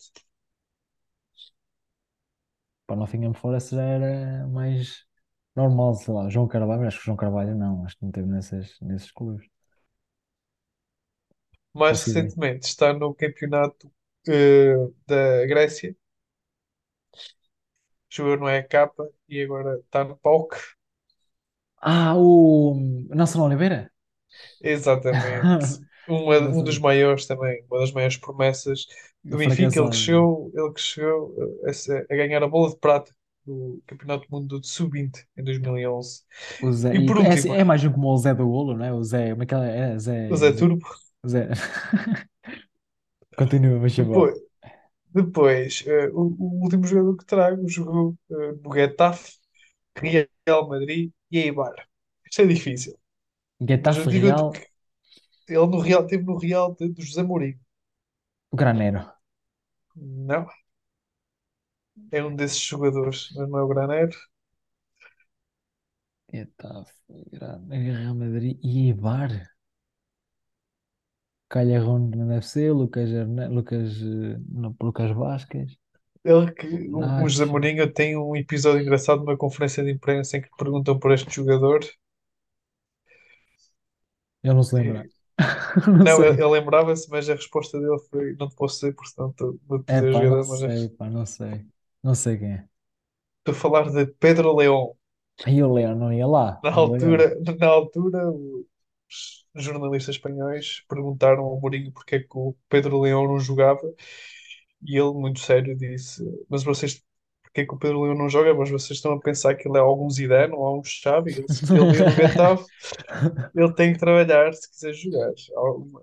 Para 2.87 2.97
Nottingham 3.01 3.35
Forest 3.35 3.71
já 3.75 3.83
era 3.83 4.47
mais 4.49 5.07
normal, 5.55 5.95
sei 5.95 6.13
lá, 6.15 6.29
João 6.29 6.49
Carvalho, 6.49 6.81
mas 6.81 6.89
acho 6.89 6.99
que 7.01 7.05
João 7.07 7.17
Carvalho 7.17 7.55
não, 7.55 7.85
acho 7.85 7.97
que 7.97 8.05
não 8.05 8.11
teve 8.13 8.29
nesses, 8.29 8.79
nesses 8.81 9.11
clubes. 9.13 9.47
Mais 11.75 12.01
recentemente 12.03 12.67
está 12.67 12.93
no 12.93 13.15
campeonato 13.15 13.91
eh, 14.29 14.75
da 15.07 15.47
Grécia, 15.47 15.97
jogou 18.11 18.37
no 18.37 18.49
EK 18.51 18.75
e 19.29 19.43
agora 19.43 19.79
está 19.81 20.05
no 20.05 20.17
PAOK. 20.17 20.57
Ah, 21.81 22.15
o 22.17 22.75
Nelson 23.15 23.43
Oliveira? 23.45 23.91
Exatamente. 24.61 25.53
Uma, 26.07 26.39
um 26.39 26.63
dos 26.63 26.79
maiores 26.79 27.27
também, 27.27 27.63
uma 27.71 27.81
das 27.81 27.93
maiores 27.93 28.17
promessas 28.17 28.87
do 29.29 29.37
Benfica. 29.39 29.79
Ele 29.81 29.91
que 29.91 29.97
chegou, 29.97 30.51
ele 30.55 30.73
que 30.73 30.81
chegou 30.81 31.35
eh, 31.67 31.71
a, 32.11 32.15
a 32.15 32.17
ganhar 32.17 32.43
a 32.43 32.49
bola 32.49 32.71
de 32.71 32.79
prata 32.79 33.15
do 33.45 33.83
Campeonato 33.87 34.27
do 34.27 34.31
Mundo 34.31 34.61
de 34.61 34.67
Sub-20 34.69 35.27
em 35.37 35.45
2011. 35.45 36.23
O 36.61 36.73
Zé, 36.73 36.91
E 36.91 37.01
por 37.05 37.19
é, 37.21 37.33
assim, 37.33 37.51
último, 37.51 37.55
é 37.55 37.63
mais 37.65 37.85
um 37.85 37.93
como 37.93 38.09
o 38.13 38.17
Zé 38.19 38.35
do 38.35 38.47
Golo, 38.49 38.77
não 38.77 38.85
é? 38.85 38.93
O 38.93 39.03
Zé, 39.05 39.31
como 39.31 39.43
é 39.45 39.47
que 39.47 39.55
é? 39.55 39.93
É, 39.93 39.99
o 40.29 40.37
Zé, 40.37 40.37
Zé 40.37 40.53
Zé, 40.53 40.53
Turbo. 40.53 40.87
Zé. 41.27 41.49
Continua, 43.37 43.79
mas. 43.81 43.97
Depois, 43.97 44.35
depois 45.15 45.85
eh, 45.87 46.09
o, 46.13 46.23
o 46.39 46.63
último 46.65 46.85
jogador 46.87 47.17
que 47.19 47.27
trago 47.27 47.69
jogou 47.69 48.17
eh, 48.31 48.53
no 48.63 48.75
Getafe, 48.75 49.39
Real 50.47 50.69
Madrid 50.69 51.13
e 51.31 51.39
Eibar. 51.39 51.75
Isto 52.31 52.43
é 52.43 52.47
difícil, 52.47 52.99
mas 53.95 54.07
Getafe 54.07 54.11
digo-te 54.11 54.45
Real, 54.45 54.53
que 55.47 55.55
ele 55.55 55.67
no 55.67 55.81
Real, 55.81 56.07
teve 56.07 56.25
no 56.25 56.39
Real 56.39 56.75
de, 56.77 56.89
do 56.91 57.03
José 57.03 57.23
Mourinho. 57.25 57.61
o 58.51 58.57
Granero. 58.57 59.15
Não, 59.97 60.47
é 62.13 62.23
um 62.23 62.35
desses 62.37 62.61
jogadores, 62.61 63.31
mas 63.35 63.49
não 63.49 63.59
é 63.59 63.63
o 63.63 63.69
Granero. 63.69 64.15
Getafe, 66.33 66.95
Gra- 67.33 67.61
Real 67.69 68.15
Madrid 68.15 68.59
e 68.63 68.87
Eibar. 68.87 69.31
Calherón 71.53 72.11
não 72.11 72.29
deve 72.29 72.47
ser, 72.47 72.73
Lucas, 72.73 73.09
Herne- 73.11 73.49
Lucas, 73.49 74.01
eh, 74.03 74.39
não, 74.49 74.75
Lucas 74.83 75.11
Vasquez, 75.13 75.77
Ele 76.25 76.53
que, 76.53 76.67
o, 76.93 77.25
o 77.25 77.29
José. 77.29 77.45
Mourinho 77.45 77.93
tem 77.93 78.17
um 78.17 78.37
episódio 78.37 78.83
engraçado 78.83 79.21
numa 79.21 79.37
conferência 79.37 79.83
de 79.85 79.91
imprensa 79.93 80.37
em 80.37 80.43
que 80.43 80.49
perguntam 80.59 80.99
por 80.99 81.13
este 81.13 81.35
jogador. 81.35 81.81
Ele 84.43 84.55
não 84.55 84.63
se 84.63 84.75
lembra. 84.75 85.09
E- 85.87 85.87
Não 85.87 86.07
não, 86.07 86.23
ele, 86.25 86.33
sei. 86.33 86.43
ele 86.43 86.51
lembrava-se, 86.61 87.09
mas 87.11 87.29
a 87.31 87.35
resposta 87.35 87.79
dele 87.81 87.99
foi: 88.11 88.35
Não 88.39 88.49
te 88.49 88.57
posso 88.57 88.77
dizer, 88.81 88.95
portanto, 88.95 89.61
vou 89.67 89.79
É 89.87 90.01
dizer 90.01 90.11
o 90.11 90.13
pá, 90.13 90.23
não 90.25 90.41
jogador, 90.41 90.47
mas 90.49 90.63
sei, 90.63 90.89
pá, 90.91 91.09
não 91.11 91.27
sei. 91.27 91.67
Não 92.03 92.15
sei 92.15 92.39
quem 92.39 92.53
é. 92.53 92.69
estou 93.41 93.53
a 93.55 93.59
falar 93.63 93.91
de 93.91 94.07
Pedro 94.21 94.55
León. 94.57 94.93
Aí 95.47 95.63
o 95.63 95.73
Leão 95.73 95.95
não 95.97 96.13
ia 96.13 96.27
lá. 96.29 96.63
Na 96.63 96.71
O 96.73 96.85
Leão. 96.87 97.17
altura, 97.17 97.37
na 97.61 97.67
altura, 97.69 98.31
os 98.31 99.47
jornalistas 99.55 100.17
espanhóis 100.17 100.83
perguntaram 100.89 101.45
ao 101.45 101.61
Mourinho 101.61 101.93
porque 101.93 102.17
é 102.17 102.21
que 102.21 102.29
o 102.37 102.55
Pedro 102.69 103.01
Leão 103.01 103.27
não 103.27 103.39
jogava 103.41 103.81
e 104.83 104.97
ele, 104.99 105.13
muito 105.15 105.41
sério, 105.41 105.77
disse: 105.77 106.23
Mas 106.49 106.63
vocês, 106.65 107.03
porque 107.43 107.63
é 107.63 107.67
que 107.67 107.75
o 107.75 107.79
Pedro 107.79 108.03
Leão 108.03 108.15
não 108.17 108.29
joga? 108.29 108.55
Mas 108.55 108.71
vocês 108.71 108.99
estão 108.99 109.13
a 109.13 109.21
pensar 109.21 109.55
que 109.55 109.69
ele 109.69 109.79
é 109.79 109.81
algum 109.81 110.09
Zidane 110.11 110.53
ou 110.55 110.65
algum 110.65 110.85
Xavi? 110.85 111.33
Ele, 111.33 111.47
ele 111.71 112.11
Getafe, 112.11 112.65
ele 113.55 113.75
tem 113.75 113.93
que 113.93 113.99
trabalhar 113.99 114.53
se 114.55 114.71
quiser 114.71 114.93
jogar. 114.95 115.31
Alguma- 115.57 116.03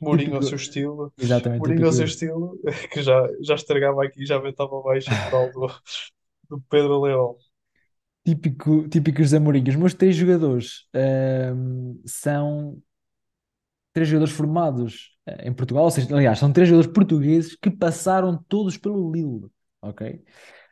Mourinho 0.00 0.34
ao 0.36 0.42
seu 0.42 0.56
estilo, 0.56 1.12
exatamente, 1.16 1.60
Mourinho 1.60 1.86
ao 1.86 1.92
seu 1.92 2.04
estilo, 2.04 2.58
que 2.92 3.00
já, 3.02 3.28
já 3.40 3.54
estragava 3.54 4.04
aqui, 4.04 4.26
já 4.26 4.38
ventava 4.38 4.82
baixo 4.82 5.08
a 5.10 5.24
moral 5.30 5.52
do, 5.52 5.68
do 6.50 6.60
Pedro 6.68 7.00
Leão. 7.00 7.36
típico, 8.24 8.88
típico 8.88 9.22
José 9.22 9.38
Mourinho. 9.38 9.68
Os 9.68 9.76
meus 9.76 9.94
três 9.94 10.16
jogadores 10.16 10.86
ahm, 10.94 11.94
são 12.04 12.80
três 13.92 14.08
jogadores 14.08 14.34
formados 14.34 15.17
em 15.42 15.52
Portugal, 15.52 15.84
ou 15.84 15.90
seja, 15.90 16.14
aliás, 16.14 16.38
são 16.38 16.52
três 16.52 16.68
jogadores 16.68 16.92
portugueses 16.92 17.56
que 17.56 17.70
passaram 17.70 18.42
todos 18.48 18.76
pelo 18.76 19.12
Lille, 19.12 19.46
ok? 19.82 20.22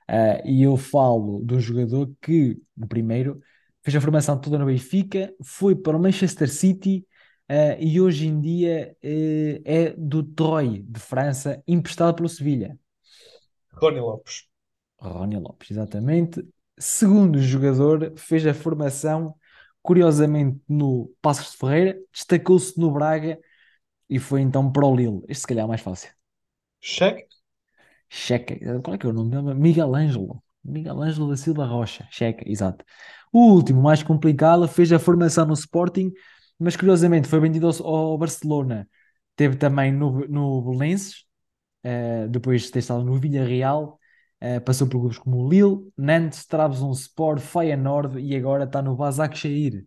Ah, 0.09 0.41
e 0.45 0.63
eu 0.63 0.77
falo 0.77 1.43
de 1.45 1.55
um 1.55 1.61
jogador 1.61 2.11
que, 2.21 2.61
o 2.81 2.87
primeiro, 2.87 3.41
fez 3.83 3.97
a 3.97 4.01
formação 4.01 4.39
toda 4.41 4.59
no 4.59 4.67
Benfica, 4.67 5.33
foi 5.43 5.75
para 5.75 5.97
o 5.97 6.01
Manchester 6.01 6.49
City, 6.49 7.07
ah, 7.49 7.77
e 7.79 8.01
hoje 8.01 8.27
em 8.27 8.41
dia 8.41 8.97
eh, 9.03 9.61
é 9.65 9.91
do 9.97 10.23
Troyes, 10.23 10.85
de 10.85 11.01
França, 11.01 11.63
emprestado 11.67 12.15
pelo 12.15 12.29
Sevilha. 12.29 12.79
Rony 13.73 14.01
Lopes. 14.01 14.49
Rony 14.99 15.39
Lopes, 15.39 15.71
exatamente. 15.71 16.45
Segundo 16.79 17.39
jogador, 17.41 18.13
fez 18.17 18.47
a 18.47 18.55
formação, 18.55 19.35
curiosamente, 19.83 20.61
no 20.69 21.13
Passos 21.23 21.53
de 21.53 21.59
Ferreira, 21.59 21.99
destacou-se 22.13 22.79
no 22.79 22.91
Braga 22.91 23.39
e 24.09 24.19
foi 24.19 24.41
então 24.41 24.71
para 24.71 24.87
o 24.87 24.95
Lille. 24.95 25.23
Este 25.29 25.43
se 25.43 25.47
calhar 25.47 25.65
é 25.65 25.69
mais 25.69 25.81
fácil. 25.81 26.11
Cheque. 26.81 27.27
Checa. 28.09 28.57
Qual 28.83 28.95
é 28.95 28.99
que 28.99 29.07
é 29.07 29.11
o 29.11 29.13
nome 29.13 29.31
dele? 29.31 29.55
Miguel 29.55 29.95
Ângelo. 29.95 30.43
Miguel 30.65 31.01
Ângelo 31.03 31.31
da 31.31 31.37
Silva 31.37 31.65
Rocha. 31.67 32.07
Checa, 32.11 32.49
exato. 32.49 32.85
O 33.33 33.53
último, 33.53 33.83
mais 33.83 34.03
complicado, 34.03 34.67
fez 34.69 34.93
a 34.93 34.99
formação 34.99 35.47
no 35.47 35.55
Sporting, 35.55 36.13
mas 36.59 36.77
curiosamente 36.77 37.29
foi 37.29 37.41
vendido 37.41 37.67
ao, 37.69 37.87
ao 37.87 38.19
Barcelona. 38.19 38.89
Teve 39.35 39.57
também 39.57 39.93
no, 39.93 40.27
no 40.29 40.63
Belenenses, 40.63 41.25
eh, 41.83 42.27
depois 42.29 42.63
de 42.63 42.73
ter 42.73 42.81
estado 42.81 43.05
no 43.05 43.19
Villarreal 43.19 43.99
Eh, 44.41 44.61
passou 44.61 44.87
por 44.87 45.01
clubes 45.01 45.19
como 45.19 45.49
Lille, 45.49 45.91
Nantes, 45.97 46.47
Trabzonspor, 46.47 47.41
Feyenoord 47.41 48.21
e 48.21 48.37
agora 48.37 48.65
está 48.65 48.83
no 48.83 48.95
Başakşehir. 48.95 49.87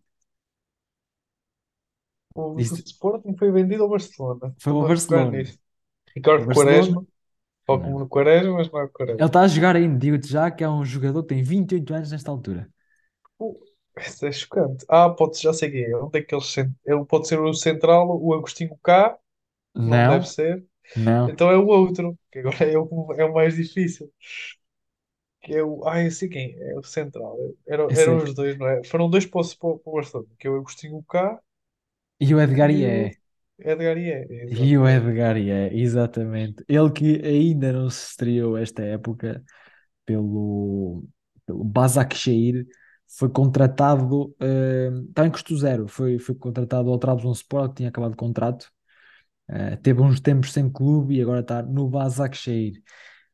O 2.36 2.64
do 2.64 2.76
Isto 2.76 2.84
Sporting 2.92 3.36
foi 3.38 3.52
vendido 3.52 3.84
ao 3.84 3.90
Barcelona. 3.90 4.48
foi 4.58 4.74
o 4.74 4.82
Estou-me 4.82 4.88
a 4.88 4.92
focar 4.98 5.26
Barcelona. 5.26 5.32
nisso. 5.32 5.58
O 5.58 6.12
Ricardo 6.16 6.48
Barcelona, 6.48 6.98
Quaresma, 6.98 7.06
ou 7.68 7.80
como 7.84 8.00
não. 8.00 8.00
no 8.00 8.10
Quaresma, 8.10 8.54
mas 8.56 8.72
não 8.72 8.80
é 8.82 8.86
o 8.86 8.90
Ele 9.20 9.28
Quaresma. 9.28 9.28
está 9.28 9.42
a 9.42 9.48
jogar 9.48 9.76
ainda, 9.76 10.00
digo-te 10.00 10.28
já 10.28 10.50
que 10.52 10.64
é 10.64 10.70
um 10.70 10.84
jogador 10.86 11.22
que 11.24 11.30
tem 11.36 11.44
28 11.44 11.94
anos 11.94 12.10
nesta 12.12 12.32
altura. 12.32 12.68
Uh, 13.40 13.60
Isso 13.98 14.26
é 14.26 14.32
chocante. 14.32 14.86
Ah, 14.90 15.10
pode, 15.10 15.42
já 15.42 15.54
sei 15.54 15.72
quem 15.72 15.84
é. 15.84 15.96
Onde 15.98 16.20
é 16.20 16.24
que 16.24 16.34
ele, 16.34 16.44
cent- 16.44 16.76
ele 16.86 17.06
pode 17.06 17.28
ser 17.28 17.40
o 17.40 17.54
central, 17.54 18.08
o 18.22 18.34
Agostinho 18.34 18.78
Cá, 18.84 19.18
não 19.86 20.06
deve 20.06 20.26
Não, 20.26 20.28
ser. 20.28 20.66
não. 20.96 21.34
Então 21.34 21.50
é 21.52 21.58
o 21.58 21.68
outro, 21.68 22.18
que 22.32 22.40
agora 22.40 22.66
é 22.66 22.78
o, 22.80 23.14
é 23.18 23.26
o 23.26 23.34
mais 23.34 23.56
difícil. 23.56 24.12
Que 25.42 25.54
é 25.56 25.64
o. 25.64 25.86
Ah, 25.88 26.02
eu 26.04 26.12
sei 26.12 26.30
quem 26.30 26.56
é, 26.60 26.72
é 26.74 26.78
o 26.80 26.84
central. 26.84 27.38
Era, 27.68 27.84
eram 27.96 28.18
é- 28.18 28.24
os 28.24 28.34
dois, 28.34 28.58
não 28.58 28.68
é? 28.68 28.84
Foram 28.84 29.10
dois 29.10 29.26
para 29.26 29.42
o, 29.42 29.80
para 29.80 29.90
o 29.92 29.94
Barcelona, 29.94 30.30
que 30.40 30.48
é 30.48 30.50
o 30.50 30.56
Agostinho 30.58 31.04
Cá 31.04 31.40
E 32.20 32.34
o 32.34 32.42
Edgar 32.42 32.70
e 32.70 32.84
é. 32.84 33.12
o 33.60 33.70
Edgar 33.70 33.98
Ié. 33.98 34.28
E 34.50 34.78
o 34.78 34.88
Exatamente. 34.88 35.10
Edgar 35.10 35.38
é, 35.38 35.74
exatamente. 35.74 36.66
Ele 36.68 36.92
que 36.92 37.22
ainda 37.26 37.72
não 37.74 37.90
se 37.90 38.10
estreou 38.10 38.58
esta 38.58 38.84
época 38.84 39.44
pelo, 40.06 41.06
pelo 41.46 41.64
Başakşehir, 41.64 42.68
foi 43.08 43.30
contratado, 43.30 44.36
eh, 44.40 44.90
está 45.10 45.26
em 45.26 45.32
custo 45.32 45.58
zero, 45.58 45.88
foi, 45.88 46.20
foi 46.20 46.36
contratado 46.36 46.90
ao 46.90 47.00
Trabzonspor, 47.00 47.70
que 47.70 47.76
tinha 47.76 47.90
acabado 47.90 48.14
o 48.14 48.18
contrato, 48.18 48.70
eh, 49.48 49.76
teve 49.78 50.02
uns 50.02 50.20
tempos 50.20 50.54
sem 50.54 50.70
clube 50.72 51.16
e 51.16 51.22
agora 51.22 51.42
está 51.42 51.64
no 51.64 51.90
Başakşehir. 51.90 52.82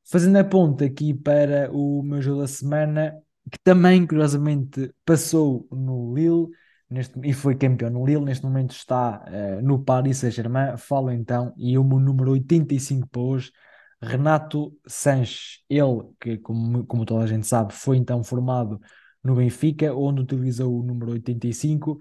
Fazendo 0.03 0.37
a 0.37 0.43
ponte 0.43 0.85
aqui 0.85 1.13
para 1.13 1.69
o 1.71 2.03
meu 2.03 2.21
jogo 2.21 2.41
da 2.41 2.47
semana, 2.47 3.13
que 3.51 3.59
também, 3.63 4.05
curiosamente, 4.07 4.91
passou 5.05 5.67
no 5.71 6.13
Lille 6.15 6.47
neste, 6.89 7.19
e 7.23 7.33
foi 7.33 7.55
campeão 7.55 7.89
no 7.89 8.05
Lille, 8.05 8.23
neste 8.23 8.45
momento 8.45 8.71
está 8.71 9.23
eh, 9.27 9.61
no 9.61 9.83
Paris 9.83 10.17
Saint-Germain. 10.17 10.77
Falo 10.77 11.11
então, 11.11 11.53
e 11.57 11.77
o 11.77 11.83
meu 11.83 11.99
número 11.99 12.31
85 12.31 13.07
para 13.07 13.21
hoje, 13.21 13.51
Renato 14.01 14.75
Sanches. 14.87 15.63
Ele, 15.69 16.03
que, 16.19 16.37
como, 16.37 16.85
como 16.85 17.05
toda 17.05 17.23
a 17.23 17.27
gente 17.27 17.47
sabe, 17.47 17.73
foi 17.73 17.97
então 17.97 18.23
formado 18.23 18.79
no 19.23 19.35
Benfica, 19.35 19.93
onde 19.93 20.21
utilizou 20.21 20.79
o 20.79 20.83
número 20.83 21.11
85 21.13 21.99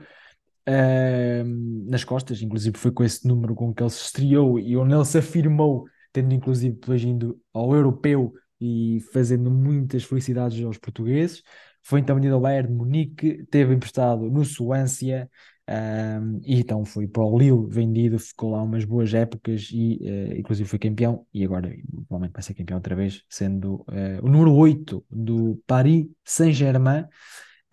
ehm, 0.66 1.86
nas 1.88 2.04
costas, 2.04 2.42
inclusive 2.42 2.76
foi 2.76 2.90
com 2.92 3.02
esse 3.02 3.26
número 3.26 3.54
com 3.54 3.72
que 3.74 3.82
ele 3.82 3.90
se 3.90 4.02
estreou 4.04 4.58
e 4.58 4.76
onde 4.76 4.94
ele 4.94 5.04
se 5.04 5.18
afirmou, 5.18 5.86
tendo 6.12 6.34
inclusive 6.34 6.74
depois 6.74 7.02
indo 7.02 7.40
ao 7.52 7.74
europeu 7.74 8.34
e 8.60 9.00
fazendo 9.12 9.50
muitas 9.50 10.04
felicidades 10.04 10.62
aos 10.64 10.78
portugueses. 10.78 11.42
Foi 11.84 12.00
então 12.00 12.16
vendido 12.16 12.34
ao 12.34 12.40
Bayern 12.40 12.68
de 12.68 12.74
Munique, 12.74 13.44
teve 13.50 13.74
emprestado 13.74 14.30
no 14.30 14.44
Suécia, 14.44 15.30
ehm, 15.66 16.40
e 16.42 16.58
então 16.58 16.84
foi 16.84 17.06
para 17.06 17.22
o 17.22 17.38
Lille 17.38 17.66
vendido, 17.68 18.18
ficou 18.18 18.52
lá 18.52 18.62
umas 18.62 18.84
boas 18.84 19.12
épocas 19.12 19.68
e 19.72 19.98
eh, 20.02 20.38
inclusive 20.38 20.68
foi 20.68 20.78
campeão 20.78 21.26
e 21.32 21.44
agora 21.44 21.68
provavelmente 22.08 22.32
vai 22.32 22.42
ser 22.42 22.54
campeão 22.54 22.78
outra 22.78 22.96
vez, 22.96 23.22
sendo 23.28 23.84
eh, 23.92 24.18
o 24.22 24.28
número 24.28 24.54
8 24.54 25.04
do 25.10 25.62
Paris 25.66 26.06
Saint-Germain. 26.24 27.04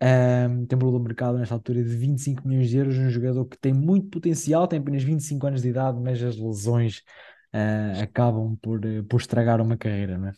Um, 0.04 0.66
tem 0.66 0.76
um 0.76 0.80
valor 0.80 0.98
do 0.98 1.04
mercado 1.04 1.38
nesta 1.38 1.54
altura 1.54 1.80
de 1.82 1.96
25 1.96 2.46
milhões 2.46 2.68
de 2.68 2.76
euros, 2.76 2.98
um 2.98 3.08
jogador 3.08 3.44
que 3.46 3.56
tem 3.56 3.72
muito 3.72 4.08
potencial, 4.08 4.66
tem 4.66 4.80
apenas 4.80 5.04
25 5.04 5.46
anos 5.46 5.62
de 5.62 5.68
idade, 5.68 6.00
mas 6.00 6.20
as 6.20 6.36
lesões 6.36 7.02
ah, 7.52 8.02
acabam 8.02 8.56
por, 8.60 8.84
eh, 8.84 9.02
por 9.02 9.20
estragar 9.20 9.60
uma 9.60 9.76
carreira, 9.76 10.18
não 10.18 10.28
é? 10.28 10.32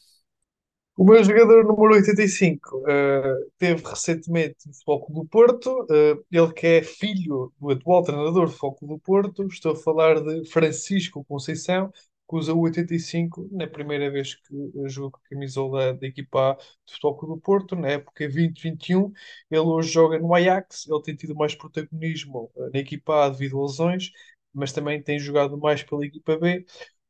O 0.96 1.04
meu 1.04 1.22
jogador 1.24 1.64
número 1.64 1.94
85 1.94 2.84
eh, 2.88 3.34
teve 3.58 3.82
recentemente 3.84 4.56
Futebol 4.72 5.04
Clube 5.06 5.20
do 5.22 5.26
Porto. 5.28 5.86
eh, 5.90 6.14
ele 6.30 6.52
que 6.52 6.66
é 6.66 6.82
filho 6.82 7.52
do 7.60 7.70
atual 7.70 8.02
treinador 8.04 8.48
do 8.48 8.56
Clube 8.56 8.94
do 8.94 8.98
Porto. 9.00 9.44
Estou 9.48 9.72
a 9.72 9.76
falar 9.76 10.20
de 10.22 10.48
Francisco 10.50 11.24
Conceição, 11.24 11.90
que 11.90 12.36
usa 12.36 12.54
o 12.54 12.60
85 12.60 13.48
na 13.50 13.66
primeira 13.66 14.08
vez 14.10 14.34
que 14.36 14.54
eh, 14.84 14.88
jogou 14.88 15.10
com 15.10 15.18
a 15.18 15.28
camisola 15.28 15.94
da 15.94 16.06
equipa 16.06 16.56
Futebol 16.88 17.16
Clube 17.18 17.34
do 17.34 17.40
Porto, 17.40 17.74
na 17.76 17.88
época 17.88 18.24
2021. 18.24 19.12
Ele 19.50 19.60
hoje 19.62 19.90
joga 19.90 20.18
no 20.20 20.32
Ajax. 20.32 20.86
Ele 20.88 21.02
tem 21.02 21.16
tido 21.16 21.34
mais 21.34 21.54
protagonismo 21.56 22.50
na 22.72 22.78
equipa 22.78 23.24
A 23.26 23.28
devido 23.30 23.58
a 23.58 23.62
lesões, 23.62 24.10
mas 24.52 24.70
também 24.72 25.02
tem 25.02 25.18
jogado 25.18 25.58
mais 25.58 25.82
pela 25.82 26.06
equipa 26.06 26.36
B 26.38 26.64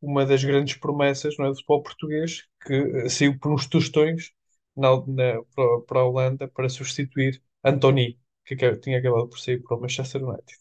uma 0.05 0.27
das 0.27 0.43
grandes 0.45 0.77
promessas, 0.79 1.37
não 1.39 1.47
é, 1.47 1.49
do 1.51 1.55
futebol 1.57 1.83
português, 1.83 2.43
que 2.67 2.75
eh, 2.75 3.09
saiu 3.09 3.39
por 3.39 3.53
uns 3.53 3.67
tostões 3.69 4.33
na, 4.77 4.91
na- 5.07 5.43
para, 5.55 5.81
para 5.87 6.01
a 6.01 6.05
Holanda 6.05 6.49
para 6.49 6.69
substituir 6.69 7.43
Antony, 7.65 8.19
que 8.45 8.55
aca- 8.55 8.77
tinha 8.79 8.99
acabado 8.99 9.29
por 9.29 9.39
sair 9.39 9.63
para 9.63 9.77
o 9.77 9.81
Manchester 9.81 10.23
United. 10.25 10.59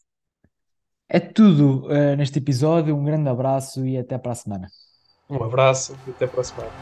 É 1.08 1.20
tudo 1.20 1.86
ah, 1.90 2.14
neste 2.16 2.38
episódio, 2.38 2.96
um 2.96 3.04
grande 3.04 3.28
abraço 3.28 3.86
e 3.86 3.96
até 3.98 4.18
para 4.18 4.32
a 4.32 4.34
semana. 4.34 4.68
Um 5.28 5.42
abraço 5.44 6.00
e 6.06 6.10
até 6.12 6.26
para 6.26 6.40
a 6.40 6.44
semana. 6.44 6.72